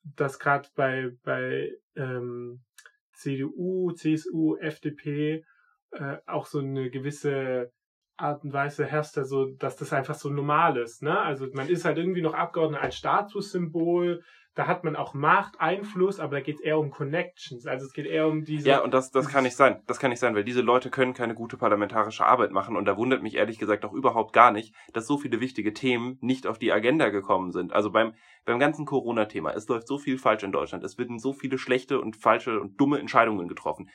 dass 0.03 0.39
gerade 0.39 0.69
bei, 0.75 1.11
bei 1.25 1.73
ähm, 1.95 2.65
CDU, 3.13 3.93
CSU, 3.93 4.57
FDP 4.57 5.45
äh, 5.91 6.17
auch 6.27 6.47
so 6.47 6.61
eine 6.61 6.91
gewisse 6.91 7.71
Art 8.16 8.44
und 8.44 8.53
Weise 8.53 8.87
herrscht, 8.87 9.18
also 9.18 9.46
dass 9.59 9.77
das 9.77 9.92
einfach 9.92 10.14
so 10.14 10.29
normal 10.29 10.77
ist. 10.77 11.03
Ne? 11.03 11.18
Also 11.18 11.46
man 11.53 11.68
ist 11.68 11.85
halt 11.85 11.98
irgendwie 11.98 12.22
noch 12.22 12.35
Abgeordneter 12.35 12.83
als 12.83 12.96
Statussymbol, 12.96 14.22
da 14.55 14.68
hat 14.68 14.85
man 14.85 14.94
auch 14.94 15.14
Macht, 15.14 15.61
Einfluss, 15.61 16.20
aber 16.20 16.37
da 16.37 16.40
geht 16.40 16.57
es 16.57 16.61
eher 16.61 16.79
um 16.79 16.90
Connections. 16.90 17.66
Also 17.66 17.87
es 17.87 17.92
geht 17.92 18.07
eher 18.07 18.29
um 18.29 18.44
diese. 18.44 18.68
Ja, 18.68 18.83
und 18.83 18.94
das, 18.94 19.11
das 19.11 19.29
kann 19.29 19.42
nicht 19.42 19.57
sein. 19.57 19.83
Das 19.88 19.98
kann 19.98 20.11
nicht 20.11 20.20
sein, 20.20 20.37
weil 20.37 20.44
diese 20.44 20.61
Leute 20.61 20.90
können 20.90 21.12
keine 21.12 21.35
gute 21.35 21.57
parlamentarische 21.57 22.24
Arbeit 22.24 22.53
machen. 22.53 22.77
Und 22.77 22.85
da 22.85 22.96
wundert 22.96 23.22
mich 23.22 23.35
ehrlich 23.35 23.59
gesagt 23.59 23.85
auch 23.85 23.92
überhaupt 23.92 24.33
gar 24.33 24.53
nicht, 24.53 24.72
dass 24.92 25.09
so 25.09 25.18
viele 25.18 25.40
wichtige 25.40 25.72
Themen 25.72 26.18
nicht 26.20 26.46
auf 26.46 26.59
die 26.59 26.70
Agenda 26.70 27.09
gekommen 27.09 27.50
sind. 27.50 27.72
Also 27.72 27.90
beim, 27.90 28.14
beim 28.44 28.61
ganzen 28.61 28.87
Corona-Thema. 28.87 29.50
Es 29.55 29.66
läuft 29.66 29.88
so 29.88 29.98
viel 29.98 30.18
falsch 30.18 30.44
in 30.44 30.53
Deutschland. 30.53 30.85
Es 30.85 30.98
werden 30.98 31.18
so 31.18 31.33
viele 31.33 31.59
schlechte 31.59 32.00
und 32.00 32.16
falsche 32.16 32.61
und 32.61 32.81
dumme 32.81 33.00
Entscheidungen 33.00 33.48
getroffen 33.48 33.90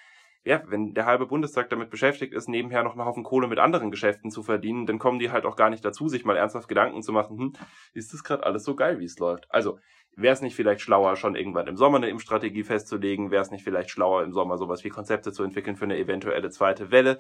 ja, 0.46 0.64
wenn 0.68 0.94
der 0.94 1.06
halbe 1.06 1.28
Bundestag 1.28 1.70
damit 1.70 1.90
beschäftigt 1.90 2.34
ist, 2.34 2.48
nebenher 2.48 2.84
noch 2.84 2.94
einen 2.94 3.06
Haufen 3.06 3.24
Kohle 3.24 3.48
mit 3.48 3.60
anderen 3.60 3.92
Geschäften 3.92 4.32
zu 4.32 4.42
verdienen, 4.42 4.86
dann 4.86 5.00
kommen 5.00 5.20
die 5.20 5.32
halt 5.32 5.46
auch 5.46 5.56
gar 5.56 5.70
nicht 5.70 5.84
dazu, 5.84 6.08
sich 6.08 6.24
mal 6.24 6.38
ernsthaft 6.38 6.70
Gedanken 6.70 7.02
zu 7.02 7.12
machen, 7.12 7.38
hm, 7.38 7.54
ist 7.94 8.14
das 8.14 8.24
gerade 8.24 8.44
alles 8.46 8.64
so 8.64 8.76
geil, 8.76 9.00
wie 9.00 9.06
es 9.06 9.20
läuft? 9.20 9.46
Also, 9.50 9.80
wäre 10.16 10.34
es 10.34 10.42
nicht 10.42 10.56
vielleicht 10.56 10.82
schlauer, 10.82 11.16
schon 11.16 11.36
irgendwann 11.36 11.68
im 11.68 11.78
Sommer 11.78 11.98
eine 11.98 12.10
Impfstrategie 12.10 12.64
festzulegen? 12.64 13.32
Wäre 13.32 13.42
es 13.42 13.52
nicht 13.52 13.64
vielleicht 13.64 13.90
schlauer, 13.90 14.24
im 14.24 14.34
Sommer 14.34 14.58
sowas 14.58 14.84
wie 14.84 14.90
Konzepte 14.90 15.32
zu 15.32 15.44
entwickeln 15.44 15.76
für 15.76 15.86
eine 15.86 15.98
eventuelle 15.98 16.50
zweite 16.50 16.92
Welle? 16.92 17.20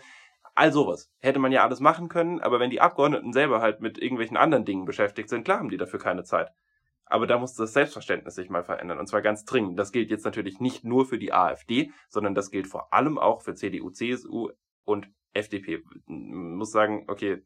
All 0.55 0.71
sowas. 0.71 1.11
Hätte 1.19 1.39
man 1.39 1.51
ja 1.51 1.63
alles 1.63 1.79
machen 1.79 2.09
können, 2.09 2.39
aber 2.39 2.59
wenn 2.59 2.69
die 2.69 2.81
Abgeordneten 2.81 3.33
selber 3.33 3.61
halt 3.61 3.81
mit 3.81 3.97
irgendwelchen 3.97 4.37
anderen 4.37 4.65
Dingen 4.65 4.85
beschäftigt 4.85 5.29
sind, 5.29 5.43
klar 5.43 5.59
haben 5.59 5.69
die 5.69 5.77
dafür 5.77 5.99
keine 5.99 6.23
Zeit. 6.23 6.51
Aber 7.09 7.27
da 7.27 7.37
muss 7.37 7.55
das 7.55 7.73
Selbstverständnis 7.73 8.35
sich 8.35 8.49
mal 8.49 8.63
verändern. 8.63 8.99
Und 8.99 9.07
zwar 9.07 9.21
ganz 9.21 9.43
dringend. 9.43 9.77
Das 9.77 9.91
gilt 9.91 10.11
jetzt 10.11 10.25
natürlich 10.25 10.59
nicht 10.59 10.85
nur 10.85 11.05
für 11.05 11.17
die 11.17 11.33
AfD, 11.33 11.91
sondern 12.07 12.35
das 12.35 12.51
gilt 12.51 12.67
vor 12.67 12.93
allem 12.93 13.17
auch 13.17 13.41
für 13.41 13.55
CDU, 13.55 13.89
CSU 13.89 14.51
und 14.85 15.09
FDP. 15.33 15.83
Ich 15.83 16.01
muss 16.07 16.71
sagen, 16.71 17.05
okay, 17.07 17.43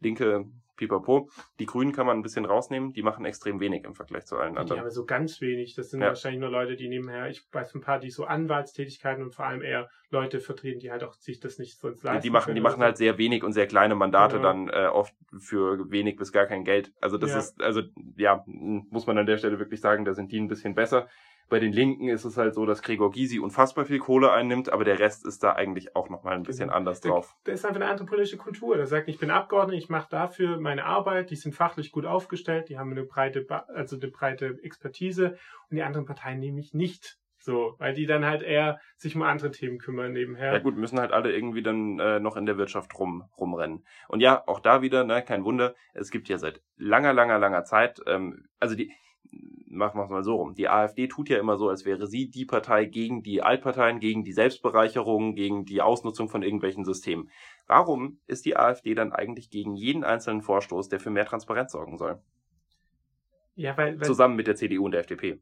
linke 0.00 0.46
Pipapo. 0.76 1.28
Die 1.58 1.66
Grünen 1.66 1.92
kann 1.92 2.06
man 2.06 2.18
ein 2.18 2.22
bisschen 2.22 2.44
rausnehmen, 2.44 2.92
die 2.92 3.02
machen 3.02 3.24
extrem 3.24 3.60
wenig 3.60 3.84
im 3.84 3.94
Vergleich 3.94 4.26
zu 4.26 4.36
allen 4.36 4.56
anderen. 4.56 4.78
Die 4.78 4.80
haben 4.80 4.90
so 4.90 5.04
ganz 5.04 5.40
wenig. 5.40 5.74
Das 5.74 5.90
sind 5.90 6.00
ja. 6.00 6.08
wahrscheinlich 6.08 6.40
nur 6.40 6.50
Leute, 6.50 6.76
die 6.76 6.88
nebenher, 6.88 7.28
ich 7.28 7.42
weiß 7.52 7.74
ein 7.74 7.80
paar, 7.80 7.98
die 7.98 8.10
so 8.10 8.24
Anwaltstätigkeiten 8.24 9.22
und 9.22 9.34
vor 9.34 9.46
allem 9.46 9.62
eher 9.62 9.88
Leute 10.10 10.40
vertreten, 10.40 10.78
die 10.78 10.90
halt 10.90 11.02
auch 11.02 11.14
sich 11.14 11.40
das 11.40 11.58
nicht 11.58 11.78
sonst 11.78 12.02
leisten. 12.04 12.22
Die 12.22 12.30
machen, 12.30 12.54
die 12.54 12.60
machen 12.60 12.82
halt 12.82 12.96
sehr 12.96 13.18
wenig 13.18 13.42
und 13.42 13.52
sehr 13.52 13.66
kleine 13.66 13.94
Mandate 13.94 14.36
ja. 14.36 14.42
dann 14.42 14.68
äh, 14.68 14.86
oft 14.86 15.14
für 15.38 15.90
wenig 15.90 16.16
bis 16.16 16.32
gar 16.32 16.46
kein 16.46 16.64
Geld. 16.64 16.92
Also 17.00 17.18
das 17.18 17.30
ja. 17.30 17.38
ist, 17.38 17.60
also 17.60 17.82
ja, 18.16 18.44
muss 18.46 19.06
man 19.06 19.18
an 19.18 19.26
der 19.26 19.38
Stelle 19.38 19.58
wirklich 19.58 19.80
sagen, 19.80 20.04
da 20.04 20.14
sind 20.14 20.30
die 20.30 20.40
ein 20.40 20.48
bisschen 20.48 20.74
besser. 20.74 21.08
Bei 21.48 21.60
den 21.60 21.72
Linken 21.72 22.08
ist 22.08 22.24
es 22.24 22.36
halt 22.36 22.54
so, 22.54 22.66
dass 22.66 22.82
Gregor 22.82 23.12
Gysi 23.12 23.38
unfassbar 23.38 23.84
viel 23.84 23.98
Kohle 23.98 24.32
einnimmt, 24.32 24.68
aber 24.68 24.84
der 24.84 24.98
Rest 24.98 25.24
ist 25.26 25.42
da 25.44 25.52
eigentlich 25.52 25.94
auch 25.94 26.08
nochmal 26.08 26.34
ein 26.34 26.42
bisschen 26.42 26.66
genau. 26.66 26.76
anders 26.76 27.00
drauf. 27.00 27.36
Der 27.46 27.54
ist 27.54 27.64
einfach 27.64 27.80
eine 27.80 27.90
andere 27.90 28.06
politische 28.06 28.36
Kultur. 28.36 28.76
Der 28.76 28.86
sagt, 28.86 29.08
ich 29.08 29.18
bin 29.18 29.30
Abgeordneter, 29.30 29.78
ich 29.78 29.88
mache 29.88 30.08
dafür 30.10 30.58
meine 30.58 30.84
Arbeit, 30.84 31.30
die 31.30 31.36
sind 31.36 31.54
fachlich 31.54 31.92
gut 31.92 32.04
aufgestellt, 32.04 32.68
die 32.68 32.78
haben 32.78 32.90
eine 32.90 33.04
breite, 33.04 33.46
also 33.68 33.96
eine 33.96 34.08
breite 34.08 34.58
Expertise 34.62 35.38
und 35.70 35.76
die 35.76 35.82
anderen 35.82 36.06
Parteien 36.06 36.40
nehme 36.40 36.58
ich 36.58 36.74
nicht 36.74 37.18
so, 37.46 37.76
weil 37.78 37.94
die 37.94 38.06
dann 38.06 38.26
halt 38.26 38.42
eher 38.42 38.80
sich 38.96 39.14
um 39.14 39.22
andere 39.22 39.52
Themen 39.52 39.78
kümmern 39.78 40.12
nebenher. 40.12 40.52
Ja 40.52 40.58
gut, 40.58 40.76
müssen 40.76 40.98
halt 40.98 41.12
alle 41.12 41.32
irgendwie 41.32 41.62
dann 41.62 41.98
äh, 42.00 42.18
noch 42.18 42.36
in 42.36 42.44
der 42.44 42.58
Wirtschaft 42.58 42.98
rum 42.98 43.24
rumrennen. 43.38 43.86
Und 44.08 44.20
ja, 44.20 44.42
auch 44.46 44.60
da 44.60 44.82
wieder, 44.82 45.04
ne, 45.04 45.22
kein 45.22 45.44
Wunder, 45.44 45.74
es 45.94 46.10
gibt 46.10 46.28
ja 46.28 46.38
seit 46.38 46.60
langer, 46.76 47.12
langer, 47.12 47.38
langer 47.38 47.64
Zeit, 47.64 48.00
ähm, 48.06 48.48
also 48.58 48.74
die, 48.74 48.92
machen 49.68 49.98
wir 49.98 50.04
es 50.04 50.10
mal 50.10 50.22
so 50.22 50.36
rum. 50.36 50.54
Die 50.54 50.68
AfD 50.68 51.06
tut 51.06 51.28
ja 51.28 51.38
immer 51.38 51.56
so, 51.56 51.68
als 51.68 51.84
wäre 51.84 52.06
sie 52.06 52.28
die 52.28 52.44
Partei 52.44 52.86
gegen 52.86 53.22
die 53.22 53.42
Altparteien, 53.42 54.00
gegen 54.00 54.24
die 54.24 54.32
Selbstbereicherung, 54.32 55.34
gegen 55.34 55.64
die 55.64 55.82
Ausnutzung 55.82 56.28
von 56.28 56.42
irgendwelchen 56.42 56.84
Systemen. 56.84 57.30
Warum 57.66 58.18
ist 58.26 58.44
die 58.46 58.56
AfD 58.56 58.94
dann 58.94 59.12
eigentlich 59.12 59.50
gegen 59.50 59.74
jeden 59.74 60.04
einzelnen 60.04 60.42
Vorstoß, 60.42 60.88
der 60.88 61.00
für 61.00 61.10
mehr 61.10 61.26
Transparenz 61.26 61.72
sorgen 61.72 61.98
soll? 61.98 62.20
Ja, 63.58 63.74
weil, 63.78 63.98
weil 63.98 64.06
Zusammen 64.06 64.36
mit 64.36 64.46
der 64.46 64.54
CDU 64.54 64.84
und 64.84 64.90
der 64.90 65.00
FDP. 65.00 65.40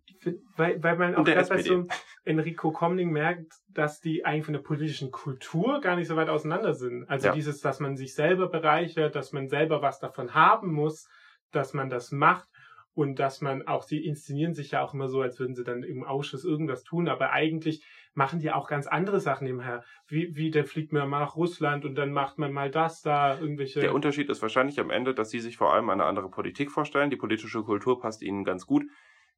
Weil, 0.57 0.81
weil 0.81 0.97
man 0.97 1.17
auch 1.17 1.25
gerade 1.25 1.49
bei 1.49 1.63
so 1.63 1.89
Enrico 2.25 2.71
Komning 2.71 3.11
merkt, 3.11 3.53
dass 3.69 4.01
die 4.01 4.25
eigentlich 4.25 4.45
von 4.45 4.55
der 4.55 4.61
politischen 4.61 5.11
Kultur 5.11 5.81
gar 5.81 5.97
nicht 5.97 6.07
so 6.07 6.15
weit 6.15 6.29
auseinander 6.29 6.75
sind. 6.75 7.11
Also 7.11 7.29
ja. 7.29 7.33
dieses, 7.33 7.61
dass 7.61 7.81
man 7.81 7.97
sich 7.97 8.15
selber 8.15 8.49
bereichert, 8.49 9.17
dass 9.17 9.33
man 9.33 9.49
selber 9.49 9.83
was 9.83 9.99
davon 9.99 10.33
haben 10.33 10.73
muss, 10.73 11.09
dass 11.51 11.75
man 11.75 11.91
das 11.91 12.13
macht 12.13 12.49
und 12.95 13.19
dass 13.19 13.41
man 13.41 13.67
auch, 13.67 13.83
sie 13.83 14.05
inszenieren 14.05 14.55
sich 14.55 14.71
ja 14.71 14.83
auch 14.83 14.95
immer 14.95 15.09
so, 15.09 15.21
als 15.21 15.39
würden 15.39 15.55
sie 15.55 15.65
dann 15.65 15.83
im 15.83 16.05
Ausschuss 16.05 16.45
irgendwas 16.45 16.85
tun, 16.85 17.09
aber 17.09 17.33
eigentlich 17.33 17.85
machen 18.15 18.39
die 18.39 18.53
auch 18.53 18.69
ganz 18.69 18.87
andere 18.87 19.21
Sachen 19.21 19.45
nebenher. 19.45 19.85
Wie, 20.07 20.35
wie 20.37 20.51
der 20.51 20.65
fliegt 20.65 20.93
man 20.93 21.09
mal 21.09 21.19
nach 21.19 21.37
Russland 21.37 21.85
und 21.85 21.97
dann 21.97 22.13
macht 22.13 22.39
man 22.39 22.53
mal 22.53 22.71
das 22.71 23.03
da, 23.03 23.39
irgendwelche. 23.39 23.81
Der 23.81 23.95
Unterschied 23.95 24.31
ist 24.31 24.43
wahrscheinlich 24.43 24.79
am 24.79 24.91
Ende, 24.91 25.15
dass 25.15 25.31
sie 25.31 25.41
sich 25.41 25.57
vor 25.57 25.75
allem 25.75 25.91
eine 25.91 26.05
andere 26.05 26.31
Politik 26.31 26.71
vorstellen. 26.71 27.11
Die 27.11 27.17
politische 27.17 27.63
Kultur 27.63 28.01
passt 28.01 28.23
ihnen 28.23 28.45
ganz 28.45 28.65
gut, 28.67 28.85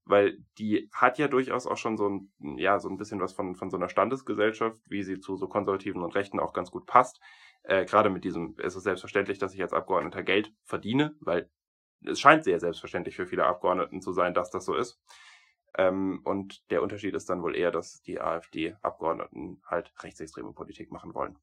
weil 0.04 0.36
die 0.58 0.90
hat 0.92 1.18
ja 1.18 1.28
durchaus 1.28 1.66
auch 1.66 1.78
schon 1.78 1.96
so 1.96 2.08
ein, 2.08 2.30
ja, 2.58 2.78
so 2.78 2.90
ein 2.90 2.98
bisschen 2.98 3.20
was 3.20 3.32
von, 3.32 3.54
von 3.54 3.70
so 3.70 3.78
einer 3.78 3.88
Standesgesellschaft, 3.88 4.78
wie 4.88 5.02
sie 5.02 5.18
zu 5.18 5.36
so 5.36 5.48
konservativen 5.48 6.02
und 6.02 6.14
Rechten 6.14 6.38
auch 6.40 6.52
ganz 6.52 6.70
gut 6.70 6.86
passt. 6.86 7.20
Äh, 7.62 7.86
gerade 7.86 8.10
mit 8.10 8.24
diesem, 8.24 8.54
ist 8.58 8.76
es 8.76 8.84
selbstverständlich, 8.84 9.38
dass 9.38 9.54
ich 9.54 9.62
als 9.62 9.72
Abgeordneter 9.72 10.22
Geld 10.22 10.52
verdiene, 10.64 11.16
weil 11.20 11.50
es 12.06 12.20
scheint 12.20 12.44
sehr 12.44 12.60
selbstverständlich 12.60 13.16
für 13.16 13.26
viele 13.26 13.44
Abgeordneten 13.44 14.00
zu 14.00 14.12
sein, 14.12 14.34
dass 14.34 14.50
das 14.50 14.64
so 14.64 14.74
ist. 14.74 15.00
Ähm, 15.76 16.20
und 16.24 16.70
der 16.70 16.82
Unterschied 16.82 17.14
ist 17.14 17.28
dann 17.28 17.42
wohl 17.42 17.56
eher, 17.56 17.70
dass 17.70 18.00
die 18.02 18.20
AfD-Abgeordneten 18.20 19.60
halt 19.66 19.92
rechtsextreme 20.02 20.52
Politik 20.52 20.90
machen 20.90 21.14
wollen. 21.14 21.38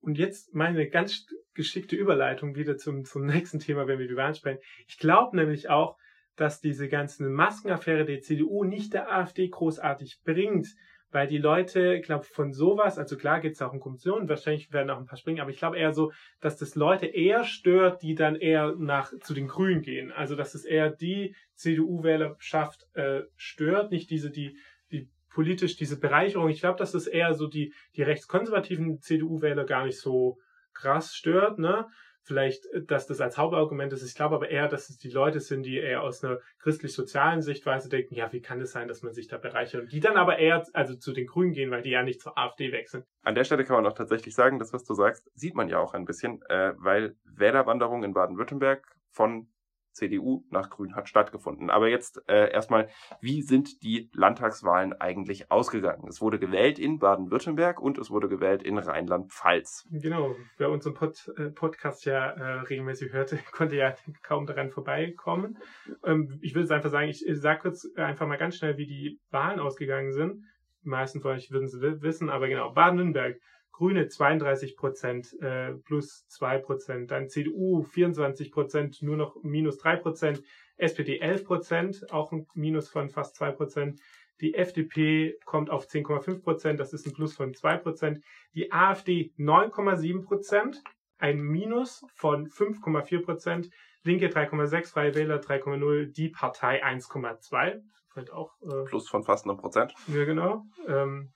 Und 0.00 0.18
jetzt 0.18 0.54
meine 0.54 0.88
ganz 0.90 1.26
geschickte 1.54 1.96
Überleitung 1.96 2.56
wieder 2.56 2.76
zum, 2.76 3.04
zum 3.04 3.24
nächsten 3.26 3.58
Thema, 3.58 3.86
wenn 3.86 3.98
wir 3.98 4.08
die 4.08 4.16
Wahl 4.16 4.34
sprechen. 4.34 4.60
Ich 4.86 4.98
glaube 4.98 5.36
nämlich 5.36 5.70
auch, 5.70 5.96
dass 6.36 6.60
diese 6.60 6.88
ganze 6.88 7.28
Maskenaffäre 7.28 8.04
der 8.04 8.20
CDU 8.20 8.64
nicht 8.64 8.92
der 8.92 9.10
AfD 9.10 9.48
großartig 9.48 10.20
bringt, 10.24 10.74
weil 11.14 11.28
die 11.28 11.38
Leute, 11.38 11.94
ich 11.94 12.02
glaube, 12.02 12.24
von 12.24 12.52
sowas, 12.52 12.98
also 12.98 13.16
klar 13.16 13.40
geht 13.40 13.52
es 13.52 13.62
auch 13.62 13.72
um 13.72 13.78
Korruption, 13.78 14.28
wahrscheinlich 14.28 14.72
werden 14.72 14.90
auch 14.90 14.98
ein 14.98 15.06
paar 15.06 15.16
springen, 15.16 15.40
aber 15.40 15.50
ich 15.50 15.58
glaube 15.58 15.78
eher 15.78 15.92
so, 15.92 16.12
dass 16.40 16.56
das 16.56 16.74
Leute 16.74 17.06
eher 17.06 17.44
stört, 17.44 18.02
die 18.02 18.16
dann 18.16 18.34
eher 18.34 18.74
nach 18.76 19.12
zu 19.20 19.32
den 19.32 19.46
Grünen 19.46 19.80
gehen. 19.80 20.10
Also 20.10 20.34
dass 20.34 20.56
es 20.56 20.64
eher 20.64 20.90
die 20.90 21.36
CDU-Wählerschaft 21.54 22.88
äh, 22.94 23.22
stört, 23.36 23.92
nicht 23.92 24.10
diese, 24.10 24.32
die, 24.32 24.58
die 24.90 25.08
politisch 25.32 25.76
diese 25.76 26.00
Bereicherung. 26.00 26.48
Ich 26.48 26.58
glaube, 26.58 26.78
dass 26.78 26.90
das 26.90 27.06
eher 27.06 27.32
so 27.34 27.46
die, 27.46 27.72
die 27.94 28.02
rechtskonservativen 28.02 29.00
CDU-Wähler 29.00 29.66
gar 29.66 29.84
nicht 29.84 30.00
so 30.00 30.38
krass 30.72 31.14
stört, 31.14 31.60
ne? 31.60 31.86
Vielleicht, 32.24 32.66
äh, 32.66 32.82
dass 32.82 33.06
das 33.06 33.20
als 33.20 33.38
Hauptargument 33.38 33.92
ist. 33.92 34.02
Ich 34.02 34.14
glaube 34.14 34.34
aber 34.34 34.50
eher, 34.50 34.68
dass 34.68 34.90
es 34.90 34.98
die 34.98 35.10
Leute 35.10 35.40
sind, 35.40 35.64
die 35.64 35.78
eher 35.78 36.02
aus 36.02 36.24
einer 36.24 36.40
christlich-sozialen 36.58 37.42
Sichtweise 37.42 37.88
denken, 37.88 38.14
ja, 38.14 38.32
wie 38.32 38.40
kann 38.40 38.60
es 38.60 38.72
sein, 38.72 38.88
dass 38.88 39.02
man 39.02 39.12
sich 39.12 39.28
da 39.28 39.38
bereichert? 39.38 39.82
Und 39.82 39.92
die 39.92 40.00
dann 40.00 40.16
aber 40.16 40.38
eher 40.38 40.66
also 40.72 40.94
zu 40.94 41.12
den 41.12 41.26
Grünen 41.26 41.52
gehen, 41.52 41.70
weil 41.70 41.82
die 41.82 41.90
ja 41.90 42.02
nicht 42.02 42.20
zur 42.20 42.36
AfD 42.36 42.72
wechseln. 42.72 43.04
An 43.22 43.34
der 43.34 43.44
Stelle 43.44 43.64
kann 43.64 43.76
man 43.76 43.86
auch 43.86 43.96
tatsächlich 43.96 44.34
sagen, 44.34 44.58
das, 44.58 44.72
was 44.72 44.84
du 44.84 44.94
sagst, 44.94 45.30
sieht 45.34 45.54
man 45.54 45.68
ja 45.68 45.78
auch 45.78 45.94
ein 45.94 46.04
bisschen, 46.04 46.42
äh, 46.48 46.72
weil 46.76 47.16
Wählerwanderung 47.24 48.02
in 48.02 48.14
Baden-Württemberg 48.14 48.96
von 49.10 49.48
CDU 49.94 50.44
nach 50.50 50.70
Grün 50.70 50.94
hat 50.94 51.08
stattgefunden. 51.08 51.70
Aber 51.70 51.88
jetzt 51.88 52.22
äh, 52.28 52.52
erstmal, 52.52 52.88
wie 53.20 53.42
sind 53.42 53.82
die 53.82 54.10
Landtagswahlen 54.12 54.92
eigentlich 54.92 55.50
ausgegangen? 55.50 56.06
Es 56.08 56.20
wurde 56.20 56.38
gewählt 56.38 56.78
in 56.78 56.98
Baden-Württemberg 56.98 57.80
und 57.80 57.98
es 57.98 58.10
wurde 58.10 58.28
gewählt 58.28 58.62
in 58.62 58.78
Rheinland-Pfalz. 58.78 59.88
Genau, 59.90 60.34
wer 60.58 60.70
unseren 60.70 60.94
Pod, 60.94 61.32
äh, 61.36 61.50
Podcast 61.50 62.04
ja 62.04 62.30
äh, 62.30 62.60
regelmäßig 62.60 63.12
hörte, 63.12 63.38
konnte 63.52 63.76
ja 63.76 63.94
kaum 64.22 64.46
daran 64.46 64.70
vorbeikommen. 64.70 65.58
Ähm, 66.04 66.38
ich 66.42 66.54
würde 66.54 66.64
es 66.64 66.70
einfach 66.70 66.90
sagen, 66.90 67.08
ich, 67.08 67.26
ich 67.26 67.40
sage 67.40 67.60
kurz 67.62 67.86
einfach 67.96 68.26
mal 68.26 68.38
ganz 68.38 68.56
schnell, 68.56 68.76
wie 68.76 68.86
die 68.86 69.20
Wahlen 69.30 69.60
ausgegangen 69.60 70.12
sind. 70.12 70.44
Die 70.84 70.88
meisten 70.88 71.20
von 71.20 71.32
euch 71.32 71.50
würden 71.50 71.64
es 71.64 71.80
wissen, 71.80 72.28
aber 72.28 72.48
genau, 72.48 72.72
Baden-Württemberg 72.72 73.36
Grüne 73.76 74.06
32 74.06 74.76
Prozent 74.76 75.36
äh, 75.40 75.72
plus 75.72 76.28
2 76.28 76.58
Prozent, 76.58 77.10
dann 77.10 77.28
CDU 77.28 77.82
24 77.82 78.52
Prozent, 78.52 79.02
nur 79.02 79.16
noch 79.16 79.42
minus 79.42 79.78
3 79.78 79.96
Prozent, 79.96 80.42
SPD 80.76 81.18
11 81.18 81.44
Prozent, 81.44 82.12
auch 82.12 82.30
ein 82.30 82.46
Minus 82.54 82.88
von 82.88 83.10
fast 83.10 83.34
2 83.34 83.50
Prozent. 83.50 84.00
Die 84.40 84.54
FDP 84.54 85.36
kommt 85.44 85.70
auf 85.70 85.86
10,5 85.86 86.42
Prozent, 86.42 86.78
das 86.78 86.92
ist 86.92 87.04
ein 87.06 87.14
Plus 87.14 87.34
von 87.34 87.52
2 87.52 87.78
Prozent. 87.78 88.20
Die 88.54 88.70
AfD 88.70 89.32
9,7 89.38 90.22
Prozent, 90.22 90.80
ein 91.18 91.40
Minus 91.40 92.04
von 92.14 92.46
5,4 92.46 93.24
Prozent. 93.24 93.70
Linke 94.04 94.28
3,6, 94.28 94.92
Freie 94.92 95.14
Wähler 95.16 95.40
3,0, 95.40 96.12
die 96.12 96.28
Partei 96.28 96.84
1,2. 96.84 97.80
Vielleicht 98.12 98.32
auch. 98.32 98.52
Äh, 98.62 98.84
Plus 98.84 99.08
von 99.08 99.24
fast 99.24 99.46
einem 99.46 99.56
Prozent. 99.56 99.92
Ja, 100.06 100.24
genau. 100.24 100.64
Ähm, 100.86 101.32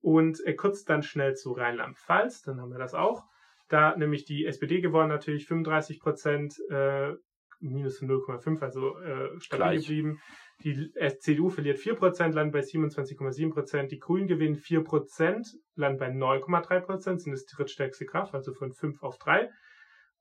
Und 0.00 0.44
äh, 0.44 0.54
kurz 0.54 0.84
dann 0.84 1.02
schnell 1.02 1.34
zu 1.34 1.52
Rheinland-Pfalz, 1.52 2.42
dann 2.42 2.60
haben 2.60 2.70
wir 2.70 2.78
das 2.78 2.94
auch. 2.94 3.24
Da 3.68 3.96
nämlich 3.96 4.24
die 4.24 4.46
SPD 4.46 4.80
gewonnen, 4.80 5.10
natürlich 5.10 5.46
35 5.46 6.00
Prozent, 6.00 6.54
äh, 6.70 7.12
minus 7.60 8.00
0,5, 8.00 8.62
also 8.62 8.98
äh, 8.98 9.40
stabil 9.40 9.80
geblieben. 9.80 10.20
Die 10.64 10.90
CDU 11.20 11.50
verliert 11.50 11.78
4%, 11.78 12.32
landen 12.32 12.52
bei 12.52 12.60
27,7%. 12.60 13.86
Die 13.88 13.98
Grünen 13.98 14.26
gewinnen 14.26 14.56
4%, 14.56 15.44
landen 15.76 15.98
bei 15.98 16.08
9,3%, 16.08 17.18
sind 17.18 17.32
das 17.32 17.44
drittstärkste 17.46 18.06
Kraft, 18.06 18.34
also 18.34 18.52
von 18.52 18.72
5 18.72 19.02
auf 19.02 19.18
3. 19.18 19.50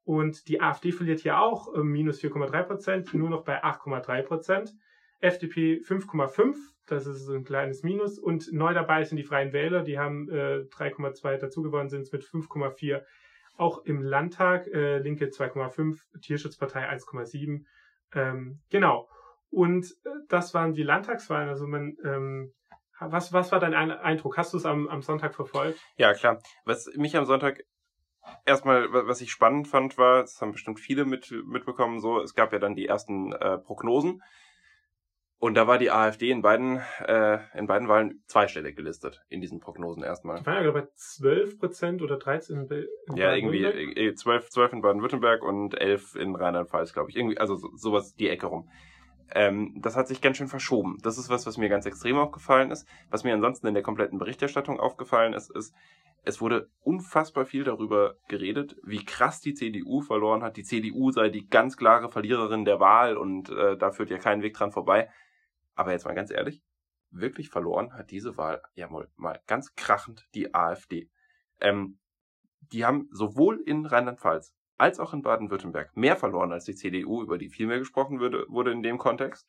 Und 0.04 0.48
die 0.48 0.62
AfD 0.62 0.92
verliert 0.92 1.22
hier 1.22 1.40
auch 1.40 1.74
äh, 1.74 1.80
minus 1.80 2.22
4,3%, 2.22 3.18
nur 3.18 3.30
noch 3.30 3.44
bei 3.44 3.64
8,3%. 3.64 4.72
FDP 5.20 5.82
5,5, 5.84 6.56
das 6.86 7.06
ist 7.06 7.26
so 7.26 7.34
ein 7.34 7.44
kleines 7.44 7.84
Minus. 7.84 8.20
Und 8.20 8.52
neu 8.52 8.74
dabei 8.74 9.04
sind 9.04 9.18
die 9.18 9.24
Freien 9.24 9.54
Wähler, 9.54 9.84
die 9.84 9.98
haben 9.98 10.30
äh, 10.30 10.66
3,2 10.70 11.38
dazugewonnen, 11.38 11.90
sind 11.90 12.02
es 12.02 12.12
mit 12.12 12.24
5,4. 12.24 13.02
Auch 13.58 13.84
im 13.86 14.02
Landtag, 14.02 14.68
äh, 14.68 15.00
Linke 15.00 15.26
2,5, 15.26 16.00
Tierschutzpartei 16.22 16.88
1,7. 16.90 17.66
Ähm, 18.14 18.60
genau. 18.70 19.10
Und 19.50 19.86
äh, 20.06 20.10
das 20.28 20.54
waren 20.54 20.74
die 20.74 20.84
Landtagswahlen. 20.84 21.50
Also 21.50 21.68
man, 21.68 21.98
ähm, 22.04 22.54
was, 23.00 23.34
was 23.34 23.52
war 23.52 23.60
dein 23.60 23.74
Eindruck? 23.74 24.38
Hast 24.38 24.54
du 24.54 24.58
es 24.58 24.66
am, 24.66 24.88
am 24.88 25.02
Sonntag 25.02 25.36
verfolgt? 25.36 25.80
Ja, 25.98 26.14
klar. 26.14 26.42
Was 26.66 26.90
mich 26.96 27.18
am 27.18 27.26
Sonntag 27.26 27.64
erstmal, 28.46 28.92
was 28.92 29.22
ich 29.22 29.32
spannend 29.32 29.68
fand, 29.68 29.98
war, 29.98 30.22
das 30.22 30.42
haben 30.42 30.52
bestimmt 30.52 30.80
viele 30.80 31.06
mit, 31.06 31.32
mitbekommen, 31.46 32.00
so, 32.00 32.20
es 32.22 32.34
gab 32.34 32.54
ja 32.54 32.60
dann 32.60 32.76
die 32.76 32.88
ersten 32.88 33.32
äh, 33.34 33.58
Prognosen. 33.58 34.22
Und 35.40 35.54
da 35.54 35.68
war 35.68 35.78
die 35.78 35.92
AfD 35.92 36.32
in 36.32 36.42
beiden, 36.42 36.82
äh, 37.06 37.38
in 37.54 37.68
beiden 37.68 37.88
Wahlen 37.88 38.24
zweistellig 38.26 38.76
gelistet, 38.76 39.24
in 39.30 39.40
diesen 39.40 39.60
Prognosen 39.60 40.02
erstmal. 40.02 40.40
Die 40.40 40.46
waren 40.48 40.64
ja 40.64 40.72
bei 40.72 40.88
12 40.96 41.60
Prozent 41.60 42.02
oder 42.02 42.18
13 42.18 42.58
in, 42.58 42.88
in 43.08 43.18
Ja, 43.18 43.36
irgendwie 43.36 43.64
äh, 43.64 44.16
12, 44.16 44.50
12 44.50 44.74
in 44.74 44.82
Baden-Württemberg 44.82 45.44
und 45.44 45.80
11 45.80 46.16
in 46.16 46.36
Rheinland-Pfalz, 46.36 46.94
glaube 46.94 47.12
ich. 47.12 47.16
Irgendwie, 47.16 47.38
also 47.38 47.56
so, 47.56 47.70
sowas 47.76 48.16
die 48.16 48.30
Ecke 48.30 48.48
rum. 48.48 48.68
Ähm, 49.30 49.76
das 49.80 49.96
hat 49.96 50.08
sich 50.08 50.22
ganz 50.22 50.38
schön 50.38 50.48
verschoben. 50.48 50.98
Das 51.04 51.20
ist 51.20 51.30
was, 51.30 51.46
was 51.46 51.58
mir 51.58 51.70
ganz 51.70 51.86
extrem 51.86 52.18
aufgefallen 52.18 52.72
ist. 52.72 52.88
Was 53.12 53.24
mir 53.24 53.34
ansonsten 53.34 53.68
in 53.68 53.76
der 53.76 53.84
kompletten 53.84 54.18
Berichterstattung 54.18 54.80
aufgefallen 54.80 55.34
ist, 55.34 55.52
ist, 55.52 55.76
es 56.24 56.42
wurde 56.42 56.70
unfassbar 56.82 57.46
viel 57.46 57.64
darüber 57.64 58.16
geredet, 58.28 58.76
wie 58.84 59.06
krass 59.06 59.40
die 59.40 59.54
CDU 59.54 60.02
verloren 60.02 60.44
hat. 60.44 60.58
Die 60.58 60.64
CDU 60.64 61.12
sei 61.12 61.30
die 61.30 61.48
ganz 61.48 61.78
klare 61.78 62.10
Verliererin 62.10 62.66
der 62.66 62.80
Wahl 62.80 63.18
und 63.18 63.50
äh, 63.50 63.78
da 63.78 63.92
führt 63.92 64.10
ja 64.10 64.18
kein 64.18 64.42
Weg 64.42 64.56
dran 64.56 64.72
vorbei. 64.72 65.10
Aber 65.78 65.92
jetzt 65.92 66.06
mal 66.06 66.16
ganz 66.16 66.32
ehrlich, 66.32 66.62
wirklich 67.12 67.50
verloren 67.50 67.94
hat 67.94 68.12
diese 68.12 68.36
Wahl 68.36 68.62
ja 68.74 68.90
mal, 68.90 69.08
mal 69.16 69.40
ganz 69.48 69.76
krachend 69.76 70.28
die 70.34 70.54
AfD. 70.54 71.10
Ähm, 71.62 72.00
die 72.60 72.84
haben 72.84 73.08
sowohl 73.12 73.62
in 73.62 73.86
Rheinland-Pfalz 73.86 74.54
als 74.78 75.00
auch 75.00 75.14
in 75.14 75.22
Baden-Württemberg 75.22 75.96
mehr 75.96 76.18
verloren 76.18 76.52
als 76.52 76.66
die 76.66 76.76
CDU, 76.76 77.22
über 77.22 77.38
die 77.38 77.50
viel 77.50 77.68
mehr 77.68 77.80
gesprochen 77.80 78.20
wurde, 78.20 78.46
wurde 78.50 78.72
in 78.72 78.84
dem 78.84 78.98
Kontext. 78.98 79.48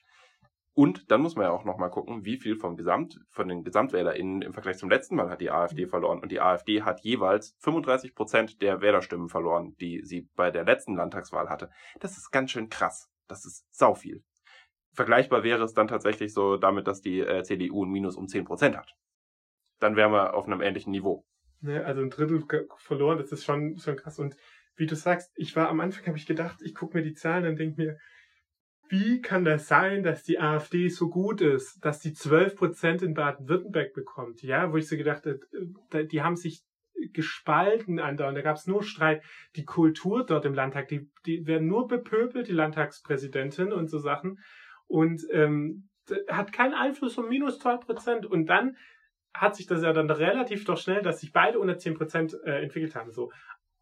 Und 0.74 1.10
dann 1.10 1.22
muss 1.22 1.34
man 1.34 1.46
ja 1.46 1.50
auch 1.50 1.64
nochmal 1.64 1.90
gucken, 1.90 2.24
wie 2.24 2.36
viel 2.36 2.54
vom 2.54 2.76
Gesamt, 2.76 3.18
von 3.30 3.48
den 3.48 3.64
GesamtwählerInnen 3.64 4.42
im 4.42 4.52
Vergleich 4.52 4.78
zum 4.78 4.88
letzten 4.88 5.16
Mal 5.16 5.28
hat 5.28 5.40
die 5.40 5.50
AfD 5.50 5.88
verloren. 5.88 6.20
Und 6.20 6.30
die 6.30 6.40
AfD 6.40 6.82
hat 6.82 7.00
jeweils 7.00 7.56
35 7.58 8.14
Prozent 8.14 8.62
der 8.62 8.80
Wählerstimmen 8.80 9.28
verloren, 9.28 9.74
die 9.80 10.04
sie 10.04 10.28
bei 10.36 10.52
der 10.52 10.64
letzten 10.64 10.94
Landtagswahl 10.94 11.48
hatte. 11.48 11.70
Das 11.98 12.16
ist 12.16 12.30
ganz 12.30 12.52
schön 12.52 12.68
krass. 12.68 13.10
Das 13.26 13.44
ist 13.44 13.66
sau 13.74 13.94
viel. 13.94 14.22
Vergleichbar 14.98 15.44
wäre 15.44 15.62
es 15.62 15.74
dann 15.74 15.86
tatsächlich 15.86 16.32
so 16.32 16.56
damit, 16.56 16.88
dass 16.88 17.00
die 17.00 17.20
äh, 17.20 17.44
CDU 17.44 17.84
ein 17.84 17.88
Minus 17.88 18.16
um 18.16 18.26
10 18.26 18.44
Prozent 18.44 18.76
hat. 18.76 18.96
Dann 19.78 19.94
wären 19.94 20.10
wir 20.10 20.34
auf 20.34 20.46
einem 20.46 20.60
ähnlichen 20.60 20.90
Niveau. 20.90 21.24
Ja, 21.60 21.82
also 21.82 22.00
ein 22.00 22.10
Drittel 22.10 22.44
verloren, 22.78 23.16
das 23.16 23.30
ist 23.30 23.44
schon, 23.44 23.78
schon 23.78 23.94
krass. 23.94 24.18
Und 24.18 24.34
wie 24.74 24.86
du 24.86 24.96
sagst, 24.96 25.30
ich 25.36 25.54
war 25.54 25.68
am 25.68 25.78
Anfang, 25.78 26.04
habe 26.06 26.18
ich 26.18 26.26
gedacht, 26.26 26.58
ich 26.64 26.74
gucke 26.74 26.96
mir 26.96 27.04
die 27.04 27.14
Zahlen 27.14 27.46
und 27.46 27.60
denke 27.60 27.80
mir, 27.80 27.98
wie 28.88 29.20
kann 29.20 29.44
das 29.44 29.68
sein, 29.68 30.02
dass 30.02 30.24
die 30.24 30.40
AfD 30.40 30.88
so 30.88 31.08
gut 31.08 31.42
ist, 31.42 31.78
dass 31.84 32.00
die 32.00 32.12
12 32.12 32.56
Prozent 32.56 33.02
in 33.02 33.14
Baden-Württemberg 33.14 33.92
bekommt? 33.92 34.42
Ja, 34.42 34.72
wo 34.72 34.78
ich 34.78 34.88
so 34.88 34.96
gedacht 34.96 35.26
habe, 35.26 35.38
äh, 35.92 36.06
die 36.06 36.22
haben 36.22 36.34
sich 36.34 36.64
gespalten 37.12 38.00
andauernd. 38.00 38.36
Da 38.36 38.42
gab 38.42 38.56
es 38.56 38.66
nur 38.66 38.82
Streit. 38.82 39.22
Die 39.54 39.64
Kultur 39.64 40.26
dort 40.26 40.44
im 40.44 40.54
Landtag, 40.54 40.88
die, 40.88 41.08
die 41.24 41.46
werden 41.46 41.68
nur 41.68 41.86
bepöbelt, 41.86 42.48
die 42.48 42.52
Landtagspräsidentin 42.52 43.72
und 43.72 43.88
so 43.88 43.98
Sachen. 43.98 44.40
Und 44.88 45.22
ähm, 45.30 45.88
hat 46.28 46.52
keinen 46.52 46.74
Einfluss 46.74 47.16
um 47.18 47.28
minus 47.28 47.58
zwei 47.58 47.76
Prozent. 47.76 48.26
Und 48.26 48.46
dann 48.46 48.76
hat 49.34 49.56
sich 49.56 49.66
das 49.66 49.82
ja 49.82 49.92
dann 49.92 50.10
relativ 50.10 50.64
doch 50.64 50.78
schnell, 50.78 51.02
dass 51.02 51.20
sich 51.20 51.32
beide 51.32 51.58
unter 51.58 51.78
zehn 51.78 51.94
Prozent 51.94 52.36
äh, 52.44 52.62
entwickelt 52.62 52.94
haben. 52.94 53.12
So. 53.12 53.30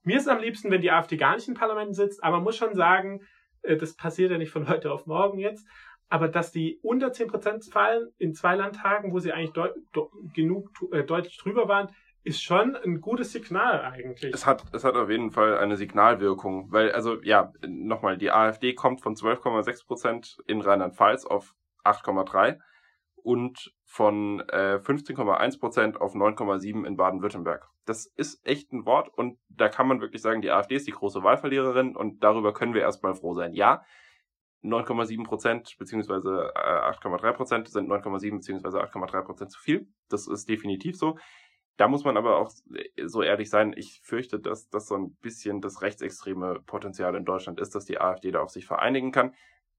Mir 0.03 0.19
ist 0.19 0.29
am 0.29 0.41
liebsten, 0.41 0.71
wenn 0.71 0.83
die 0.83 0.91
AfD 0.91 1.17
gar 1.17 1.35
nicht 1.35 1.49
im 1.49 1.55
Parlament 1.55 1.95
sitzt, 1.95 2.23
aber 2.23 2.37
man 2.37 2.45
muss 2.45 2.57
schon 2.57 2.75
sagen, 2.75 3.23
äh, 3.63 3.77
das 3.77 3.95
passiert 3.97 4.31
ja 4.31 4.39
nicht 4.39 4.51
von 4.51 4.69
heute 4.69 4.93
auf 4.93 5.07
morgen 5.07 5.39
jetzt, 5.39 5.67
aber 6.09 6.29
dass 6.29 6.53
die 6.53 6.79
unter 6.83 7.09
10% 7.09 7.71
fallen 7.71 8.09
in 8.19 8.35
zwei 8.35 8.55
Landtagen, 8.55 9.13
wo 9.13 9.19
sie 9.19 9.33
eigentlich 9.33 9.53
deut 9.53 9.75
genug 10.35 10.71
äh, 10.93 11.03
deutlich 11.03 11.37
drüber 11.39 11.69
waren, 11.69 11.89
ist 12.27 12.43
schon 12.43 12.75
ein 12.75 13.01
gutes 13.01 13.31
Signal 13.31 13.83
eigentlich. 13.83 14.35
Es 14.35 14.47
hat, 14.47 14.65
es 14.73 14.83
hat 14.83 14.97
auf 14.97 15.09
jeden 15.09 15.31
Fall 15.31 15.59
eine 15.59 15.77
Signalwirkung, 15.77 16.73
weil, 16.73 16.91
also 16.91 17.23
ja, 17.23 17.53
nochmal, 17.65 18.19
die 18.19 18.33
AfD 18.33 18.75
kommt 18.75 19.01
von 19.01 19.15
12,6% 19.15 20.41
in 20.47 20.61
Rheinland-Pfalz 20.61 21.25
auf 21.25 21.55
8,3 21.85 22.59
und 23.15 23.73
von 23.85 24.41
äh, 24.49 24.81
15,1% 24.83 25.97
auf 25.99 26.15
9,7 26.15 26.85
in 26.85 26.97
Baden-Württemberg. 26.97 27.69
Das 27.85 28.07
ist 28.17 28.45
echt 28.45 28.73
ein 28.73 28.85
Wort 28.87 29.09
und 29.09 29.39
da 29.49 29.69
kann 29.69 29.87
man 29.87 30.01
wirklich 30.01 30.21
sagen, 30.21 30.43
die 30.43 30.51
AfD 30.51 30.75
ist 30.75 30.89
die 30.89 30.93
große 30.93 31.23
Wahlverliererin 31.23 31.95
und 31.95 32.25
darüber 32.25 32.53
können 32.53 32.75
wir 32.75 32.83
erstmal 32.83 33.15
froh 33.15 33.35
sein. 33.35 33.53
Ja, 33.55 33.85
9,7 34.65 35.25
Prozent 35.25 35.77
beziehungsweise 35.79 36.53
8,3 36.57 37.33
Prozent 37.35 37.69
sind 37.69 37.89
9,7 37.89 38.33
beziehungsweise 38.33 38.83
8,3 38.83 39.23
Prozent 39.23 39.53
zu 39.53 39.61
viel. 39.61 39.87
Das 40.09 40.27
ist 40.27 40.49
definitiv 40.49 40.97
so. 40.97 41.17
Da 41.77 41.89
muss 41.89 42.05
man 42.05 42.17
aber 42.17 42.39
auch 42.39 42.51
so 43.05 43.23
ehrlich 43.23 43.51
sein, 43.51 43.75
ich 43.77 44.01
fürchte, 44.03 44.41
dass 44.41 44.69
das 44.71 44.89
so 44.89 44.97
ein 44.97 45.15
bisschen 45.17 45.61
das 45.61 45.83
rechtsextreme 45.83 46.61
Potenzial 46.67 47.15
in 47.15 47.25
Deutschland 47.25 47.61
ist, 47.61 47.75
dass 47.75 47.85
die 47.85 48.01
AfD 48.01 48.31
da 48.31 48.41
auf 48.41 48.51
sich 48.51 48.67
vereinigen 48.67 49.13
kann. 49.13 49.35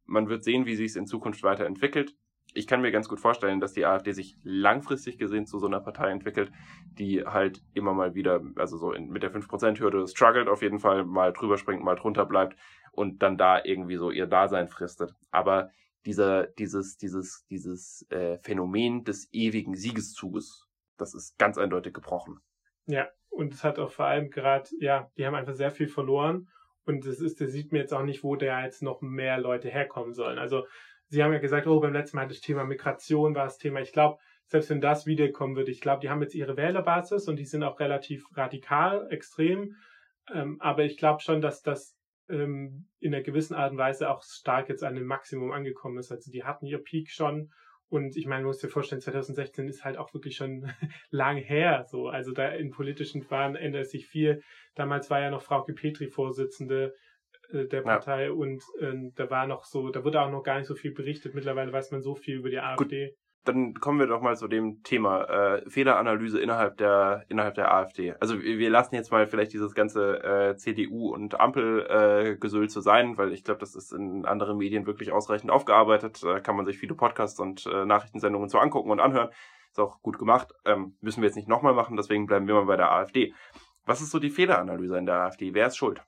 Man 0.05 0.29
wird 0.29 0.43
sehen, 0.43 0.65
wie 0.65 0.75
sich 0.75 0.91
es 0.91 0.95
in 0.95 1.07
Zukunft 1.07 1.43
weiterentwickelt 1.43 2.15
ich 2.53 2.67
kann 2.67 2.81
mir 2.81 2.91
ganz 2.91 3.07
gut 3.07 3.19
vorstellen, 3.19 3.59
dass 3.59 3.73
die 3.73 3.85
AfD 3.85 4.11
sich 4.11 4.37
langfristig 4.43 5.17
gesehen 5.17 5.45
zu 5.45 5.59
so 5.59 5.67
einer 5.67 5.79
Partei 5.79 6.09
entwickelt, 6.09 6.51
die 6.97 7.23
halt 7.23 7.61
immer 7.73 7.93
mal 7.93 8.15
wieder, 8.15 8.41
also 8.55 8.77
so 8.77 8.93
in, 8.93 9.09
mit 9.09 9.23
der 9.23 9.31
5%-Hürde 9.31 10.07
struggelt 10.07 10.47
auf 10.47 10.61
jeden 10.61 10.79
Fall, 10.79 11.05
mal 11.05 11.33
drüber 11.33 11.57
springt, 11.57 11.83
mal 11.83 11.95
drunter 11.95 12.25
bleibt 12.25 12.57
und 12.91 13.21
dann 13.21 13.37
da 13.37 13.63
irgendwie 13.63 13.97
so 13.97 14.11
ihr 14.11 14.27
Dasein 14.27 14.69
fristet. 14.69 15.13
Aber 15.31 15.69
dieser, 16.05 16.47
dieses, 16.47 16.97
dieses, 16.97 17.45
dieses 17.49 18.05
äh, 18.09 18.37
Phänomen 18.39 19.03
des 19.03 19.31
ewigen 19.33 19.75
Siegeszuges, 19.75 20.66
das 20.97 21.13
ist 21.13 21.37
ganz 21.37 21.57
eindeutig 21.57 21.93
gebrochen. 21.93 22.39
Ja, 22.85 23.07
und 23.29 23.53
es 23.53 23.63
hat 23.63 23.79
auch 23.79 23.91
vor 23.91 24.05
allem 24.05 24.29
gerade, 24.29 24.69
ja, 24.79 25.11
die 25.17 25.25
haben 25.25 25.35
einfach 25.35 25.53
sehr 25.53 25.71
viel 25.71 25.87
verloren 25.87 26.47
und 26.85 27.05
es 27.05 27.19
ist, 27.19 27.39
der 27.39 27.49
sieht 27.49 27.71
mir 27.71 27.79
jetzt 27.79 27.93
auch 27.93 28.03
nicht, 28.03 28.23
wo 28.23 28.35
da 28.35 28.63
jetzt 28.63 28.81
noch 28.81 29.01
mehr 29.01 29.37
Leute 29.37 29.69
herkommen 29.69 30.13
sollen. 30.13 30.39
Also 30.39 30.65
Sie 31.09 31.23
haben 31.23 31.33
ja 31.33 31.39
gesagt, 31.39 31.67
oh, 31.67 31.79
beim 31.79 31.93
letzten 31.93 32.17
Mal 32.17 32.27
das 32.27 32.41
Thema 32.41 32.65
Migration 32.65 33.33
war 33.33 33.45
das 33.45 33.57
Thema. 33.57 33.79
Ich 33.79 33.93
glaube, 33.93 34.19
selbst 34.47 34.69
wenn 34.69 34.81
das 34.81 35.05
wiederkommen 35.05 35.55
würde, 35.55 35.71
ich 35.71 35.81
glaube, 35.81 36.01
die 36.01 36.09
haben 36.09 36.21
jetzt 36.21 36.35
ihre 36.35 36.57
Wählerbasis 36.57 37.27
und 37.27 37.37
die 37.37 37.45
sind 37.45 37.63
auch 37.63 37.79
relativ 37.79 38.25
radikal, 38.35 39.07
extrem. 39.09 39.75
Ähm, 40.33 40.57
aber 40.59 40.83
ich 40.83 40.97
glaube 40.97 41.21
schon, 41.21 41.41
dass 41.41 41.61
das 41.61 41.97
ähm, 42.29 42.87
in 42.99 43.13
einer 43.13 43.23
gewissen 43.23 43.55
Art 43.55 43.71
und 43.71 43.77
Weise 43.77 44.09
auch 44.09 44.23
stark 44.23 44.67
jetzt 44.69 44.83
an 44.83 44.95
dem 44.95 45.05
Maximum 45.05 45.51
angekommen 45.51 45.97
ist. 45.97 46.11
Also 46.11 46.31
die 46.31 46.43
hatten 46.43 46.65
ihr 46.65 46.83
Peak 46.83 47.09
schon. 47.09 47.51
Und 47.89 48.17
ich 48.17 48.25
meine, 48.25 48.41
man 48.41 48.47
muss 48.47 48.59
dir 48.59 48.69
vorstellen, 48.69 49.01
2016 49.01 49.67
ist 49.67 49.85
halt 49.85 49.97
auch 49.97 50.13
wirklich 50.13 50.35
schon 50.35 50.69
lang 51.09 51.37
her. 51.37 51.85
So, 51.87 52.07
also 52.07 52.31
da 52.33 52.49
in 52.49 52.71
politischen 52.71 53.29
Wahlen 53.29 53.55
ändert 53.55 53.89
sich 53.89 54.07
viel. 54.07 54.41
Damals 54.75 55.09
war 55.09 55.21
ja 55.21 55.29
noch 55.29 55.41
Frau 55.41 55.63
Petri 55.63 56.07
Vorsitzende. 56.07 56.93
Äh, 57.49 57.67
der 57.67 57.81
Partei 57.81 58.25
ja. 58.25 58.31
und 58.31 58.61
äh, 58.79 58.93
da 59.15 59.29
war 59.29 59.47
noch 59.47 59.63
so, 59.63 59.89
da 59.89 60.03
wurde 60.03 60.21
auch 60.21 60.29
noch 60.29 60.43
gar 60.43 60.57
nicht 60.57 60.67
so 60.67 60.75
viel 60.75 60.93
berichtet. 60.93 61.33
Mittlerweile 61.33 61.71
weiß 61.71 61.91
man 61.91 62.01
so 62.01 62.15
viel 62.15 62.37
über 62.37 62.49
die 62.49 62.59
AfD. 62.59 63.07
Gut, 63.07 63.15
dann 63.43 63.75
kommen 63.75 63.99
wir 63.99 64.07
doch 64.07 64.21
mal 64.21 64.35
zu 64.35 64.47
dem 64.47 64.83
Thema 64.83 65.23
äh, 65.23 65.69
Fehleranalyse 65.69 66.39
innerhalb 66.39 66.77
der 66.77 67.23
innerhalb 67.29 67.55
der 67.55 67.73
AfD. 67.73 68.13
Also 68.19 68.41
wir 68.41 68.69
lassen 68.69 68.95
jetzt 68.95 69.11
mal 69.11 69.27
vielleicht 69.27 69.53
dieses 69.53 69.73
ganze 69.73 70.23
äh, 70.23 70.55
CDU 70.57 71.13
und 71.13 71.39
Ampel 71.39 71.85
äh, 71.89 72.35
Gesöhl 72.37 72.69
zu 72.69 72.81
sein, 72.81 73.17
weil 73.17 73.31
ich 73.31 73.43
glaube, 73.43 73.59
das 73.59 73.75
ist 73.75 73.93
in 73.93 74.25
anderen 74.25 74.57
Medien 74.57 74.85
wirklich 74.85 75.11
ausreichend 75.11 75.51
aufgearbeitet. 75.51 76.21
Da 76.23 76.39
kann 76.39 76.55
man 76.55 76.65
sich 76.65 76.77
viele 76.77 76.95
Podcasts 76.95 77.39
und 77.39 77.65
äh, 77.65 77.85
Nachrichtensendungen 77.85 78.49
zu 78.49 78.59
angucken 78.59 78.91
und 78.91 78.99
anhören. 78.99 79.29
Ist 79.71 79.79
auch 79.79 80.01
gut 80.01 80.17
gemacht. 80.17 80.53
Ähm, 80.65 80.97
müssen 81.01 81.21
wir 81.21 81.27
jetzt 81.27 81.35
nicht 81.35 81.47
nochmal 81.47 81.73
machen, 81.73 81.95
deswegen 81.95 82.25
bleiben 82.25 82.47
wir 82.47 82.55
mal 82.55 82.65
bei 82.65 82.77
der 82.77 82.91
AfD. 82.91 83.33
Was 83.85 84.01
ist 84.01 84.11
so 84.11 84.19
die 84.19 84.29
Fehleranalyse 84.29 84.97
in 84.97 85.05
der 85.05 85.21
AfD? 85.21 85.53
Wer 85.53 85.67
ist 85.67 85.77
schuld? 85.77 86.01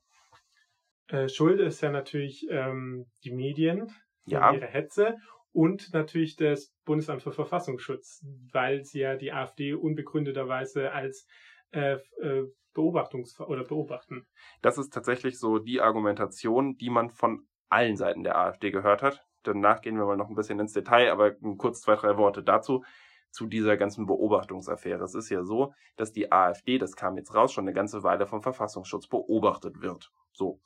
Äh, 1.08 1.30
Schuld 1.30 1.60
ist 1.60 1.82
ja 1.82 1.89
natürlich 1.89 2.47
ähm, 2.49 3.06
die 3.24 3.32
Medien, 3.32 3.91
ja. 4.26 4.51
ihre 4.51 4.68
Hetze 4.68 5.16
und 5.52 5.93
natürlich 5.93 6.36
das 6.36 6.74
Bundesamt 6.86 7.24
für 7.24 7.32
Verfassungsschutz, 7.32 8.26
weil 8.52 8.84
sie 8.84 9.00
ja 9.00 9.16
die 9.16 9.32
AfD 9.32 9.74
unbegründeterweise 9.74 10.91
als 10.91 11.28
äh, 11.72 11.97
äh, 12.22 12.45
Beobachtungs- 12.76 13.39
oder 13.41 13.64
beobachten. 13.64 14.28
Das 14.62 14.78
ist 14.78 14.93
tatsächlich 14.93 15.39
so 15.39 15.60
die 15.60 15.82
Argumentation, 15.82 16.78
die 16.78 16.89
man 16.89 17.10
von 17.10 17.47
allen 17.70 17.97
Seiten 17.97 18.24
der 18.24 18.38
AfD 18.38 18.72
gehört 18.72 19.02
hat. 19.02 19.26
Danach 19.43 19.82
gehen 19.82 19.97
wir 19.97 20.06
mal 20.06 20.18
noch 20.18 20.30
ein 20.30 20.36
bisschen 20.36 20.60
ins 20.60 20.74
Detail, 20.74 21.12
aber 21.12 21.34
kurz 21.58 21.82
zwei, 21.82 21.95
drei 21.95 22.18
Worte 22.18 22.43
dazu 22.43 22.84
zu 23.32 23.45
dieser 23.45 23.78
ganzen 23.78 24.06
Beobachtungsaffäre. 24.06 25.04
Es 25.04 25.16
ist 25.16 25.30
ja 25.30 25.43
so, 25.43 25.74
dass 25.97 26.12
die 26.12 26.32
AfD, 26.32 26.78
das 26.78 26.95
kam 26.95 27.18
jetzt 27.18 27.34
raus, 27.34 27.54
schon 27.54 27.66
eine 27.66 27.74
ganze 27.74 28.04
Weile 28.04 28.26
vom 28.26 28.41
Verfassungsschutz 28.41 29.08
beobachtet 29.08 29.82
wird. 29.82 30.12
So. 30.32 30.60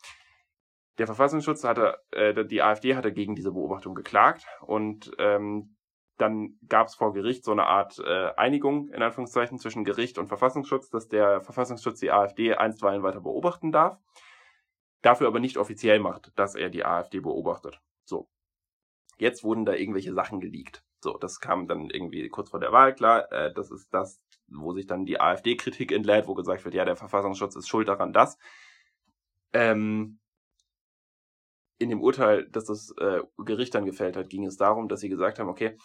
Der 0.97 1.07
Verfassungsschutz 1.07 1.63
hatte, 1.63 1.97
äh, 2.11 2.45
die 2.45 2.61
AfD 2.61 2.95
hatte 2.95 3.11
gegen 3.11 3.35
diese 3.35 3.51
Beobachtung 3.51 3.95
geklagt 3.95 4.45
und 4.61 5.11
ähm, 5.17 5.75
dann 6.17 6.59
gab 6.67 6.87
es 6.87 6.95
vor 6.95 7.13
Gericht 7.13 7.43
so 7.43 7.51
eine 7.51 7.65
Art 7.65 7.97
äh, 7.99 8.31
Einigung, 8.35 8.89
in 8.89 9.01
Anführungszeichen, 9.01 9.57
zwischen 9.57 9.83
Gericht 9.83 10.17
und 10.19 10.27
Verfassungsschutz, 10.27 10.89
dass 10.89 11.07
der 11.07 11.41
Verfassungsschutz 11.41 11.99
die 11.99 12.11
AfD 12.11 12.53
einstweilen 12.53 13.01
weiter 13.01 13.21
beobachten 13.21 13.71
darf, 13.71 13.97
dafür 15.01 15.27
aber 15.27 15.39
nicht 15.39 15.57
offiziell 15.57 15.99
macht, 15.99 16.31
dass 16.35 16.53
er 16.55 16.69
die 16.69 16.85
AfD 16.85 17.19
beobachtet. 17.19 17.81
So. 18.05 18.29
Jetzt 19.17 19.43
wurden 19.43 19.65
da 19.65 19.73
irgendwelche 19.73 20.13
Sachen 20.13 20.39
geleakt. 20.39 20.83
So, 21.01 21.17
das 21.17 21.39
kam 21.39 21.67
dann 21.67 21.89
irgendwie 21.89 22.29
kurz 22.29 22.49
vor 22.49 22.59
der 22.59 22.71
Wahl 22.71 22.93
klar. 22.93 23.31
Äh, 23.31 23.53
das 23.53 23.71
ist 23.71 23.93
das, 23.93 24.23
wo 24.47 24.73
sich 24.73 24.85
dann 24.85 25.05
die 25.05 25.19
AfD-Kritik 25.19 25.91
entlädt, 25.91 26.27
wo 26.27 26.35
gesagt 26.35 26.63
wird, 26.63 26.75
ja, 26.75 26.85
der 26.85 26.95
Verfassungsschutz 26.95 27.55
ist 27.55 27.67
schuld 27.67 27.87
daran, 27.87 28.13
dass. 28.13 28.37
Ähm, 29.51 30.19
in 31.79 31.89
dem 31.89 32.01
Urteil, 32.01 32.47
das 32.51 32.65
das 32.65 32.93
äh, 32.99 33.21
Gericht 33.37 33.75
dann 33.75 33.85
gefällt 33.85 34.15
hat, 34.15 34.29
ging 34.29 34.45
es 34.45 34.57
darum, 34.57 34.87
dass 34.87 34.99
sie 34.99 35.09
gesagt 35.09 35.39
haben, 35.39 35.49
okay, 35.49 35.77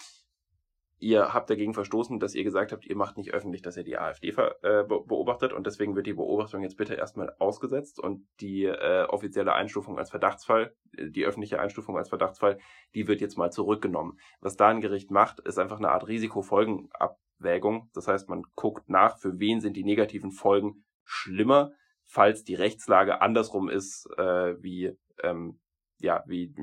ihr 1.01 1.33
habt 1.33 1.49
dagegen 1.49 1.75
verstoßen, 1.75 2.19
dass 2.19 2.35
ihr 2.35 2.45
gesagt 2.45 2.73
habt, 2.73 2.85
ihr 2.85 2.97
macht 2.97 3.17
nicht 3.17 3.33
öffentlich, 3.33 3.63
dass 3.63 3.77
ihr 3.77 3.85
die 3.85 3.99
AfD 3.99 4.31
äh, 4.31 4.85
beobachtet 4.85 5.53
und 5.53 5.67
deswegen 5.67 5.95
wird 5.95 6.07
die 6.07 6.15
Beobachtung 6.15 6.63
jetzt 6.63 6.77
bitte 6.77 6.95
erstmal 6.95 7.35
ausgesetzt 7.39 8.01
und 8.01 8.27
die 8.41 8.65
äh, 8.65 9.05
offizielle 9.05 9.55
Einstufung 9.55 9.99
als 9.99 10.11
Verdachtsfall, 10.11 10.75
äh, 10.97 11.11
die 11.11 11.25
öffentliche 11.25 11.61
Einstufung 11.61 11.97
als 11.97 12.09
Verdachtsfall, 12.09 12.59
die 12.95 13.07
wird 13.07 13.21
jetzt 13.21 13.39
mal 13.39 13.53
zurückgenommen. 13.53 14.19
Was 14.41 14.57
da 14.57 14.69
ein 14.69 14.81
Gericht 14.81 15.11
macht, 15.11 15.41
ist 15.41 15.59
einfach 15.59 15.79
eine 15.79 15.91
Art 15.91 16.09
Risikofolgenabwägung. 16.09 17.91
Das 17.95 18.09
heißt, 18.09 18.29
man 18.29 18.43
guckt 18.57 18.89
nach, 18.89 19.19
für 19.19 19.39
wen 19.39 19.61
sind 19.61 19.77
die 19.77 19.85
negativen 19.85 20.33
Folgen 20.33 20.85
schlimmer, 21.05 21.73
falls 22.05 22.43
die 22.43 22.55
Rechtslage 22.55 23.21
andersrum 23.21 23.69
ist, 23.69 24.09
äh, 24.19 24.61
wie 24.63 24.97
ähm, 25.23 25.61
ja, 26.01 26.23
wie 26.27 26.55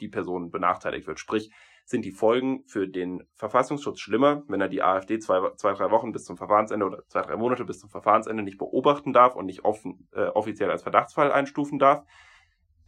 die 0.00 0.08
Person 0.08 0.50
benachteiligt 0.50 1.06
wird. 1.06 1.20
Sprich, 1.20 1.50
sind 1.84 2.04
die 2.04 2.12
Folgen 2.12 2.64
für 2.66 2.88
den 2.88 3.24
Verfassungsschutz 3.34 4.00
schlimmer, 4.00 4.44
wenn 4.48 4.60
er 4.60 4.68
die 4.68 4.82
AfD 4.82 5.18
zwei, 5.18 5.50
zwei, 5.56 5.72
drei 5.72 5.90
Wochen 5.90 6.12
bis 6.12 6.24
zum 6.24 6.36
Verfahrensende 6.36 6.86
oder 6.86 7.06
zwei, 7.08 7.22
drei 7.22 7.36
Monate 7.36 7.64
bis 7.64 7.80
zum 7.80 7.90
Verfahrensende 7.90 8.42
nicht 8.42 8.58
beobachten 8.58 9.12
darf 9.12 9.34
und 9.34 9.46
nicht 9.46 9.64
offen, 9.64 10.08
äh, 10.12 10.26
offiziell 10.26 10.70
als 10.70 10.82
Verdachtsfall 10.82 11.32
einstufen 11.32 11.78
darf, 11.78 12.04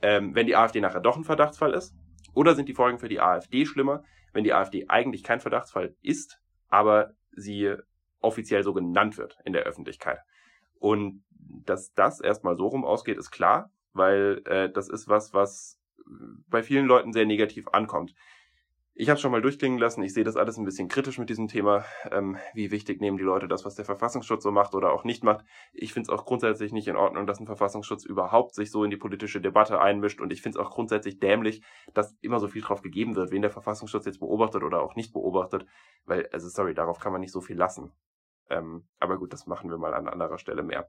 ähm, 0.00 0.34
wenn 0.34 0.46
die 0.46 0.56
AfD 0.56 0.80
nachher 0.80 1.00
doch 1.00 1.16
ein 1.16 1.24
Verdachtsfall 1.24 1.72
ist? 1.72 1.94
Oder 2.34 2.54
sind 2.54 2.68
die 2.68 2.74
Folgen 2.74 2.98
für 2.98 3.08
die 3.08 3.20
AfD 3.20 3.66
schlimmer, 3.66 4.04
wenn 4.32 4.44
die 4.44 4.52
AfD 4.52 4.86
eigentlich 4.88 5.22
kein 5.22 5.40
Verdachtsfall 5.40 5.94
ist, 6.02 6.40
aber 6.68 7.14
sie 7.32 7.74
offiziell 8.20 8.62
so 8.62 8.72
genannt 8.72 9.18
wird 9.18 9.38
in 9.44 9.52
der 9.52 9.62
Öffentlichkeit? 9.64 10.20
Und 10.78 11.24
dass 11.30 11.92
das 11.94 12.20
erstmal 12.20 12.56
so 12.56 12.66
rum 12.66 12.84
ausgeht, 12.84 13.18
ist 13.18 13.30
klar 13.30 13.70
weil 13.94 14.42
äh, 14.46 14.70
das 14.70 14.88
ist 14.88 15.08
was, 15.08 15.32
was 15.32 15.80
bei 16.48 16.62
vielen 16.62 16.86
Leuten 16.86 17.12
sehr 17.12 17.26
negativ 17.26 17.68
ankommt. 17.68 18.14
Ich 18.96 19.10
habe 19.10 19.18
schon 19.18 19.32
mal 19.32 19.42
durchklingen 19.42 19.80
lassen, 19.80 20.04
ich 20.04 20.14
sehe 20.14 20.22
das 20.22 20.36
alles 20.36 20.56
ein 20.56 20.64
bisschen 20.64 20.86
kritisch 20.86 21.18
mit 21.18 21.28
diesem 21.28 21.48
Thema. 21.48 21.84
Ähm, 22.12 22.36
wie 22.54 22.70
wichtig 22.70 23.00
nehmen 23.00 23.18
die 23.18 23.24
Leute 23.24 23.48
das, 23.48 23.64
was 23.64 23.74
der 23.74 23.84
Verfassungsschutz 23.84 24.44
so 24.44 24.52
macht 24.52 24.72
oder 24.76 24.92
auch 24.92 25.02
nicht 25.02 25.24
macht. 25.24 25.44
Ich 25.72 25.92
finde 25.92 26.12
es 26.12 26.16
auch 26.16 26.24
grundsätzlich 26.24 26.72
nicht 26.72 26.86
in 26.86 26.94
Ordnung, 26.94 27.26
dass 27.26 27.40
ein 27.40 27.46
Verfassungsschutz 27.46 28.04
überhaupt 28.04 28.54
sich 28.54 28.70
so 28.70 28.84
in 28.84 28.90
die 28.90 28.96
politische 28.96 29.40
Debatte 29.40 29.80
einmischt 29.80 30.20
und 30.20 30.32
ich 30.32 30.42
finde 30.42 30.60
es 30.60 30.64
auch 30.64 30.70
grundsätzlich 30.70 31.18
dämlich, 31.18 31.64
dass 31.92 32.16
immer 32.20 32.38
so 32.38 32.46
viel 32.46 32.62
drauf 32.62 32.82
gegeben 32.82 33.16
wird, 33.16 33.32
wen 33.32 33.42
der 33.42 33.50
Verfassungsschutz 33.50 34.06
jetzt 34.06 34.20
beobachtet 34.20 34.62
oder 34.62 34.80
auch 34.80 34.94
nicht 34.94 35.12
beobachtet, 35.12 35.66
weil, 36.04 36.28
also 36.28 36.48
sorry, 36.48 36.72
darauf 36.72 37.00
kann 37.00 37.10
man 37.10 37.20
nicht 37.20 37.32
so 37.32 37.40
viel 37.40 37.56
lassen. 37.56 37.90
Ähm, 38.48 38.86
aber 39.00 39.18
gut, 39.18 39.32
das 39.32 39.48
machen 39.48 39.70
wir 39.70 39.78
mal 39.78 39.94
an 39.94 40.06
anderer 40.06 40.38
Stelle 40.38 40.62
mehr. 40.62 40.88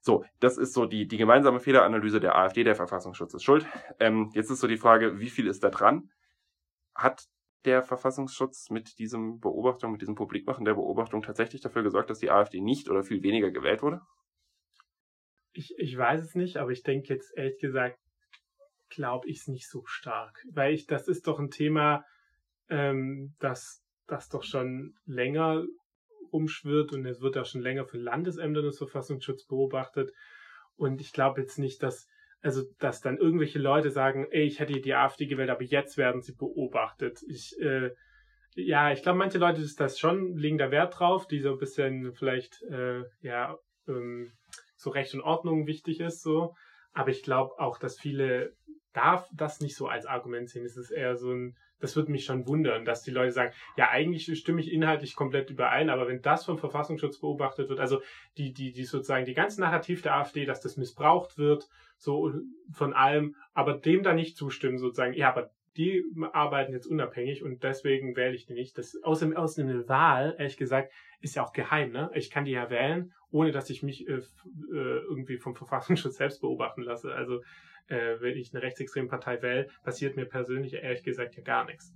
So, 0.00 0.24
das 0.40 0.58
ist 0.58 0.74
so 0.74 0.86
die, 0.86 1.06
die 1.08 1.16
gemeinsame 1.16 1.60
Fehleranalyse 1.60 2.20
der 2.20 2.36
AfD, 2.36 2.64
der 2.64 2.76
Verfassungsschutz 2.76 3.34
ist 3.34 3.42
schuld. 3.42 3.66
Ähm, 3.98 4.30
jetzt 4.34 4.50
ist 4.50 4.60
so 4.60 4.66
die 4.66 4.76
Frage, 4.76 5.18
wie 5.18 5.30
viel 5.30 5.46
ist 5.46 5.64
da 5.64 5.70
dran? 5.70 6.10
Hat 6.94 7.24
der 7.64 7.82
Verfassungsschutz 7.82 8.70
mit 8.70 8.98
diesem 8.98 9.40
Beobachtung, 9.40 9.92
mit 9.92 10.00
diesem 10.00 10.14
Publikmachen 10.14 10.64
der 10.64 10.74
Beobachtung 10.74 11.22
tatsächlich 11.22 11.60
dafür 11.60 11.82
gesorgt, 11.82 12.10
dass 12.10 12.20
die 12.20 12.30
AfD 12.30 12.60
nicht 12.60 12.88
oder 12.88 13.02
viel 13.02 13.22
weniger 13.22 13.50
gewählt 13.50 13.82
wurde? 13.82 14.00
Ich, 15.52 15.74
ich 15.76 15.96
weiß 15.96 16.22
es 16.22 16.34
nicht, 16.34 16.58
aber 16.58 16.70
ich 16.70 16.82
denke 16.82 17.12
jetzt 17.12 17.36
ehrlich 17.36 17.58
gesagt, 17.58 17.98
glaube 18.90 19.28
ich 19.28 19.40
es 19.40 19.48
nicht 19.48 19.68
so 19.68 19.84
stark. 19.86 20.44
Weil 20.50 20.74
ich, 20.74 20.86
das 20.86 21.08
ist 21.08 21.26
doch 21.26 21.40
ein 21.40 21.50
Thema, 21.50 22.04
ähm, 22.68 23.34
das, 23.40 23.82
das 24.06 24.28
doch 24.28 24.44
schon 24.44 24.94
länger 25.04 25.64
rumschwirrt 26.32 26.92
und 26.92 27.06
es 27.06 27.20
wird 27.20 27.36
auch 27.38 27.46
schon 27.46 27.62
länger 27.62 27.84
für 27.84 27.98
Landesämter 27.98 28.62
des 28.62 28.78
Verfassungsschutzes 28.78 29.46
beobachtet. 29.46 30.12
Und 30.76 31.00
ich 31.00 31.12
glaube 31.12 31.40
jetzt 31.40 31.58
nicht, 31.58 31.82
dass, 31.82 32.08
also, 32.40 32.62
dass 32.78 33.00
dann 33.00 33.18
irgendwelche 33.18 33.58
Leute 33.58 33.90
sagen, 33.90 34.26
ey, 34.30 34.44
ich 34.44 34.60
hätte 34.60 34.80
die 34.80 34.94
AfD 34.94 35.26
gewählt, 35.26 35.50
aber 35.50 35.64
jetzt 35.64 35.96
werden 35.96 36.22
sie 36.22 36.34
beobachtet. 36.34 37.20
Ich, 37.28 37.58
äh, 37.60 37.90
ja, 38.54 38.92
ich 38.92 39.02
glaube, 39.02 39.18
manche 39.18 39.38
Leute 39.38 39.60
ist 39.60 39.80
das 39.80 39.98
schon, 39.98 40.36
legen 40.36 40.58
da 40.58 40.70
Wert 40.70 40.98
drauf, 40.98 41.26
die 41.26 41.40
so 41.40 41.52
ein 41.52 41.58
bisschen 41.58 42.12
vielleicht, 42.14 42.62
äh, 42.62 43.02
ja, 43.20 43.56
ähm, 43.86 44.32
so 44.76 44.90
Recht 44.90 45.14
und 45.14 45.22
Ordnung 45.22 45.66
wichtig 45.66 46.00
ist, 46.00 46.22
so. 46.22 46.54
Aber 46.92 47.10
ich 47.10 47.22
glaube 47.22 47.58
auch, 47.58 47.78
dass 47.78 47.98
viele 47.98 48.54
darf 48.92 49.28
das 49.32 49.60
nicht 49.60 49.76
so 49.76 49.86
als 49.86 50.06
Argument 50.06 50.48
sehen. 50.48 50.64
Es 50.64 50.76
ist 50.76 50.90
eher 50.90 51.16
so 51.16 51.32
ein, 51.32 51.56
das 51.80 51.96
würde 51.96 52.10
mich 52.10 52.24
schon 52.24 52.46
wundern, 52.46 52.84
dass 52.84 53.02
die 53.02 53.10
Leute 53.10 53.32
sagen, 53.32 53.52
ja, 53.76 53.88
eigentlich 53.90 54.38
stimme 54.38 54.60
ich 54.60 54.72
inhaltlich 54.72 55.14
komplett 55.14 55.50
überein, 55.50 55.90
aber 55.90 56.08
wenn 56.08 56.22
das 56.22 56.44
vom 56.44 56.58
Verfassungsschutz 56.58 57.18
beobachtet 57.20 57.68
wird, 57.68 57.80
also 57.80 58.00
die, 58.36 58.52
die, 58.52 58.72
die 58.72 58.84
sozusagen 58.84 59.24
die 59.24 59.34
ganze 59.34 59.60
Narrativ 59.60 60.02
der 60.02 60.16
AfD, 60.16 60.44
dass 60.44 60.60
das 60.60 60.76
missbraucht 60.76 61.38
wird, 61.38 61.68
so 61.96 62.32
von 62.72 62.92
allem, 62.92 63.36
aber 63.54 63.74
dem 63.74 64.02
da 64.02 64.12
nicht 64.12 64.36
zustimmen, 64.36 64.78
sozusagen, 64.78 65.14
ja, 65.14 65.28
aber 65.28 65.50
die 65.76 66.04
arbeiten 66.32 66.72
jetzt 66.72 66.86
unabhängig 66.86 67.44
und 67.44 67.62
deswegen 67.62 68.16
wähle 68.16 68.34
ich 68.34 68.46
die 68.46 68.54
nicht. 68.54 68.76
Das 68.78 69.00
aus, 69.04 69.20
dem, 69.20 69.36
aus 69.36 69.58
einer 69.58 69.88
Wahl, 69.88 70.34
ehrlich 70.36 70.56
gesagt, 70.56 70.92
ist 71.20 71.36
ja 71.36 71.44
auch 71.44 71.52
geheim, 71.52 71.92
ne? 71.92 72.10
Ich 72.14 72.30
kann 72.30 72.44
die 72.44 72.50
ja 72.50 72.68
wählen, 72.68 73.12
ohne 73.30 73.52
dass 73.52 73.70
ich 73.70 73.84
mich 73.84 74.08
äh, 74.08 74.14
äh, 74.14 74.22
irgendwie 74.70 75.38
vom 75.38 75.54
Verfassungsschutz 75.54 76.16
selbst 76.16 76.40
beobachten 76.40 76.82
lasse. 76.82 77.14
Also 77.14 77.42
äh, 77.88 78.20
wenn 78.20 78.36
ich 78.36 78.52
eine 78.52 78.62
rechtsextreme 78.62 79.08
Partei 79.08 79.40
wähle, 79.42 79.68
passiert 79.82 80.16
mir 80.16 80.24
persönlich 80.26 80.74
ehrlich 80.74 81.02
gesagt 81.02 81.36
ja 81.36 81.42
gar 81.42 81.64
nichts. 81.64 81.92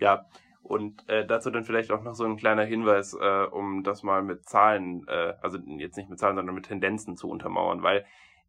Ja, 0.00 0.26
und 0.62 1.08
äh, 1.08 1.26
dazu 1.26 1.50
dann 1.50 1.64
vielleicht 1.64 1.90
auch 1.90 2.02
noch 2.02 2.14
so 2.14 2.24
ein 2.24 2.36
kleiner 2.36 2.64
Hinweis, 2.64 3.14
äh, 3.14 3.44
um 3.50 3.82
das 3.84 4.02
mal 4.02 4.22
mit 4.22 4.48
Zahlen, 4.48 5.06
äh, 5.08 5.34
also 5.40 5.58
jetzt 5.78 5.96
nicht 5.96 6.10
mit 6.10 6.18
Zahlen, 6.18 6.36
sondern 6.36 6.54
mit 6.54 6.66
Tendenzen 6.66 7.16
zu 7.16 7.28
untermauern, 7.30 7.82
weil 7.82 8.04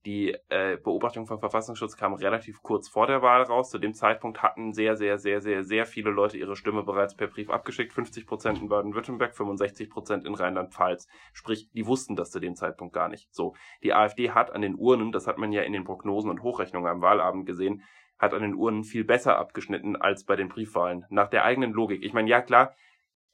die 0.06 0.36
äh, 0.48 0.78
Beobachtung 0.78 1.26
vom 1.26 1.40
Verfassungsschutz 1.40 1.98
kam 1.98 2.14
relativ 2.14 2.62
kurz 2.62 2.88
vor 2.88 3.08
der 3.08 3.22
Wahl 3.22 3.44
raus. 3.44 3.70
Zu 3.70 3.80
dem 3.80 3.94
Zeitpunkt 3.94 4.42
hatten 4.42 4.72
sehr, 4.72 4.96
sehr, 4.96 5.18
sehr, 5.18 5.42
sehr, 5.42 5.64
sehr 5.64 5.86
viele 5.86 6.10
Leute 6.10 6.38
ihre 6.38 6.56
Stimme 6.56 6.84
bereits 6.84 7.16
per 7.16 7.28
Brief 7.28 7.50
abgeschickt. 7.50 7.92
50 7.92 8.26
Prozent 8.26 8.62
in 8.62 8.70
Baden-Württemberg, 8.70 9.36
65 9.36 9.90
Prozent 9.90 10.26
in 10.26 10.36
Rheinland-Pfalz. 10.36 11.08
Sprich, 11.34 11.70
die 11.74 11.86
wussten 11.86 12.16
das 12.16 12.32
zu 12.32 12.40
dem 12.40 12.56
Zeitpunkt 12.56 12.94
gar 12.94 13.10
nicht. 13.10 13.28
So, 13.34 13.56
die 13.84 13.94
AfD 13.94 14.32
hat 14.32 14.52
an 14.52 14.62
den 14.62 14.76
Urnen, 14.76 15.12
das 15.12 15.28
hat 15.28 15.38
man 15.38 15.52
ja 15.52 15.64
in 15.64 15.74
den 15.74 15.84
Prognosen 15.84 16.30
und 16.30 16.44
Hochrechnungen 16.44 16.90
am 16.90 17.02
Wahlabend 17.02 17.46
gesehen, 17.46 17.84
hat 18.18 18.34
an 18.34 18.42
den 18.42 18.56
Urnen 18.56 18.84
viel 18.84 19.04
besser 19.04 19.38
abgeschnitten 19.38 19.98
als 19.98 20.24
bei 20.24 20.38
den 20.38 20.48
Briefwahlen. 20.48 21.06
Nach 21.10 21.30
der 21.30 21.44
eigenen 21.44 21.74
Logik. 21.74 22.04
Ich 22.04 22.14
meine, 22.14 22.30
ja 22.30 22.42
klar, 22.42 22.74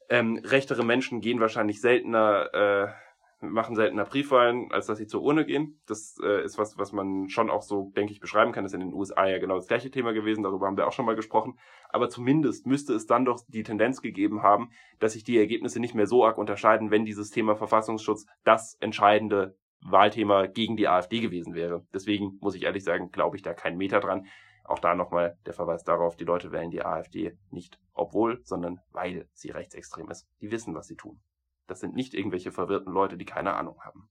ähm, 0.09 0.39
rechtere 0.43 0.83
Menschen 0.83 1.21
gehen 1.21 1.39
wahrscheinlich 1.39 1.81
seltener 1.81 2.53
äh, 2.53 3.04
machen 3.51 3.75
seltener 3.75 4.05
Briefwahlen, 4.05 4.71
als 4.71 4.87
dass 4.87 4.97
sie 4.97 5.07
zur 5.07 5.21
Urne 5.21 5.45
gehen. 5.45 5.79
Das 5.87 6.17
äh, 6.23 6.43
ist 6.43 6.57
was, 6.57 6.77
was 6.77 6.91
man 6.91 7.29
schon 7.29 7.49
auch 7.49 7.61
so, 7.61 7.91
denke 7.95 8.11
ich, 8.11 8.19
beschreiben 8.19 8.51
kann. 8.51 8.63
Das 8.63 8.73
ist 8.73 8.79
in 8.79 8.87
den 8.87 8.93
USA 8.93 9.25
ja 9.27 9.39
genau 9.39 9.55
das 9.55 9.67
gleiche 9.67 9.91
Thema 9.91 10.13
gewesen. 10.13 10.43
Darüber 10.43 10.67
haben 10.67 10.77
wir 10.77 10.87
auch 10.87 10.91
schon 10.91 11.05
mal 11.05 11.15
gesprochen. 11.15 11.57
Aber 11.89 12.09
zumindest 12.09 12.65
müsste 12.65 12.93
es 12.93 13.05
dann 13.05 13.25
doch 13.25 13.39
die 13.47 13.63
Tendenz 13.63 14.01
gegeben 14.01 14.43
haben, 14.43 14.69
dass 14.99 15.13
sich 15.13 15.23
die 15.23 15.37
Ergebnisse 15.37 15.79
nicht 15.79 15.95
mehr 15.95 16.07
so 16.07 16.25
arg 16.25 16.37
unterscheiden, 16.37 16.91
wenn 16.91 17.05
dieses 17.05 17.29
Thema 17.29 17.55
Verfassungsschutz 17.55 18.25
das 18.43 18.75
entscheidende 18.79 19.55
Wahlthema 19.81 20.47
gegen 20.47 20.77
die 20.77 20.87
AfD 20.87 21.19
gewesen 21.19 21.53
wäre. 21.53 21.85
Deswegen 21.93 22.37
muss 22.41 22.55
ich 22.55 22.63
ehrlich 22.63 22.83
sagen, 22.83 23.11
glaube 23.11 23.37
ich 23.37 23.43
da 23.43 23.53
keinen 23.53 23.77
Meter 23.77 23.99
dran. 23.99 24.25
Auch 24.63 24.79
da 24.79 24.95
nochmal 24.95 25.37
der 25.45 25.53
Verweis 25.53 25.83
darauf, 25.83 26.15
die 26.15 26.23
Leute 26.23 26.51
wählen 26.51 26.71
die 26.71 26.83
AfD 26.83 27.37
nicht 27.51 27.79
obwohl, 27.93 28.41
sondern 28.43 28.79
weil 28.91 29.27
sie 29.33 29.51
rechtsextrem 29.51 30.09
ist. 30.09 30.27
Die 30.41 30.51
wissen, 30.51 30.73
was 30.73 30.87
sie 30.87 30.95
tun. 30.95 31.21
Das 31.67 31.79
sind 31.79 31.95
nicht 31.95 32.13
irgendwelche 32.13 32.51
verwirrten 32.51 32.93
Leute, 32.93 33.17
die 33.17 33.25
keine 33.25 33.53
Ahnung 33.53 33.81
haben. 33.83 34.09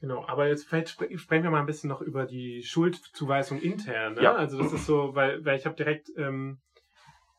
Genau, 0.00 0.26
aber 0.26 0.48
jetzt 0.48 0.68
vielleicht 0.68 0.90
sprechen 0.90 1.44
wir 1.44 1.50
mal 1.50 1.60
ein 1.60 1.66
bisschen 1.66 1.88
noch 1.88 2.02
über 2.02 2.26
die 2.26 2.62
Schuldzuweisung 2.62 3.60
intern. 3.60 4.14
Ne? 4.14 4.22
Ja. 4.22 4.34
Also 4.34 4.58
das 4.58 4.72
ist 4.72 4.86
so, 4.86 5.14
weil, 5.14 5.44
weil 5.44 5.56
ich 5.56 5.64
habe 5.64 5.74
direkt 5.74 6.10
ähm, 6.18 6.58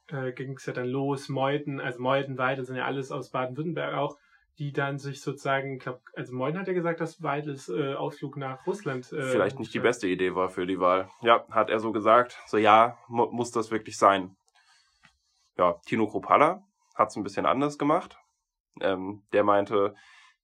äh, 0.07 0.31
ging 0.31 0.53
es 0.53 0.65
ja 0.65 0.73
dann 0.73 0.87
los, 0.87 1.29
Meuden, 1.29 1.79
also 1.79 2.01
Meuden, 2.01 2.37
Weidel 2.37 2.65
sind 2.65 2.75
ja 2.75 2.85
alles 2.85 3.11
aus 3.11 3.29
Baden-Württemberg 3.29 3.93
auch, 3.93 4.17
die 4.57 4.73
dann 4.73 4.97
sich 4.97 5.21
sozusagen, 5.21 5.75
ich 5.75 5.83
glaube, 5.83 6.01
also 6.15 6.33
Meuden 6.33 6.59
hat 6.59 6.67
ja 6.67 6.73
gesagt, 6.73 6.99
dass 6.99 7.21
Weidels 7.21 7.69
äh, 7.69 7.93
Ausflug 7.93 8.37
nach 8.37 8.65
Russland 8.65 9.11
äh, 9.11 9.21
Vielleicht 9.21 9.59
nicht 9.59 9.73
die 9.73 9.79
beste 9.79 10.07
Idee 10.07 10.33
war 10.33 10.49
für 10.49 10.65
die 10.65 10.79
Wahl. 10.79 11.09
Ja, 11.21 11.45
hat 11.51 11.69
er 11.69 11.79
so 11.79 11.91
gesagt. 11.91 12.39
So, 12.47 12.57
ja, 12.57 12.97
mu 13.07 13.27
muss 13.27 13.51
das 13.51 13.69
wirklich 13.69 13.97
sein. 13.97 14.35
Ja, 15.57 15.73
Tino 15.85 16.07
Kropala 16.07 16.63
hat 16.95 17.09
es 17.09 17.15
ein 17.15 17.23
bisschen 17.23 17.45
anders 17.45 17.77
gemacht. 17.77 18.17
Ähm, 18.81 19.23
der 19.33 19.43
meinte, 19.43 19.95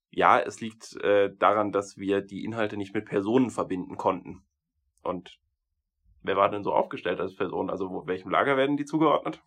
ja, 0.09 0.39
es 0.39 0.61
liegt 0.61 0.95
äh, 1.01 1.36
daran, 1.38 1.71
dass 1.71 1.97
wir 1.97 2.21
die 2.21 2.43
Inhalte 2.43 2.77
nicht 2.77 2.93
mit 2.93 3.05
Personen 3.05 3.49
verbinden 3.49 3.97
konnten. 3.97 4.43
Und 5.01 5.39
wer 6.21 6.38
war 6.38 6.49
denn 6.49 6.63
so 6.63 6.73
aufgestellt 6.73 7.19
als 7.19 7.36
Person? 7.36 7.69
Also 7.69 8.03
welchem 8.05 8.29
Lager 8.29 8.57
werden 8.57 8.77
die 8.77 8.86
zugeordnet? 8.86 9.41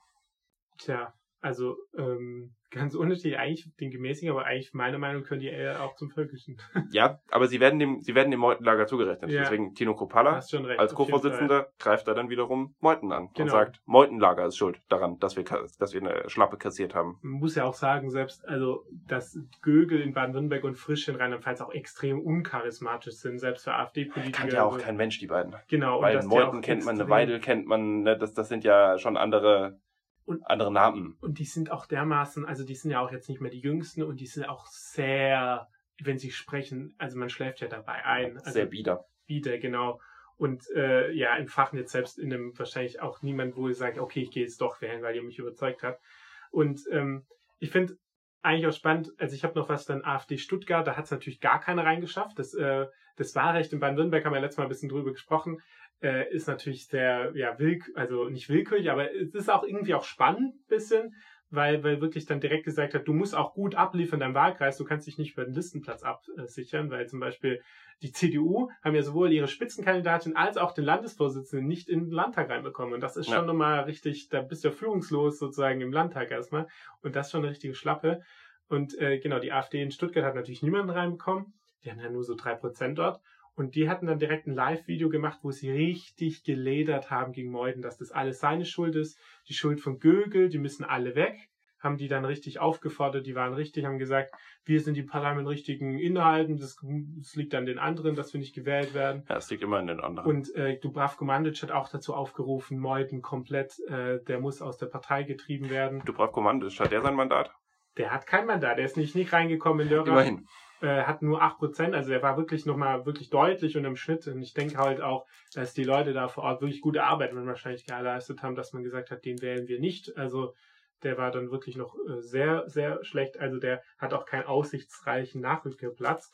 Tja, 0.78 1.14
also 1.40 1.76
ähm, 1.96 2.54
ganz 2.70 2.94
unterschiedlich, 2.94 3.38
eigentlich 3.38 3.74
den 3.76 3.90
gemäßigen, 3.90 4.30
aber 4.30 4.44
eigentlich 4.44 4.74
meiner 4.74 4.98
Meinung 4.98 5.22
nach 5.22 5.28
können 5.28 5.40
die 5.40 5.48
eher 5.48 5.82
auch 5.82 5.94
zum 5.94 6.10
Völkischen. 6.10 6.58
Ja, 6.92 7.20
aber 7.30 7.46
sie 7.46 7.60
werden 7.60 7.78
dem, 7.78 8.00
sie 8.00 8.14
werden 8.14 8.30
dem 8.30 8.40
Meutenlager 8.40 8.86
zugerechnet. 8.86 9.30
Ja. 9.30 9.42
Deswegen 9.42 9.74
Tino 9.74 9.92
recht. 9.92 10.78
als. 10.80 10.94
Co-Vorsitzender 10.94 11.68
greift 11.78 12.08
er 12.08 12.14
dann 12.14 12.28
wiederum 12.28 12.74
Meuthen 12.80 13.12
an 13.12 13.24
und 13.28 13.34
Genau. 13.36 13.50
sagt, 13.50 13.80
Meutenlager 13.86 14.46
ist 14.46 14.56
schuld 14.56 14.80
daran, 14.88 15.18
dass 15.18 15.36
wir, 15.36 15.44
dass 15.44 15.94
wir 15.94 16.00
eine 16.00 16.28
Schlappe 16.28 16.56
kassiert 16.56 16.94
haben. 16.94 17.18
Man 17.22 17.40
muss 17.40 17.54
ja 17.54 17.64
auch 17.64 17.74
sagen, 17.74 18.10
selbst, 18.10 18.46
also, 18.48 18.84
dass 19.06 19.38
Gögel 19.62 20.00
in 20.00 20.12
Baden-Württemberg 20.12 20.64
und 20.64 20.76
Frisch 20.76 21.08
in 21.08 21.16
Rheinland-Pfalz 21.16 21.60
auch 21.60 21.72
extrem 21.72 22.20
uncharismatisch 22.20 23.14
sind, 23.14 23.38
selbst 23.38 23.64
für 23.64 23.74
AfD-Politiker. 23.74 24.40
Kennt 24.40 24.52
ja 24.52 24.64
auch 24.64 24.78
kein 24.78 24.96
Mensch, 24.96 25.18
die 25.18 25.26
beiden. 25.26 25.54
Genau. 25.68 25.98
und 25.98 26.02
Weil 26.02 26.22
Meuthen 26.24 26.60
kennt 26.60 26.84
man, 26.84 27.00
eine 27.00 27.08
Weidel 27.10 27.40
kennt 27.40 27.66
man, 27.66 28.02
ne, 28.02 28.16
das, 28.16 28.32
das 28.32 28.48
sind 28.48 28.64
ja 28.64 28.98
schon 28.98 29.16
andere, 29.16 29.78
Und- 30.26 30.46
andere 30.46 30.72
Namen. 30.72 31.16
Und 31.20 31.38
die 31.38 31.44
sind 31.44 31.70
auch 31.70 31.86
dermaßen, 31.86 32.44
also 32.44 32.64
die 32.64 32.74
sind 32.74 32.90
ja 32.90 33.00
auch 33.00 33.10
jetzt 33.12 33.28
nicht 33.28 33.40
mehr 33.40 33.50
die 33.50 33.60
Jüngsten 33.60 34.02
und 34.02 34.20
die 34.20 34.26
sind 34.26 34.44
auch 34.44 34.66
sehr, 34.66 35.68
wenn 36.02 36.18
sie 36.18 36.30
sprechen, 36.30 36.94
also 36.98 37.16
man 37.18 37.30
schläft 37.30 37.60
ja 37.60 37.68
dabei 37.68 38.04
ein. 38.04 38.36
Also 38.38 38.50
Sehr 38.50 38.66
bieder. 38.66 39.06
wieder, 39.26 39.58
genau. 39.58 40.00
Und 40.36 40.68
äh, 40.74 41.10
ja, 41.12 41.34
im 41.36 41.48
Fachen 41.48 41.78
jetzt 41.78 41.92
selbst 41.92 42.18
in 42.18 42.32
einem 42.32 42.58
wahrscheinlich 42.58 43.00
auch 43.00 43.22
niemand, 43.22 43.56
wo 43.56 43.68
ihr 43.68 43.74
sagt, 43.74 43.98
okay, 43.98 44.20
ich 44.20 44.30
gehe 44.30 44.42
jetzt 44.42 44.60
doch 44.60 44.82
wählen, 44.82 45.02
weil 45.02 45.16
ihr 45.16 45.22
mich 45.22 45.38
überzeugt 45.38 45.82
habt. 45.82 46.02
Und 46.50 46.82
ähm, 46.90 47.24
ich 47.58 47.70
finde 47.70 47.96
eigentlich 48.42 48.66
auch 48.66 48.72
spannend, 48.76 49.12
also 49.18 49.34
ich 49.34 49.44
habe 49.44 49.58
noch 49.58 49.68
was 49.68 49.86
dann 49.86 50.04
AfD 50.04 50.36
Stuttgart, 50.38 50.86
da 50.86 50.96
hat 50.96 51.06
es 51.06 51.10
natürlich 51.10 51.40
gar 51.40 51.60
keiner 51.60 51.84
reingeschafft. 51.84 52.38
Das, 52.38 52.52
äh, 52.54 52.86
das 53.16 53.34
Wahlrecht 53.34 53.72
in 53.72 53.80
Baden-Württemberg 53.80 54.24
haben 54.24 54.34
wir 54.34 54.40
letztes 54.40 54.58
Mal 54.58 54.64
ein 54.64 54.68
bisschen 54.68 54.88
drüber 54.90 55.10
gesprochen, 55.12 55.60
äh, 56.02 56.32
ist 56.32 56.48
natürlich 56.48 56.86
sehr, 56.86 57.32
ja, 57.34 57.58
willk 57.58 57.90
also 57.94 58.28
nicht 58.28 58.48
willkürlich, 58.48 58.90
aber 58.90 59.12
es 59.14 59.34
ist 59.34 59.50
auch 59.50 59.64
irgendwie 59.64 59.94
auch 59.94 60.04
spannend 60.04 60.54
ein 60.56 60.66
bisschen, 60.68 61.14
weil, 61.48 61.84
weil 61.84 62.00
wirklich 62.00 62.26
dann 62.26 62.40
direkt 62.40 62.64
gesagt 62.64 62.94
hat, 62.94 63.06
du 63.06 63.12
musst 63.12 63.34
auch 63.34 63.54
gut 63.54 63.76
abliefern 63.76 64.16
in 64.16 64.20
deinem 64.20 64.34
Wahlkreis, 64.34 64.76
du 64.76 64.84
kannst 64.84 65.06
dich 65.06 65.16
nicht 65.16 65.34
für 65.34 65.44
den 65.44 65.54
Listenplatz 65.54 66.02
absichern, 66.02 66.90
weil 66.90 67.06
zum 67.08 67.20
Beispiel 67.20 67.62
die 68.02 68.10
CDU 68.12 68.68
haben 68.82 68.94
ja 68.96 69.02
sowohl 69.02 69.32
ihre 69.32 69.48
Spitzenkandidatin 69.48 70.36
als 70.36 70.56
auch 70.56 70.72
den 70.72 70.84
Landesvorsitzenden 70.84 71.66
nicht 71.66 71.88
in 71.88 72.06
den 72.06 72.10
Landtag 72.10 72.50
reinbekommen. 72.50 72.94
Und 72.94 73.00
das 73.00 73.16
ist 73.16 73.28
Ja. 73.28 73.36
schon 73.36 73.46
nochmal 73.46 73.84
richtig, 73.84 74.28
da 74.28 74.42
bist 74.42 74.64
du 74.64 74.68
ja 74.68 74.74
führungslos 74.74 75.38
sozusagen 75.38 75.80
im 75.80 75.92
Landtag 75.92 76.30
erstmal. 76.30 76.66
Und 77.00 77.14
das 77.16 77.28
ist 77.28 77.30
schon 77.32 77.42
eine 77.42 77.50
richtige 77.50 77.74
Schlappe. 77.74 78.22
Und 78.68 78.98
äh, 78.98 79.18
genau, 79.18 79.38
die 79.38 79.52
AfD 79.52 79.80
in 79.80 79.92
Stuttgart 79.92 80.24
hat 80.24 80.34
natürlich 80.34 80.62
niemanden 80.62 80.90
reinbekommen. 80.90 81.54
Die 81.84 81.90
haben 81.90 82.00
ja 82.00 82.10
nur 82.10 82.24
so 82.24 82.34
drei 82.34 82.54
Prozent 82.56 82.98
dort. 82.98 83.20
Und 83.56 83.74
die 83.74 83.88
hatten 83.88 84.06
dann 84.06 84.18
direkt 84.18 84.46
ein 84.46 84.54
Live-Video 84.54 85.08
gemacht, 85.08 85.38
wo 85.42 85.50
sie 85.50 85.70
richtig 85.70 86.44
geledert 86.44 87.10
haben 87.10 87.32
gegen 87.32 87.50
Meuthen, 87.50 87.80
dass 87.80 87.96
das 87.96 88.12
alles 88.12 88.38
seine 88.38 88.66
Schuld 88.66 88.94
ist, 88.94 89.18
die 89.48 89.54
Schuld 89.54 89.80
von 89.80 89.98
Gögel, 89.98 90.50
die 90.50 90.58
müssen 90.58 90.84
alle 90.84 91.14
weg. 91.14 91.48
Haben 91.78 91.96
die 91.96 92.08
dann 92.08 92.24
richtig 92.24 92.58
aufgefordert, 92.58 93.26
die 93.26 93.34
waren 93.34 93.54
richtig, 93.54 93.84
haben 93.84 93.98
gesagt, 93.98 94.34
wir 94.64 94.80
sind 94.80 94.94
die 94.94 95.02
Partei 95.02 95.34
mit 95.34 95.46
richtigen 95.46 95.98
Inhalten, 95.98 96.56
das, 96.58 96.76
das 97.18 97.34
liegt 97.36 97.54
an 97.54 97.64
den 97.64 97.78
anderen, 97.78 98.14
dass 98.14 98.32
wir 98.32 98.40
nicht 98.40 98.54
gewählt 98.54 98.92
werden. 98.92 99.24
Ja, 99.28 99.36
es 99.36 99.50
liegt 99.50 99.62
immer 99.62 99.78
in 99.78 99.86
den 99.86 100.00
anderen. 100.00 100.28
Und 100.28 100.54
äh, 100.54 100.78
Dubravko 100.80 101.24
Mandic 101.24 101.62
hat 101.62 101.70
auch 101.70 101.88
dazu 101.88 102.14
aufgerufen, 102.14 102.78
Meuthen 102.78 103.22
komplett, 103.22 103.78
äh, 103.88 104.22
der 104.24 104.40
muss 104.40 104.62
aus 104.62 104.78
der 104.78 104.86
Partei 104.86 105.22
getrieben 105.22 105.70
werden. 105.70 106.02
Dubravko 106.04 106.40
Mandic, 106.40 106.78
hat 106.80 106.92
der 106.92 107.02
sein 107.02 107.14
Mandat? 107.14 107.52
Der 107.98 108.10
hat 108.10 108.26
kein 108.26 108.46
Mandat, 108.46 108.78
der 108.78 108.84
ist 108.84 108.96
nicht, 108.96 109.14
nicht 109.14 109.32
reingekommen 109.32 109.86
in 109.86 109.92
Lörrach 109.92 110.08
Immerhin. 110.08 110.46
Äh, 110.80 111.02
hat 111.04 111.22
nur 111.22 111.42
8%, 111.42 111.94
also 111.94 112.12
er 112.12 112.22
war 112.22 112.36
wirklich 112.36 112.66
nochmal 112.66 113.06
wirklich 113.06 113.30
deutlich 113.30 113.76
und 113.76 113.84
im 113.84 113.96
Schnitt. 113.96 114.26
Und 114.26 114.42
ich 114.42 114.54
denke 114.54 114.76
halt 114.78 115.00
auch, 115.00 115.26
dass 115.54 115.74
die 115.74 115.84
Leute 115.84 116.12
da 116.12 116.28
vor 116.28 116.44
Ort 116.44 116.60
wirklich 116.60 116.80
gute 116.80 117.04
Arbeit 117.04 117.34
wahrscheinlich 117.34 117.86
geleistet 117.86 118.42
haben, 118.42 118.54
dass 118.54 118.72
man 118.72 118.82
gesagt 118.82 119.10
hat, 119.10 119.24
den 119.24 119.40
wählen 119.40 119.68
wir 119.68 119.80
nicht. 119.80 120.16
Also 120.16 120.54
der 121.02 121.18
war 121.18 121.30
dann 121.30 121.50
wirklich 121.50 121.76
noch 121.76 121.94
äh, 122.08 122.20
sehr, 122.20 122.68
sehr 122.68 123.04
schlecht. 123.04 123.38
Also 123.38 123.58
der 123.58 123.82
hat 123.98 124.14
auch 124.14 124.24
keinen 124.26 124.44
aussichtsreichen 124.46 125.40
Nachrückerplatz. 125.40 126.30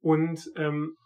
Und 0.00 0.50
ähm, 0.56 0.96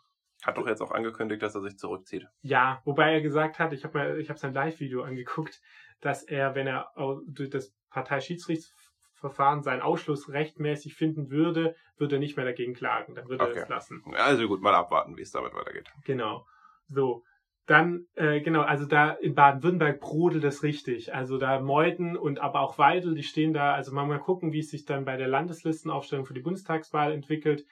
Hat 0.45 0.57
doch 0.59 0.67
jetzt 0.67 0.81
auch 0.81 0.93
angekündigt, 0.93 1.43
dass 1.43 1.55
er 1.55 1.63
sich 1.63 1.79
zurückzieht. 1.79 2.27
ja, 2.43 2.81
wobei 2.85 3.13
er 3.13 3.21
gesagt 3.21 3.59
hat, 3.59 3.73
ich 3.73 3.85
habe 3.85 3.99
mal, 3.99 4.21
ich 4.21 4.29
habe 4.29 4.39
sein 4.39 4.55
Live-Video 4.55 5.03
angeguckt, 5.03 5.61
dass 6.01 6.23
er, 6.23 6.55
wenn 6.55 6.67
er 6.67 6.93
durch 7.35 7.51
das 9.21 9.33
Parteischiedsgerichtsverfahren 9.33 9.63
seinen 9.63 9.83
Ausschluss 9.83 10.29
rechtmäßig 10.31 10.95
finden 10.95 11.31
würde, 11.31 11.75
würde 11.97 12.17
er 12.17 12.19
nicht 12.19 12.37
mehr 12.37 12.47
dagegen 12.47 12.75
klagen. 12.75 13.15
Dann 13.15 13.29
würde 13.29 13.45
er 13.45 13.51
Okay. 13.51 13.61
es 13.61 13.69
lassen. 13.69 14.03
Also 14.15 14.47
gut, 14.49 14.61
mal 14.63 14.75
abwarten, 14.75 15.17
wie 15.17 15.23
es 15.23 15.31
damit 15.31 15.55
weitergeht. 15.55 15.89
Genau. 16.05 16.47
So. 16.87 17.23
Dann, 17.67 18.07
äh, 18.15 18.41
genau, 18.41 18.63
also 18.63 18.87
da 18.87 19.11
in 19.11 19.35
Baden-Württemberg 19.35 20.01
brodelt 20.01 20.43
es 20.45 20.63
richtig. 20.63 21.15
Also 21.15 21.37
da 21.37 21.61
Meuthen 21.61 22.17
und 22.17 22.39
aber 22.39 22.61
auch 22.61 22.79
Weidel, 22.79 23.15
die 23.15 23.23
stehen 23.23 23.53
da, 23.53 23.75
also 23.75 23.93
mal, 23.93 24.07
mal 24.07 24.21
gucken, 24.21 24.53
wie 24.53 24.61
es 24.61 24.71
sich 24.71 24.87
dann 24.87 25.05
bei 25.05 25.19
der 25.19 25.29
Landeslistenaufstellung 25.29 26.25
für 26.25 26.33
die 26.33 26.41
Bundestagswahl 26.41 27.13
entwickelt. 27.13 27.67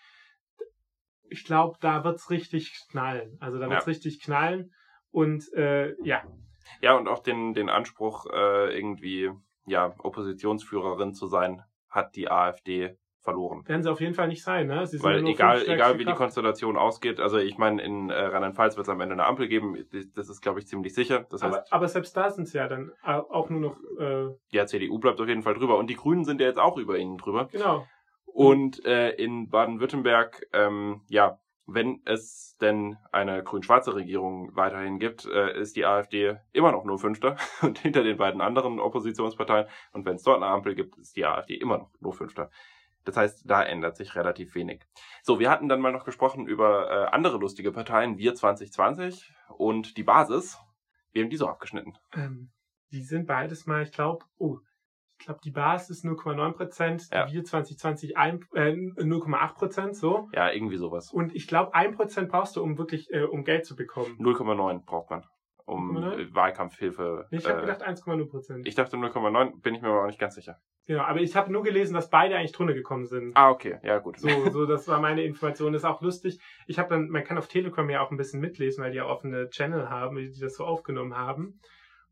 Ich 1.31 1.45
glaube, 1.45 1.79
da 1.81 2.05
wird's 2.05 2.29
richtig 2.29 2.75
knallen. 2.91 3.39
Also 3.41 3.59
da 3.59 3.71
wird's 3.71 3.87
Ja. 3.87 3.91
richtig 3.93 4.21
knallen. 4.23 4.71
Und 5.11 5.51
äh, 5.55 5.95
ja, 6.03 6.23
Ja, 6.83 6.95
und 6.95 7.09
auch 7.09 7.23
den, 7.23 7.55
den 7.55 7.71
Anspruch, 7.71 8.27
äh, 8.31 8.77
irgendwie, 8.77 9.31
ja, 9.67 9.95
Oppositionsführerin 9.99 11.15
zu 11.15 11.27
sein, 11.27 11.63
hat 11.89 12.17
die 12.17 12.31
AfD 12.31 12.97
verloren. 13.23 13.67
werden 13.67 13.83
sie 13.83 13.91
auf 13.91 14.01
jeden 14.01 14.15
Fall 14.15 14.29
nicht 14.29 14.45
sein, 14.45 14.69
ne? 14.69 14.87
Sie 14.87 14.99
sind 14.99 15.11
ja 15.11 15.17
Weil 15.17 15.27
egal, 15.27 15.63
egal 15.67 15.95
wie 15.95 15.99
die 15.99 16.05
Kraft. 16.05 16.19
Konstellation 16.19 16.77
ausgeht, 16.77 17.19
also 17.19 17.39
ich 17.39 17.59
meine, 17.59 17.83
in 17.83 18.09
äh, 18.09 18.15
Rheinland-Pfalz 18.15 18.77
wird 18.77 18.87
es 18.87 18.89
am 18.89 19.01
Ende 19.01 19.15
eine 19.15 19.25
Ampel 19.27 19.49
geben, 19.49 19.77
das 20.15 20.29
ist, 20.29 20.41
glaube 20.43 20.61
ich, 20.61 20.69
ziemlich 20.69 20.95
sicher. 20.95 21.27
Das 21.31 21.43
heißt, 21.43 21.55
aber, 21.55 21.65
aber 21.73 21.89
selbst 21.89 22.17
da 22.17 22.31
sind 22.31 22.47
sie 22.47 22.59
ja 22.59 22.69
dann 22.69 22.93
au- 23.03 23.29
auch 23.29 23.51
nur 23.51 23.61
noch, 23.61 23.77
äh, 23.99 24.29
die 24.53 24.65
CDU 24.67 25.01
bleibt 25.01 25.21
auf 25.21 25.27
jeden 25.27 25.43
Fall 25.43 25.55
drüber. 25.55 25.77
Und 25.77 25.91
die 25.91 25.97
Grünen 25.97 26.25
sind 26.25 26.41
ja 26.41 26.47
jetzt 26.47 26.61
auch 26.61 26.77
über 26.79 26.99
ihnen 26.99 27.17
drüber. 27.19 27.49
genau. 27.51 27.85
Und 28.27 28.85
äh, 28.85 29.11
in 29.13 29.49
Baden-Württemberg, 29.49 30.47
ähm, 30.53 31.01
ja, 31.09 31.39
wenn 31.67 32.01
es 32.05 32.57
denn 32.61 32.97
eine 33.13 33.43
grün-schwarze 33.43 33.95
Regierung 33.95 34.55
weiterhin 34.55 34.99
gibt, 34.99 35.27
äh, 35.27 35.59
ist 35.59 35.77
die 35.77 35.85
AfD 35.85 36.37
immer 36.53 36.73
noch 36.73 36.85
nur 36.85 36.99
Fünfter 36.99 37.37
und 37.63 37.79
hinter 37.79 38.03
den 38.03 38.17
beiden 38.17 38.41
anderen 38.41 38.79
Oppositionsparteien. 38.79 39.67
Und 39.93 40.05
wenn 40.05 40.17
es 40.17 40.23
dort 40.23 40.43
eine 40.43 40.47
Ampel 40.51 40.75
gibt, 40.75 40.97
ist 40.97 41.17
die 41.17 41.27
AfD 41.27 41.57
immer 41.57 41.79
noch 41.79 41.91
nur 42.01 42.13
Fünfter. 42.13 42.51
Das 43.05 43.17
heißt, 43.17 43.43
da 43.49 43.63
ändert 43.63 43.97
sich 43.97 44.17
relativ 44.17 44.55
wenig. 44.55 44.85
So, 45.23 45.39
wir 45.39 45.51
hatten 45.51 45.69
dann 45.69 45.81
mal 45.81 45.93
noch 45.93 46.05
gesprochen 46.05 46.47
über 46.47 46.91
äh, 46.91 47.15
andere 47.15 47.39
lustige 47.39 47.71
Parteien, 47.73 48.19
Wir 48.19 48.35
2020 48.35 49.33
und 49.57 49.97
die 49.97 50.03
Basis. 50.03 50.59
Wir 51.13 51.23
haben 51.23 51.31
die 51.31 51.37
so 51.37 51.47
abgeschnitten. 51.47 51.97
Ähm, 52.15 52.51
die 52.91 53.03
sind 53.03 53.27
beides 53.27 53.67
mal, 53.67 53.83
ich 53.83 53.93
glaube, 53.93 54.25
oh, 54.39 54.59
ich 55.19 55.25
glaube, 55.27 55.41
die 55.45 55.51
Basis 55.51 55.99
ist 55.99 56.05
0,9 56.05 56.53
Prozent, 56.53 57.03
Ja. 57.13 57.27
die 57.27 57.35
Wir 57.35 57.45
2020 57.45 58.17
ein, 58.17 58.41
äh, 58.55 58.73
0,8 58.73 59.55
Prozent, 59.55 59.97
so. 59.97 60.29
Ja, 60.33 60.51
irgendwie 60.51 60.77
sowas. 60.77 61.11
Und 61.13 61.35
ich 61.35 61.47
glaube, 61.47 61.75
1 61.75 61.97
Prozent 61.97 62.29
brauchst 62.29 62.57
du, 62.57 62.63
um 62.63 62.79
wirklich, 62.79 63.11
äh, 63.11 63.23
um 63.25 63.45
Geld 63.45 63.65
zu 63.67 63.77
bekommen. 63.77 64.17
0,9 64.19 64.85
braucht 64.85 65.11
man, 65.11 65.25
um 65.65 65.97
0,9? 65.97 66.19
äh, 66.19 66.35
Wahlkampfhilfe. 66.35 67.27
Ich 67.31 67.47
habe 67.49 67.59
äh, 67.59 67.61
gedacht 67.63 67.83
1,0 67.87 68.29
Prozent. 68.29 68.67
ich 68.67 68.75
dachte 68.75 68.97
0,9, 68.97 69.61
bin 69.63 69.75
ich 69.75 69.83
mir 69.83 69.89
aber 69.89 70.03
auch 70.03 70.07
nicht 70.07 70.19
ganz 70.21 70.35
sicher. 70.35 70.57
Genau, 70.87 71.03
aber 71.03 71.21
ich 71.21 71.35
habe 71.35 71.51
nur 71.53 71.65
gelesen, 71.65 71.95
dass 71.95 72.11
beide 72.11 72.37
eigentlich 72.37 72.53
drunter 72.53 72.75
gekommen 72.75 73.07
sind. 73.07 73.37
Ah, 73.37 73.51
okay, 73.51 73.79
ja 73.83 73.99
gut. 73.99 74.21
So, 74.21 74.29
so, 74.51 74.67
das 74.67 74.87
war 74.87 75.01
meine 75.01 75.25
Information. 75.25 75.73
Das 75.73 75.83
ist 75.83 75.89
auch 75.89 76.01
lustig. 76.01 76.39
Ich 76.69 76.79
habe 76.79 76.91
dann, 76.91 77.09
man 77.09 77.25
kann 77.25 77.39
auf 77.39 77.49
Telegram 77.49 77.91
ja 77.91 78.03
auch 78.03 78.13
ein 78.13 78.17
bisschen 78.17 78.41
mitlesen, 78.41 78.85
weil 78.85 78.93
die 78.93 78.99
ja 78.99 79.07
offene 79.07 79.49
Channel 79.49 79.91
haben, 79.91 80.15
die 80.17 80.39
das 80.39 80.55
so 80.55 80.65
aufgenommen 80.65 81.17
haben. 81.17 81.59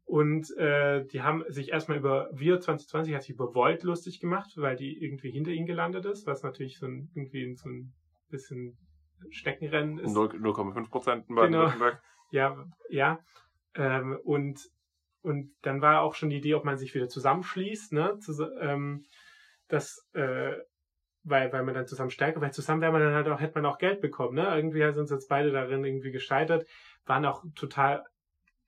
Und 0.05 0.55
äh, 0.59 1.05
die 1.07 1.23
haben 1.23 1.45
sich 1.49 1.71
erstmal 1.71 1.97
über 1.99 2.29
Wir 2.33 2.61
2020 2.61 3.15
hat 3.15 3.23
sich 3.23 3.35
über 3.35 3.55
Volt 3.55 3.83
lustig 3.85 4.21
gemacht, 4.21 4.53
weil 4.57 4.77
die 4.77 5.03
irgendwie 5.03 5.31
hinter 5.31 5.51
ihnen 5.51 5.67
gelandet 5.67 6.05
ist, 6.05 6.27
was 6.27 6.43
natürlich 6.43 6.79
so 6.79 6.87
ein 6.87 7.11
irgendwie 7.15 7.55
so 7.55 7.69
ein 7.71 7.95
bisschen 8.29 8.77
Steckenrennen 9.31 9.99
ist. 9.99 10.13
0 10.13 10.29
0,5 10.37 10.91
Prozent 10.91 11.29
in 11.29 11.35
Genau. 11.37 11.43
Baden-Württemberg. 11.43 12.03
Ja, 12.31 12.57
ja. 12.89 13.21
Ähm, 13.77 14.19
und, 14.25 14.59
und 15.23 15.53
dann 15.63 15.81
war 15.81 16.03
auch 16.03 16.15
schon 16.15 16.31
die 16.31 16.39
Idee, 16.39 16.55
ob 16.55 16.65
man 16.65 16.77
sich 16.77 16.93
wieder 16.95 17.09
zusammenschließt, 17.09 17.93
ne? 17.93 18.19
Zus 18.19 18.41
ähm, 18.61 19.05
das, 19.69 20.09
äh, 20.15 20.55
weil, 21.23 21.53
weil 21.53 21.63
man 21.63 21.75
dann 21.75 21.87
zusammen 21.87 22.11
stärker, 22.11 22.41
weil 22.41 22.53
zusammen 22.53 22.81
wäre 22.81 22.91
man 22.91 23.03
dann 23.03 23.15
halt 23.15 23.29
auch, 23.29 23.41
hätte 23.41 23.55
man 23.61 23.67
auch 23.71 23.79
Geld 23.79 24.01
bekommen, 24.01 24.35
ne? 24.35 24.53
Irgendwie 24.57 24.81
sind 24.81 24.99
uns 25.03 25.11
jetzt 25.11 25.29
beide 25.29 25.53
darin 25.53 25.85
irgendwie 25.85 26.11
gescheitert, 26.11 26.67
waren 27.07 27.25
auch 27.25 27.45
total 27.55 28.05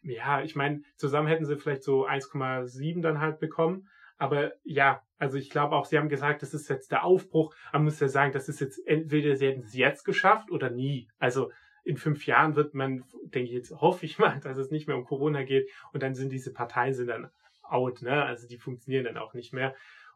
ja, 0.06 0.42
ich 0.42 0.56
meine, 0.56 0.82
zusammen 0.96 1.28
hätten 1.28 1.44
sie 1.44 1.56
vielleicht 1.56 1.82
so 1.82 2.06
1,7 2.06 3.02
dann 3.02 3.20
halt 3.20 3.38
bekommen. 3.38 3.88
Aber 4.18 4.52
ja, 4.64 5.02
also 5.18 5.36
ich 5.36 5.50
glaube 5.50 5.76
auch, 5.76 5.84
sie 5.84 5.98
haben 5.98 6.08
gesagt, 6.08 6.42
das 6.42 6.54
ist 6.54 6.68
jetzt 6.68 6.90
der 6.90 7.04
Aufbruch. 7.04 7.54
Man 7.72 7.84
muss 7.84 8.00
ja 8.00 8.08
sagen, 8.08 8.32
das 8.32 8.48
ist 8.48 8.60
jetzt, 8.60 8.78
entweder 8.86 9.36
sie 9.36 9.48
hätten 9.48 9.62
es 9.62 9.74
jetzt 9.74 10.04
geschafft 10.04 10.50
oder 10.50 10.70
nie. 10.70 11.08
Also 11.18 11.50
in 11.84 11.96
fünf 11.96 12.26
Jahren 12.26 12.56
wird 12.56 12.74
man, 12.74 13.04
denke 13.24 13.48
ich 13.48 13.52
jetzt, 13.52 13.72
hoffe 13.72 14.06
ich 14.06 14.18
mal, 14.18 14.40
dass 14.42 14.56
es 14.56 14.70
nicht 14.70 14.88
mehr 14.88 14.96
um 14.96 15.04
Corona 15.04 15.42
geht 15.42 15.68
und 15.92 16.02
dann 16.02 16.14
sind 16.14 16.32
diese 16.32 16.52
Parteien 16.52 16.94
sind 16.94 17.08
dann 17.08 17.30
out, 17.62 18.00
ne? 18.02 18.24
Also 18.24 18.46
die 18.46 18.58
funktionieren 18.58 19.04
dann 19.04 19.18
auch 19.18 19.34
nicht 19.34 19.52
mehr. 19.52 19.74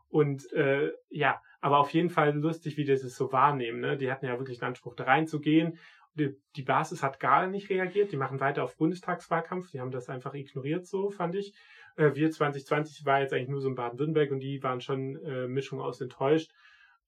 Und 0.09 0.53
äh, 0.53 0.93
ja, 1.09 1.41
aber 1.61 1.79
auf 1.79 1.91
jeden 1.91 2.11
Fall 2.11 2.35
lustig, 2.35 2.77
wie 2.77 2.85
die 2.85 2.93
das 2.93 3.03
so 3.03 3.33
wahrnehmen. 3.33 3.81
Ne? 3.81 3.97
Die 3.97 4.11
hatten 4.11 4.27
ja 4.27 4.39
wirklich 4.39 4.59
den 4.59 4.69
Anspruch, 4.69 4.97
da 4.97 5.05
reinzugehen. 5.05 5.79
Die, 6.15 6.63
Basis 6.63 7.03
hat 7.03 7.21
gar 7.21 7.47
nicht 7.47 7.71
reagiert. 7.71 8.13
Die 8.13 8.17
machen 8.17 8.41
weiter 8.41 8.65
auf 8.65 8.77
Bundestagswahlkampf. 8.77 9.71
Die 9.71 9.81
haben 9.81 9.91
das 9.91 10.09
einfach 10.09 10.35
ignoriert, 10.35 10.87
so 10.87 11.11
fand 11.11 11.35
ich. 11.35 11.55
Äh, 11.97 12.15
wir 12.15 12.31
2020 12.31 13.05
war 13.05 13.21
jetzt 13.21 13.33
eigentlich 13.33 13.49
nur 13.49 13.61
so 13.61 13.69
in 13.69 13.75
Baden-Württemberg 13.75 14.31
und 14.31 14.41
die 14.41 14.63
waren 14.63 14.81
schon 14.81 15.17
äh, 15.25 15.47
Mischung 15.47 15.81
aus 15.81 16.01
enttäuscht. 16.01 16.51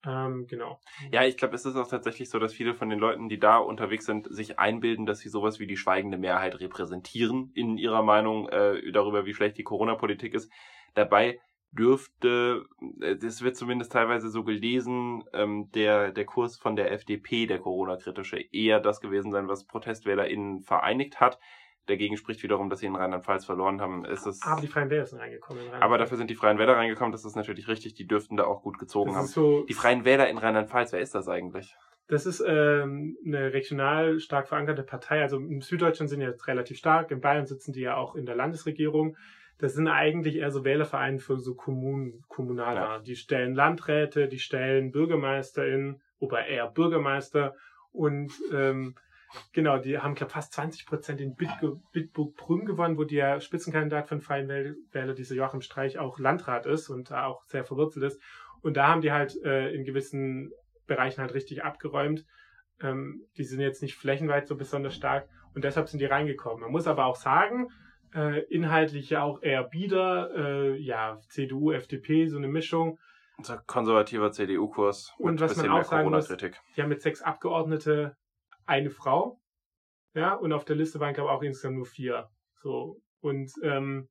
Ähm, 0.05 0.47
genau. 0.47 0.79
Ja, 1.11 1.23
ich 1.23 1.37
glaube, 1.37 1.55
es 1.55 1.65
ist 1.65 1.75
auch 1.75 1.87
tatsächlich 1.87 2.29
so, 2.29 2.37
dass 2.37 2.53
viele 2.53 2.73
von 2.73 2.89
den 2.89 2.99
Leuten, 2.99 3.29
die 3.29 3.39
da 3.39 3.57
unterwegs 3.57 4.05
sind, 4.05 4.27
sich 4.29 4.59
einbilden, 4.59 5.05
dass 5.05 5.19
sie 5.19 5.29
sowas 5.29 5.59
wie 5.59 5.67
die 5.67 5.77
schweigende 5.77 6.17
Mehrheit 6.17 6.59
repräsentieren 6.59 7.51
in 7.55 7.77
ihrer 7.77 8.03
Meinung 8.03 8.49
äh, 8.49 8.91
darüber, 8.91 9.25
wie 9.25 9.33
schlecht 9.33 9.57
die 9.57 9.63
Corona-Politik 9.63 10.33
ist. 10.33 10.51
Dabei 10.93 11.39
dürfte, 11.73 12.65
äh, 13.01 13.15
das 13.15 13.41
wird 13.41 13.55
zumindest 13.55 13.91
teilweise 13.91 14.29
so 14.29 14.43
gelesen, 14.43 15.23
ähm, 15.33 15.69
der, 15.73 16.11
der 16.11 16.25
Kurs 16.25 16.57
von 16.57 16.75
der 16.75 16.91
FDP, 16.91 17.45
der 17.45 17.59
Corona-kritische, 17.59 18.39
eher 18.51 18.79
das 18.79 19.01
gewesen 19.01 19.31
sein, 19.31 19.47
was 19.47 19.65
ProtestwählerInnen 19.65 20.61
vereinigt 20.61 21.19
hat. 21.19 21.39
Dagegen 21.85 22.15
spricht 22.15 22.41
wiederum, 22.43 22.69
dass 22.69 22.79
sie 22.79 22.85
in 22.85 22.95
Rheinland-Pfalz 22.95 23.43
verloren 23.45 23.81
haben. 23.81 24.05
Ist 24.05 24.25
es, 24.25 24.41
aber 24.43 24.61
die 24.61 24.67
Freien 24.67 24.89
Wähler 24.89 25.05
sind 25.05 25.19
reingekommen. 25.19 25.61
aber 25.73 25.97
dafür 25.97 26.17
sind 26.17 26.29
die 26.29 26.35
Freien 26.35 26.57
Wähler 26.57 26.77
reingekommen, 26.77 27.11
das 27.11 27.25
ist 27.25 27.35
natürlich 27.35 27.67
richtig, 27.67 27.93
die 27.95 28.07
dürften 28.07 28.37
da 28.37 28.45
auch 28.45 28.61
gut 28.61 28.79
gezogen 28.79 29.09
das 29.09 29.17
haben. 29.17 29.27
so, 29.27 29.65
Die 29.65 29.73
Freien 29.73 30.05
Wähler 30.05 30.29
in 30.29 30.37
Rheinland-Pfalz, 30.37 30.93
wer 30.93 31.01
ist 31.01 31.13
das 31.13 31.27
eigentlich? 31.27 31.75
Das 32.07 32.25
ist 32.25 32.43
ähm, 32.45 33.17
eine 33.25 33.53
regional 33.53 34.19
stark 34.19 34.47
verankerte 34.47 34.83
Partei. 34.83 35.21
Also 35.21 35.37
im 35.37 35.61
Süddeutschland 35.61 36.09
sind 36.09 36.19
die 36.19 36.25
jetzt 36.25 36.47
relativ 36.47 36.77
stark. 36.77 37.11
In 37.11 37.21
Bayern 37.21 37.45
sitzen 37.45 37.71
die 37.71 37.81
ja 37.81 37.95
auch 37.95 38.15
in 38.15 38.25
der 38.25 38.35
Landesregierung. 38.35 39.15
Das 39.59 39.73
sind 39.73 39.87
eigentlich 39.87 40.37
eher 40.37 40.51
so 40.51 40.65
Wählervereine 40.65 41.19
für 41.19 41.39
so 41.39 41.55
Kommunen, 41.55 42.23
Kommunalwahlen. 42.27 43.01
Ja. 43.01 43.05
Die 43.05 43.15
stellen 43.15 43.53
Landräte, 43.53 44.27
die 44.27 44.39
stellen 44.39 44.91
BürgermeisterInnen, 44.91 46.01
oder 46.23 46.45
eher 46.45 46.67
Bürgermeister. 46.67 47.53
Und 47.91 48.31
ähm, 48.53 48.95
genau, 49.51 49.77
die 49.77 49.99
haben, 49.99 50.15
glaube 50.15 50.31
fast 50.31 50.53
20 50.53 50.85
Prozent 50.85 51.21
in 51.21 51.35
Bitge- 51.35 51.79
Bitburg-Prüm 51.91 52.65
gewonnen, 52.65 52.97
wo 52.97 53.03
der 53.03 53.41
Spitzenkandidat 53.41 54.07
von 54.07 54.21
Freien 54.21 54.47
Wähl- 54.47 54.75
Wähler, 54.91 55.13
dieser 55.13 55.35
Joachim 55.35 55.61
Streich, 55.61 55.99
auch 55.99 56.17
Landrat 56.19 56.65
ist 56.65 56.89
und 56.89 57.11
da 57.11 57.25
auch 57.25 57.43
sehr 57.43 57.65
verwurzelt 57.65 58.05
ist. 58.05 58.21
Und 58.61 58.77
da 58.77 58.87
haben 58.87 59.01
die 59.01 59.11
halt 59.11 59.35
äh, 59.43 59.69
in 59.73 59.83
gewissen 59.83 60.51
Bereichen 60.87 61.21
halt 61.21 61.33
richtig 61.33 61.63
abgeräumt. 61.63 62.25
Ähm, 62.81 63.25
die 63.37 63.43
sind 63.43 63.59
jetzt 63.59 63.81
nicht 63.81 63.95
flächenweit 63.95 64.47
so 64.47 64.55
besonders 64.55 64.95
stark 64.95 65.27
und 65.53 65.63
deshalb 65.63 65.89
sind 65.89 65.99
die 65.99 66.05
reingekommen. 66.05 66.61
Man 66.61 66.71
muss 66.71 66.87
aber 66.87 67.05
auch 67.05 67.17
sagen, 67.17 67.67
äh, 68.15 68.41
inhaltlich 68.45 69.09
ja 69.09 69.23
auch 69.23 69.41
eher 69.41 69.63
bieder, 69.63 70.31
äh, 70.35 70.77
ja, 70.77 71.19
CDU, 71.29 71.71
FDP, 71.71 72.27
so 72.27 72.37
eine 72.37 72.47
Mischung. 72.47 72.99
Unser 73.37 73.57
konservativer 73.57 74.31
CDU-Kurs 74.31 75.13
Und 75.17 75.41
was 75.41 75.55
man 75.57 75.69
auch 75.69 75.83
sagen 75.83 76.09
muss-. 76.09 76.27
Die 76.27 76.81
haben 76.81 76.89
mit 76.89 77.01
sechs 77.01 77.21
Abgeordnete 77.21 78.15
eine 78.65 78.89
Frau. 78.89 79.39
Ja, 80.13 80.35
und 80.35 80.53
auf 80.53 80.65
der 80.65 80.75
Liste 80.75 80.99
waren, 80.99 81.13
glaube 81.13 81.29
ich, 81.31 81.35
auch 81.35 81.41
insgesamt 81.41 81.77
nur 81.77 81.85
vier. 81.85 82.29
So. 82.61 83.01
Und 83.21 83.51
ähm, 83.63 84.09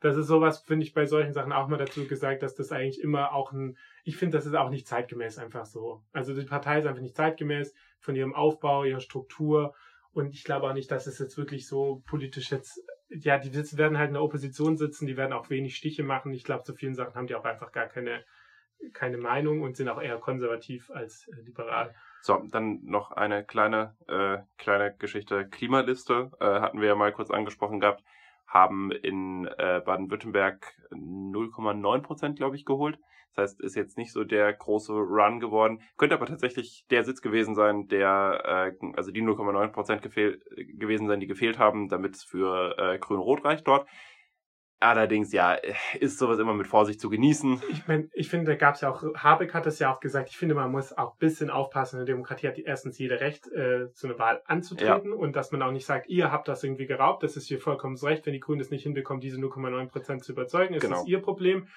das 0.00 0.16
ist 0.16 0.26
sowas, 0.26 0.60
finde 0.60 0.84
ich, 0.84 0.92
bei 0.92 1.06
solchen 1.06 1.32
Sachen 1.32 1.52
auch 1.52 1.68
mal 1.68 1.78
dazu 1.78 2.06
gesagt, 2.06 2.42
dass 2.42 2.54
das 2.54 2.72
eigentlich 2.72 3.00
immer 3.00 3.32
auch 3.32 3.52
ein, 3.52 3.76
ich 4.04 4.16
finde, 4.16 4.36
das 4.36 4.46
ist 4.46 4.54
auch 4.54 4.70
nicht 4.70 4.86
zeitgemäß 4.86 5.38
einfach 5.38 5.64
so. 5.64 6.02
Also 6.12 6.34
die 6.34 6.44
Partei 6.44 6.80
ist 6.80 6.86
einfach 6.86 7.00
nicht 7.00 7.16
zeitgemäß 7.16 7.74
von 8.00 8.14
ihrem 8.14 8.34
Aufbau, 8.34 8.84
ihrer 8.84 9.00
Struktur. 9.00 9.74
Und 10.12 10.34
ich 10.34 10.44
glaube 10.44 10.68
auch 10.68 10.74
nicht, 10.74 10.90
dass 10.90 11.06
es 11.06 11.18
jetzt 11.18 11.38
wirklich 11.38 11.66
so 11.66 12.02
politisch 12.06 12.50
jetzt, 12.50 12.82
ja, 13.08 13.38
die 13.38 13.54
werden 13.54 13.98
halt 13.98 14.08
in 14.08 14.14
der 14.14 14.22
Opposition 14.22 14.76
sitzen, 14.76 15.06
die 15.06 15.16
werden 15.16 15.32
auch 15.32 15.50
wenig 15.50 15.76
Stiche 15.76 16.02
machen. 16.02 16.32
Ich 16.32 16.44
glaube, 16.44 16.64
zu 16.64 16.74
vielen 16.74 16.94
Sachen 16.94 17.14
haben 17.14 17.26
die 17.26 17.34
auch 17.34 17.44
einfach 17.44 17.72
gar 17.72 17.86
keine, 17.86 18.24
keine 18.92 19.16
Meinung 19.16 19.62
und 19.62 19.76
sind 19.76 19.88
auch 19.88 20.00
eher 20.00 20.18
konservativ 20.18 20.90
als 20.90 21.28
äh, 21.28 21.40
liberal. 21.42 21.94
So, 22.20 22.42
dann 22.50 22.80
noch 22.84 23.12
eine 23.12 23.44
kleine, 23.44 23.94
äh, 24.08 24.38
kleine 24.58 24.94
Geschichte. 24.96 25.48
Klimaliste 25.48 26.32
äh, 26.40 26.44
hatten 26.60 26.80
wir 26.80 26.88
ja 26.88 26.94
mal 26.94 27.12
kurz 27.12 27.30
angesprochen 27.30 27.80
gehabt, 27.80 28.02
haben 28.46 28.90
in 28.90 29.46
äh, 29.46 29.80
Baden-Württemberg 29.84 30.74
0,9 30.90 32.00
Prozent, 32.00 32.36
glaube 32.36 32.56
ich, 32.56 32.64
geholt. 32.64 32.98
Das 33.36 33.50
heißt, 33.50 33.60
ist 33.60 33.76
jetzt 33.76 33.98
nicht 33.98 34.12
so 34.12 34.24
der 34.24 34.52
große 34.52 34.92
Run 34.92 35.40
geworden. 35.40 35.82
Könnte 35.98 36.14
aber 36.14 36.26
tatsächlich 36.26 36.86
der 36.90 37.04
Sitz 37.04 37.20
gewesen 37.20 37.54
sein, 37.54 37.86
der, 37.86 38.72
äh, 38.80 38.86
also 38.96 39.10
die 39.10 39.22
0,9 39.22 39.68
Prozent 39.68 40.02
gewesen 40.02 41.06
sein, 41.06 41.20
die 41.20 41.26
gefehlt 41.26 41.58
haben, 41.58 41.88
damit 41.88 42.16
es 42.16 42.24
für 42.24 42.76
äh, 42.78 42.98
Grün-Rot 42.98 43.44
reicht 43.44 43.68
dort. 43.68 43.86
Allerdings, 44.78 45.32
ja, 45.32 45.56
ist 46.00 46.18
sowas 46.18 46.38
immer 46.38 46.52
mit 46.52 46.66
Vorsicht 46.66 47.00
zu 47.00 47.08
genießen. 47.08 47.62
Ich 47.70 47.88
meine, 47.88 48.10
ich 48.12 48.28
finde, 48.28 48.52
da 48.52 48.56
gab 48.56 48.74
es 48.74 48.82
ja 48.82 48.90
auch, 48.90 49.02
Habeck 49.14 49.54
hat 49.54 49.64
das 49.64 49.78
ja 49.78 49.94
auch 49.94 50.00
gesagt, 50.00 50.28
ich 50.28 50.36
finde, 50.36 50.54
man 50.54 50.70
muss 50.70 50.92
auch 50.92 51.12
ein 51.14 51.18
bisschen 51.18 51.48
aufpassen. 51.48 51.96
In 51.96 52.04
der 52.06 52.14
Demokratie 52.14 52.46
hat 52.48 52.58
die 52.58 52.64
erstens 52.64 52.98
jeder 52.98 53.20
Recht, 53.20 53.50
äh, 53.52 53.90
zu 53.92 54.06
einer 54.06 54.18
Wahl 54.18 54.42
anzutreten 54.44 55.12
und 55.14 55.34
dass 55.34 55.50
man 55.50 55.62
auch 55.62 55.72
nicht 55.72 55.86
sagt, 55.86 56.08
ihr 56.08 56.30
habt 56.30 56.46
das 56.48 56.62
irgendwie 56.62 56.86
geraubt, 56.86 57.22
das 57.22 57.36
ist 57.38 57.48
hier 57.48 57.58
vollkommen 57.58 57.96
Recht. 57.96 58.26
Wenn 58.26 58.34
die 58.34 58.40
Grünen 58.40 58.60
es 58.60 58.70
nicht 58.70 58.82
hinbekommen, 58.82 59.22
diese 59.22 59.38
0,9 59.38 59.88
Prozent 59.88 60.24
zu 60.24 60.32
überzeugen, 60.32 60.74
ist 60.74 60.82
Genau. 60.82 60.96
das 60.96 61.06
ihr 61.06 61.22
Problem. 61.22 61.68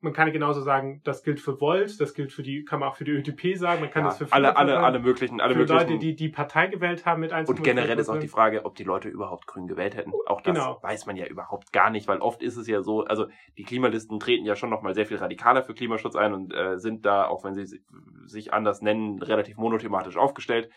Man 0.00 0.12
kann 0.12 0.30
genauso 0.30 0.60
sagen, 0.60 1.00
das 1.04 1.22
gilt 1.22 1.40
für 1.40 1.58
Volt, 1.58 1.98
das 2.00 2.12
gilt 2.12 2.30
für 2.30 2.42
die, 2.42 2.64
kann 2.64 2.80
man 2.80 2.90
auch 2.90 2.96
für 2.96 3.04
die 3.04 3.12
ÖDP 3.12 3.56
sagen, 3.56 3.80
man 3.80 3.90
kann 3.90 4.02
Ja, 4.04 4.08
das 4.10 4.18
für 4.18 4.30
alle, 4.30 4.54
alle, 4.54 4.72
sagen, 4.72 4.84
alle 4.84 4.98
möglichen, 4.98 5.40
alle 5.40 5.54
für 5.54 5.60
möglichen. 5.60 5.88
Leute, 5.88 5.98
die 5.98 6.14
die 6.14 6.28
Partei 6.28 6.66
gewählt 6.66 7.06
haben 7.06 7.20
mit 7.22 7.32
1,5 7.32 7.48
Und 7.48 7.62
generell 7.64 7.98
ist 7.98 8.10
auch 8.10 8.18
die 8.18 8.28
Frage, 8.28 8.66
ob 8.66 8.74
die 8.76 8.84
Leute 8.84 9.08
überhaupt 9.08 9.46
grün 9.46 9.66
gewählt 9.66 9.96
hätten. 9.96 10.12
Auch 10.26 10.42
das 10.42 10.54
Genau. 10.54 10.78
weiß 10.82 11.06
man 11.06 11.16
ja 11.16 11.26
überhaupt 11.26 11.72
gar 11.72 11.88
nicht, 11.88 12.06
weil 12.08 12.18
oft 12.18 12.42
ist 12.42 12.56
es 12.58 12.66
ja 12.68 12.82
so, 12.82 13.04
also 13.04 13.26
die 13.56 13.62
Klimalisten 13.64 14.20
treten 14.20 14.44
ja 14.44 14.54
schon 14.54 14.68
nochmal 14.68 14.94
sehr 14.94 15.06
viel 15.06 15.16
radikaler 15.16 15.62
für 15.62 15.72
Klimaschutz 15.72 16.14
ein 16.14 16.34
und 16.34 16.52
äh, 16.54 16.78
sind 16.78 17.06
da, 17.06 17.26
auch 17.26 17.42
wenn 17.42 17.54
sie 17.54 17.64
si- 17.64 17.82
sich 18.26 18.52
anders 18.52 18.82
nennen, 18.82 19.22
relativ 19.22 19.56
monothematisch 19.56 20.18
aufgestellt. 20.18 20.68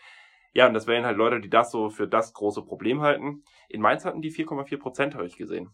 Ja, 0.54 0.66
und 0.66 0.72
das 0.74 0.86
wären 0.86 1.04
halt 1.04 1.18
Leute, 1.18 1.40
die 1.40 1.50
das 1.50 1.70
so 1.70 1.90
für 1.90 2.08
das 2.08 2.32
große 2.32 2.62
Problem 2.62 3.02
halten. 3.02 3.44
In 3.68 3.82
Mainz 3.82 4.04
hatten 4.06 4.22
die 4.22 4.32
4,4 4.32 4.78
Prozent, 4.78 5.14
habe 5.14 5.26
ich 5.26 5.36
gesehen. 5.36 5.70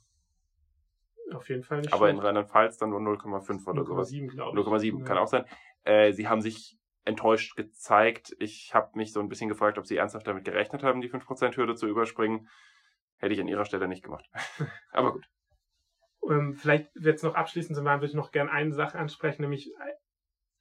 Auf 1.35 1.49
jeden 1.49 1.63
Fall 1.63 1.81
nicht 1.81 1.93
Aber 1.93 2.09
in 2.09 2.17
schlecht. 2.17 2.27
Rheinland-Pfalz 2.27 2.77
dann 2.79 2.91
nur 2.91 3.01
0,5 3.01 3.67
oder 3.69 3.85
sowas. 3.85 4.11
0,7, 4.13 4.29
glaube 4.29 4.59
ich. 4.61 4.67
0,7 4.67 5.05
kann 5.05 5.17
Ja. 5.17 5.23
auch 5.23 5.27
sein. 5.27 5.45
Äh, 5.85 6.13
sie 6.13 6.29
haben 6.29 6.41
sich 6.41 6.77
enttäuscht 7.05 7.57
gezeigt. 7.57 8.35
Ich 8.39 8.75
habe 8.75 8.91
mich 8.95 9.13
so 9.13 9.21
ein 9.21 9.29
bisschen 9.29 9.49
gefragt, 9.49 9.79
ob 9.79 9.87
sie 9.87 9.97
ernsthaft 9.97 10.27
damit 10.27 10.45
gerechnet 10.45 10.83
haben, 10.83 11.01
die 11.01 11.11
5%-Hürde 11.11 11.75
zu 11.75 11.87
überspringen. 11.87 12.49
Hätte 13.19 13.33
ich 13.35 13.41
an 13.41 13.49
ihrer 13.49 13.65
Stelle 13.65 13.89
nicht 13.89 14.03
gemacht. 14.05 14.27
Aber 14.93 15.13
gut. 15.13 15.25
Ähm, 16.29 16.55
vielleicht 16.55 16.91
jetzt 17.01 17.23
noch 17.23 17.35
abschließend 17.37 17.77
zu 17.77 17.83
machen, 17.83 18.01
würde 18.01 18.11
ich 18.11 18.15
noch 18.15 18.33
gerne 18.33 18.51
eine 18.51 18.73
Sache 18.73 18.99
ansprechen, 18.99 19.43
nämlich 19.43 19.73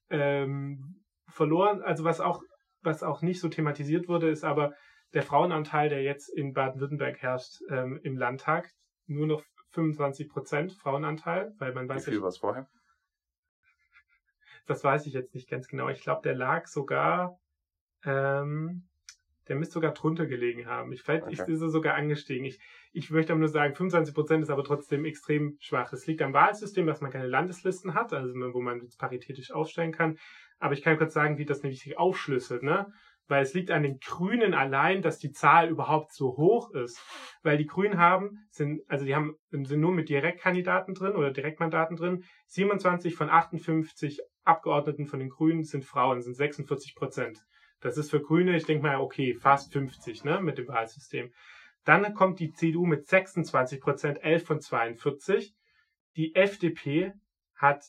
ähm, 0.10 1.04
verloren, 1.28 1.82
also 1.82 2.04
was 2.04 2.22
auch, 2.22 2.42
was 2.82 3.02
auch 3.04 3.22
nicht 3.22 3.40
so 3.40 3.50
thematisiert 3.50 4.08
wurde, 4.08 4.30
ist 4.30 4.44
aber 4.44 4.74
der 5.14 5.24
Frauenanteil, 5.24 5.90
der 5.90 6.04
jetzt 6.04 6.30
in 6.30 6.54
Baden-Württemberg 6.54 7.18
herrscht 7.22 7.62
ähm, 7.70 8.00
im 8.04 8.18
Landtag, 8.18 8.70
nur 9.08 9.26
noch 9.28 9.44
25 9.76 10.30
Prozent 10.30 10.74
Frauenanteil, 10.74 11.54
weil 11.60 11.74
man 11.74 11.88
Wie 11.88 11.90
weiß 11.96 12.06
viel 12.06 12.16
ja, 12.16 12.22
war 12.22 12.30
es 12.30 12.38
vorher? 12.38 12.68
das 14.66 14.84
weiß 14.84 15.06
ich 15.06 15.14
jetzt 15.14 15.34
nicht 15.36 15.50
ganz 15.50 15.68
genau. 15.68 15.90
Ich 15.90 16.02
glaube, 16.02 16.22
der 16.24 16.36
lag 16.36 16.68
sogar, 16.68 17.40
ähm, 18.04 18.90
der 19.48 19.56
müsste 19.58 19.76
sogar 19.76 19.94
drunter 19.94 20.26
gelegen 20.26 20.66
haben. 20.68 20.92
Ich 20.92 21.04
vielleicht 21.04 21.28
Okay. 21.28 21.52
ist 21.52 21.62
er 21.62 21.70
sogar 21.70 21.96
angestiegen. 21.96 22.46
Ich, 22.46 22.60
ich 22.94 23.12
möchte 23.12 23.34
aber 23.34 23.40
nur 23.40 23.50
sagen, 23.50 23.76
25 23.76 24.16
Prozent 24.16 24.44
ist 24.44 24.50
aber 24.50 24.64
trotzdem 24.64 25.06
extrem 25.06 25.58
schwach. 25.60 25.94
Es 25.94 26.08
liegt 26.08 26.22
am 26.24 26.34
Wahlsystem, 26.34 26.88
dass 26.88 27.02
man 27.02 27.12
keine 27.12 27.28
Landeslisten 27.28 27.94
hat, 27.94 28.14
also 28.14 28.34
wo 28.54 28.62
man 28.62 28.82
jetzt 28.82 28.98
paritätisch 29.00 29.52
aufstellen 29.52 29.92
kann. 29.92 30.18
Aber 30.60 30.74
ich 30.74 30.82
kann 30.82 30.98
kurz 30.98 31.14
sagen, 31.14 31.38
wie 31.38 31.46
das 31.46 31.64
nämlich 31.64 31.82
sich 31.82 31.98
aufschlüsselt, 31.98 32.64
ne? 32.64 32.92
Weil 33.28 33.42
es 33.42 33.54
liegt 33.54 33.72
an 33.72 33.84
den 33.84 34.00
Grünen 34.00 34.54
allein, 34.54 35.02
dass 35.02 35.18
die 35.18 35.32
Zahl 35.32 35.70
überhaupt 35.70 36.14
so 36.14 36.38
hoch 36.38 36.72
ist. 36.72 37.02
Weil 37.42 37.58
die 37.58 37.66
Grünen 37.66 37.98
haben, 37.98 38.46
sind, 38.52 38.82
also 38.88 39.06
die 39.06 39.16
haben, 39.16 39.36
sind 39.50 39.80
nur 39.80 39.92
mit 39.92 40.10
Direktkandidaten 40.10 40.94
drin 40.94 41.16
oder 41.16 41.32
Direktmandaten 41.32 41.98
drin. 41.98 42.24
27 42.48 43.16
von 43.16 43.30
58 43.30 44.20
Abgeordneten 44.44 45.08
von 45.08 45.20
den 45.20 45.30
Grünen 45.30 45.64
sind 45.64 45.86
Frauen, 45.86 46.22
sind 46.22 46.36
46 46.36 46.96
Prozent. 46.96 47.40
Das 47.82 47.98
ist 47.98 48.12
für 48.12 48.22
Grüne, 48.22 48.56
ich 48.56 48.66
denke 48.66 48.84
mal, 48.84 49.00
okay, 49.00 49.34
fast 49.34 49.74
50, 49.74 50.24
ne, 50.24 50.40
mit 50.42 50.58
dem 50.58 50.68
Wahlsystem. 50.68 51.32
Dann 51.84 52.14
kommt 52.14 52.40
die 52.40 52.52
CDU 52.52 52.86
mit 52.86 53.08
26 53.08 53.80
Prozent, 53.80 54.24
11 54.24 54.46
von 54.46 54.60
42. 54.60 55.54
Die 56.16 56.36
FDP 56.36 57.14
hat 57.56 57.86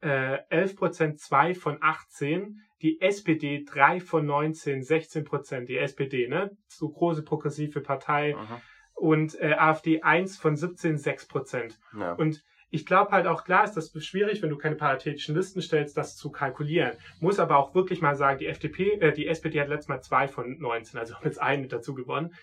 äh, 0.00 0.38
11 0.48 0.76
Prozent, 0.76 1.20
2 1.20 1.54
von 1.54 1.78
18. 1.80 2.60
Die 2.82 3.00
SPD 3.00 3.64
3 3.64 4.00
von 4.00 4.26
19, 4.26 4.82
16 4.82 5.24
Prozent. 5.24 5.68
Die 5.68 5.78
SPD, 5.78 6.28
ne, 6.28 6.56
so 6.68 6.88
große 6.88 7.22
progressive 7.22 7.80
Partei, 7.80 8.34
Mhm. 8.34 8.60
und 8.94 9.40
äh, 9.40 9.54
AfD 9.54 10.02
1 10.02 10.36
von 10.36 10.56
17, 10.56 10.98
6 10.98 11.26
Prozent. 11.28 11.78
Ja. 11.98 12.12
Und 12.14 12.44
ich 12.70 12.84
glaube 12.84 13.12
halt 13.12 13.26
auch, 13.26 13.44
klar 13.44 13.64
ist 13.64 13.74
das 13.74 13.92
schwierig, 14.04 14.42
wenn 14.42 14.50
du 14.50 14.58
keine 14.58 14.74
paritätischen 14.76 15.34
Listen 15.36 15.62
stellst, 15.62 15.96
das 15.96 16.16
zu 16.16 16.30
kalkulieren. 16.30 16.92
Muss 17.20 17.38
aber 17.38 17.56
auch 17.58 17.74
wirklich 17.74 18.00
mal 18.02 18.16
sagen, 18.16 18.38
die 18.38 18.46
FDP, 18.46 18.92
äh, 19.00 19.12
die 19.12 19.26
SPD 19.28 19.60
hat 19.60 19.68
letztes 19.68 19.88
Mal 19.88 20.00
zwei 20.02 20.28
von 20.28 20.58
19, 20.58 20.98
also 20.98 21.14
jetzt 21.24 21.40
einen 21.40 21.62
mit 21.62 21.72
dazu 21.72 21.94
gewonnen. 21.94 22.34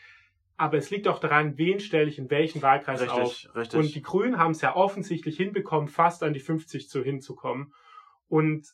Aber 0.55 0.77
es 0.77 0.91
liegt 0.91 1.07
auch 1.07 1.19
daran, 1.19 1.57
wen 1.57 1.79
stelle 1.79 2.07
ich 2.07 2.19
in 2.19 2.29
welchen 2.29 2.61
Wahlkreis 2.61 3.01
richtig, 3.01 3.19
auf. 3.49 3.55
richtig. 3.55 3.79
Und 3.79 3.95
die 3.95 4.01
Grünen 4.01 4.37
haben 4.37 4.51
es 4.51 4.61
ja 4.61 4.75
offensichtlich 4.75 5.35
hinbekommen, 5.35 5.87
fast 5.89 6.23
an 6.23 6.33
die 6.33 6.39
50 6.39 6.87
zu 6.89 7.03
hinzukommen. 7.03 7.73
Und 8.27 8.67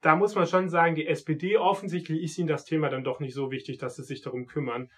da 0.00 0.16
muss 0.16 0.34
man 0.34 0.46
schon 0.46 0.68
sagen, 0.68 0.94
die 0.94 1.06
SPD 1.06 1.56
offensichtlich 1.56 2.22
ist 2.22 2.38
ihnen 2.38 2.48
das 2.48 2.64
Thema 2.64 2.88
dann 2.88 3.04
doch 3.04 3.20
nicht 3.20 3.34
so 3.34 3.50
wichtig, 3.50 3.78
dass 3.78 3.96
sie 3.96 4.04
sich 4.04 4.22
darum 4.22 4.46
kümmern. 4.46 4.90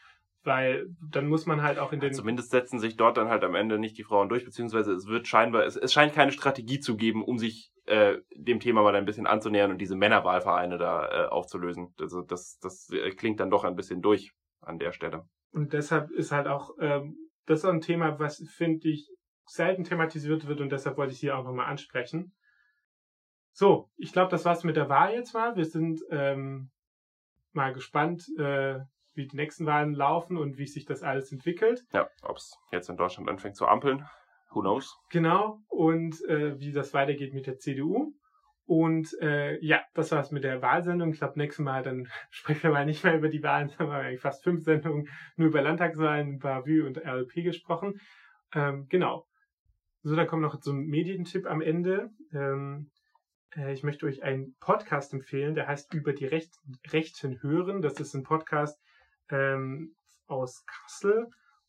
Weil 0.45 0.87
dann 1.11 1.27
muss 1.27 1.47
man 1.47 1.63
halt 1.63 1.79
auch 1.79 1.93
in 1.93 2.01
den. 2.01 2.13
Zumindest 2.13 2.51
setzen 2.51 2.79
sich 2.79 2.97
dort 2.97 3.17
dann 3.17 3.29
halt 3.29 3.43
am 3.43 3.57
Ende 3.57 3.79
nicht 3.79 3.99
die 3.99 4.05
Frauen 4.05 4.29
durch, 4.29 4.45
beziehungsweise 4.45 4.93
es 4.93 5.07
wird 5.07 5.27
scheinbar, 5.27 5.65
es, 5.65 5.77
es 5.77 5.93
scheint 5.93 6.15
keine 6.15 6.31
Strategie 6.31 6.79
zu 6.79 6.97
geben, 6.97 7.25
um 7.25 7.39
sich 7.39 7.73
äh, 7.87 8.19
dem 8.37 8.61
Thema 8.61 8.83
mal 8.83 8.95
ein 8.95 9.05
bisschen 9.05 9.27
anzunähern 9.27 9.73
und 9.73 9.79
diese 9.79 9.97
Männerwahlvereine 9.97 10.79
da 10.79 11.25
äh, 11.25 11.29
aufzulösen. 11.29 11.93
Also 11.99 12.23
das, 12.23 12.59
das 12.61 12.89
klingt 13.17 13.41
dann 13.41 13.51
doch 13.51 13.65
ein 13.65 13.75
bisschen 13.75 14.01
durch 14.01 14.33
an 14.61 14.79
der 14.79 14.93
Stelle. 14.93 15.25
Und 15.51 15.73
deshalb 15.73 16.11
ist 16.13 16.31
halt 16.31 16.47
auch, 16.47 16.71
ähm, 16.81 17.17
das 17.47 17.61
ist 17.61 17.65
ein 17.65 17.81
Thema, 17.81 18.19
was, 18.19 18.45
finde 18.55 18.89
ich, 18.89 19.09
selten 19.47 19.85
thematisiert 19.85 20.47
wird 20.47 20.61
und 20.61 20.71
deshalb 20.71 20.97
wollte 20.99 21.15
ich 21.15 21.21
hier 21.21 21.37
auch 21.37 21.45
nochmal 21.45 21.67
ansprechen. 21.67 22.33
So, 23.59 23.91
ich 23.97 24.13
glaube, 24.13 24.31
das 24.31 24.45
war's 24.45 24.63
mit 24.63 24.77
der 24.77 24.89
Wahl 24.89 25.15
jetzt 25.15 25.35
mal. 25.35 25.57
Wir 25.57 25.65
sind 25.65 26.01
ähm, 26.13 26.71
mal 27.51 27.73
gespannt, 27.73 28.25
äh, 28.39 28.79
wie 29.15 29.27
die 29.27 29.35
nächsten 29.35 29.67
Wahlen 29.67 29.95
laufen 29.95 30.37
und 30.37 30.59
wie 30.59 30.69
sich 30.69 30.85
das 30.85 31.03
alles 31.03 31.33
entwickelt. 31.33 31.83
Ja, 31.93 32.09
ob 32.23 32.37
es 32.37 32.57
jetzt 32.71 32.89
in 32.89 32.97
Deutschland 32.97 33.29
anfängt 33.29 33.57
zu 33.57 33.67
ampeln, 33.67 34.07
who 34.53 34.61
knows? 34.61 34.97
Genau, 35.11 35.59
und 35.67 36.25
äh, 36.29 36.57
wie 36.61 36.71
das 36.71 36.95
weitergeht 36.95 37.35
mit 37.35 37.49
der 37.49 37.59
CDU. 37.59 38.15
Und 38.65 39.13
äh, 39.21 39.59
ja, 39.59 39.83
das 39.93 40.13
war's 40.13 40.31
mit 40.31 40.45
der 40.45 40.63
Wahlsendung. 40.63 41.11
Ich 41.11 41.19
glaube, 41.19 41.37
nächstes 41.37 41.65
Mal 41.65 41.83
dann 41.83 42.07
sprechen 42.31 42.63
wir 42.63 42.71
mal 42.71 42.87
nicht 42.87 43.03
mehr 43.03 43.17
über 43.17 43.29
die 43.29 43.43
Wahlen, 43.43 43.69
sondern 43.77 43.89
wir 43.89 43.97
haben 43.97 44.07
eigentlich 44.07 44.21
fast 44.21 44.45
fünf 44.45 44.63
Sendungen 44.63 45.09
nur 45.35 45.49
über 45.49 45.63
Landtagswahlen, 45.63 46.39
Bavü 46.39 46.87
und 46.87 46.99
RLP 46.99 47.43
gesprochen. 47.43 47.99
Ähm, 48.55 48.87
genau. 48.89 49.27
So, 50.05 50.15
dann 50.15 50.29
kommt 50.29 50.43
noch 50.43 50.61
zum 50.61 50.87
Medientipp 50.87 51.45
am 51.45 51.61
Ende. 51.61 52.11
Ähm, 52.33 52.93
äh, 52.93 52.98
ich 53.57 53.83
möchte 53.83 54.07
euch 54.07 54.23
einen 54.23 54.55
Podcast 54.61 55.13
empfehlen, 55.13 55.55
der 55.55 55.67
heißt 55.67 55.93
Über 55.95 56.13
die 56.13 56.27
Recht 56.27 56.55
Rechten 56.89 57.43
hören. 57.43 57.81
Das 57.81 57.99
ist 57.99 58.15
ein 58.15 58.23
Podcast 58.23 58.79
ähm, 59.31 59.95
aus 60.27 60.65
Kassel. 60.67 61.29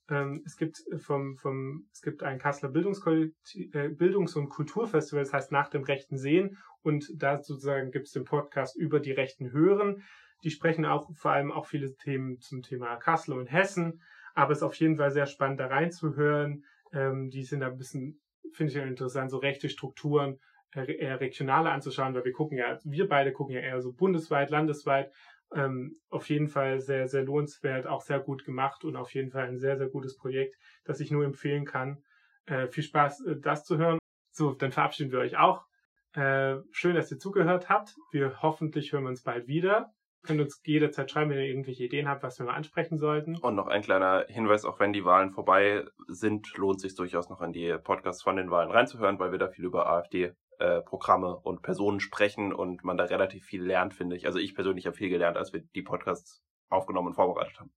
Ähm, 0.09 0.43
es 0.45 0.57
gibt 0.57 0.83
vom, 0.97 1.37
vom, 1.37 1.87
es 1.93 2.01
gibt 2.01 2.21
ein 2.23 2.39
Kasseler 2.39 2.73
äh, 2.75 3.89
Bildungs- 3.89 4.35
und 4.35 4.49
Kulturfestival, 4.49 5.23
das 5.23 5.33
heißt 5.33 5.51
nach 5.51 5.69
dem 5.69 5.83
Rechten 5.83 6.17
Sehen. 6.17 6.57
Und 6.81 7.09
da 7.15 7.41
sozusagen 7.41 7.91
gibt 7.91 8.07
es 8.07 8.13
den 8.13 8.25
Podcast 8.25 8.75
über 8.75 8.99
die 8.99 9.11
Rechten 9.11 9.51
Hören. 9.51 10.03
Die 10.43 10.51
sprechen 10.51 10.85
auch 10.85 11.09
vor 11.15 11.31
allem 11.31 11.51
auch 11.51 11.65
viele 11.65 11.95
Themen 11.95 12.39
zum 12.39 12.61
Thema 12.61 12.97
Kassel 12.97 13.37
und 13.37 13.51
Hessen. 13.51 14.01
Aber 14.35 14.51
es 14.51 14.59
ist 14.59 14.63
auf 14.63 14.75
jeden 14.75 14.97
Fall 14.97 15.11
sehr 15.11 15.25
spannend, 15.25 15.59
da 15.59 15.67
reinzuhören. 15.67 16.65
Ähm, 16.91 17.29
die 17.29 17.43
sind 17.43 17.61
da 17.61 17.67
ein 17.67 17.77
bisschen, 17.77 18.19
finde 18.53 18.71
ich 18.71 18.77
ja 18.77 18.83
interessant, 18.83 19.31
so 19.31 19.37
rechte 19.37 19.69
Strukturen 19.69 20.35
äh, 20.35 20.48
eher 20.75 21.19
regionale 21.19 21.71
anzuschauen, 21.71 22.13
weil 22.13 22.25
wir 22.25 22.31
gucken 22.31 22.57
ja, 22.57 22.77
wir 22.83 23.07
beide 23.07 23.31
gucken 23.31 23.55
ja 23.55 23.61
eher 23.61 23.81
so 23.81 23.93
bundesweit, 23.93 24.49
landesweit. 24.49 25.11
Ähm, 25.55 25.99
auf 26.09 26.29
jeden 26.29 26.47
Fall 26.47 26.79
sehr, 26.79 27.07
sehr 27.07 27.23
lohnenswert, 27.23 27.87
auch 27.87 28.01
sehr 28.01 28.19
gut 28.19 28.45
gemacht 28.45 28.83
und 28.83 28.95
auf 28.95 29.13
jeden 29.15 29.31
Fall 29.31 29.47
ein 29.47 29.57
sehr, 29.57 29.77
sehr 29.77 29.89
gutes 29.89 30.15
Projekt, 30.15 30.55
das 30.85 30.99
ich 30.99 31.09
nur 31.09 31.25
empfehlen 31.25 31.65
kann. 31.65 32.03
Äh, 32.45 32.67
viel 32.67 32.83
Spaß, 32.83 33.25
äh, 33.25 33.35
das 33.39 33.63
zu 33.63 33.77
hören. 33.77 33.97
So, 34.31 34.53
dann 34.53 34.71
verabschieden 34.71 35.11
wir 35.11 35.19
euch 35.19 35.37
auch. 35.37 35.65
Äh, 36.13 36.57
schön, 36.71 36.95
dass 36.95 37.11
ihr 37.11 37.17
zugehört 37.17 37.69
habt. 37.69 37.95
Wir 38.11 38.41
hoffentlich 38.41 38.93
hören 38.93 39.03
wir 39.03 39.09
uns 39.09 39.23
bald 39.23 39.47
wieder. 39.47 39.91
Könnt 40.23 40.41
uns 40.41 40.61
jederzeit 40.65 41.09
schreiben, 41.09 41.31
wenn 41.31 41.37
ihr 41.37 41.45
irgendwelche 41.45 41.85
Ideen 41.85 42.09
habt, 42.09 42.23
was 42.23 42.37
wir 42.39 42.45
mal 42.45 42.55
ansprechen 42.55 42.97
sollten. 42.97 43.37
Und 43.37 43.55
noch 43.55 43.67
ein 43.67 43.81
kleiner 43.81 44.25
Hinweis, 44.27 44.65
auch 44.65 44.79
wenn 44.79 44.91
die 44.91 45.05
Wahlen 45.05 45.31
vorbei 45.31 45.85
sind, 46.07 46.55
lohnt 46.57 46.81
sich 46.81 46.93
durchaus 46.95 47.29
noch 47.29 47.41
in 47.41 47.53
die 47.53 47.75
Podcasts 47.81 48.21
von 48.21 48.35
den 48.35 48.51
Wahlen 48.51 48.69
reinzuhören, 48.69 49.17
weil 49.17 49.31
wir 49.31 49.39
da 49.39 49.47
viel 49.47 49.65
über 49.65 49.87
AfD 49.87 50.33
äh, 50.59 50.81
Programme 50.81 51.37
und 51.37 51.61
Personen 51.61 51.99
sprechen 51.99 52.53
und 52.53 52.83
man 52.83 52.97
da 52.97 53.05
relativ 53.05 53.45
viel 53.45 53.63
lernt, 53.63 53.93
finde 53.93 54.15
ich. 54.15 54.25
Also 54.25 54.39
ich 54.39 54.55
persönlich 54.55 54.85
habe 54.85 54.95
viel 54.95 55.09
gelernt, 55.09 55.37
als 55.37 55.53
wir 55.53 55.61
die 55.61 55.81
Podcasts 55.81 56.43
aufgenommen 56.69 57.07
und 57.07 57.13
vorbereitet 57.15 57.59
haben. 57.59 57.71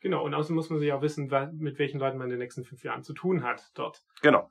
Genau, 0.00 0.24
und 0.24 0.34
außerdem 0.34 0.56
muss 0.56 0.70
man 0.70 0.78
sich 0.78 0.92
auch 0.92 1.02
wissen, 1.02 1.30
mit 1.58 1.78
welchen 1.78 1.98
Leuten 1.98 2.18
man 2.18 2.26
in 2.26 2.32
den 2.32 2.38
nächsten 2.38 2.64
fünf 2.64 2.84
Jahren 2.84 3.02
zu 3.02 3.14
tun 3.14 3.42
hat 3.42 3.70
dort. 3.74 4.04
Genau. 4.22 4.50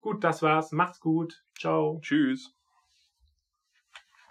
Gut, 0.00 0.24
das 0.24 0.42
war's. 0.42 0.72
Macht's 0.72 1.00
gut. 1.00 1.44
Ciao. 1.58 2.00
Tschüss. 2.00 2.55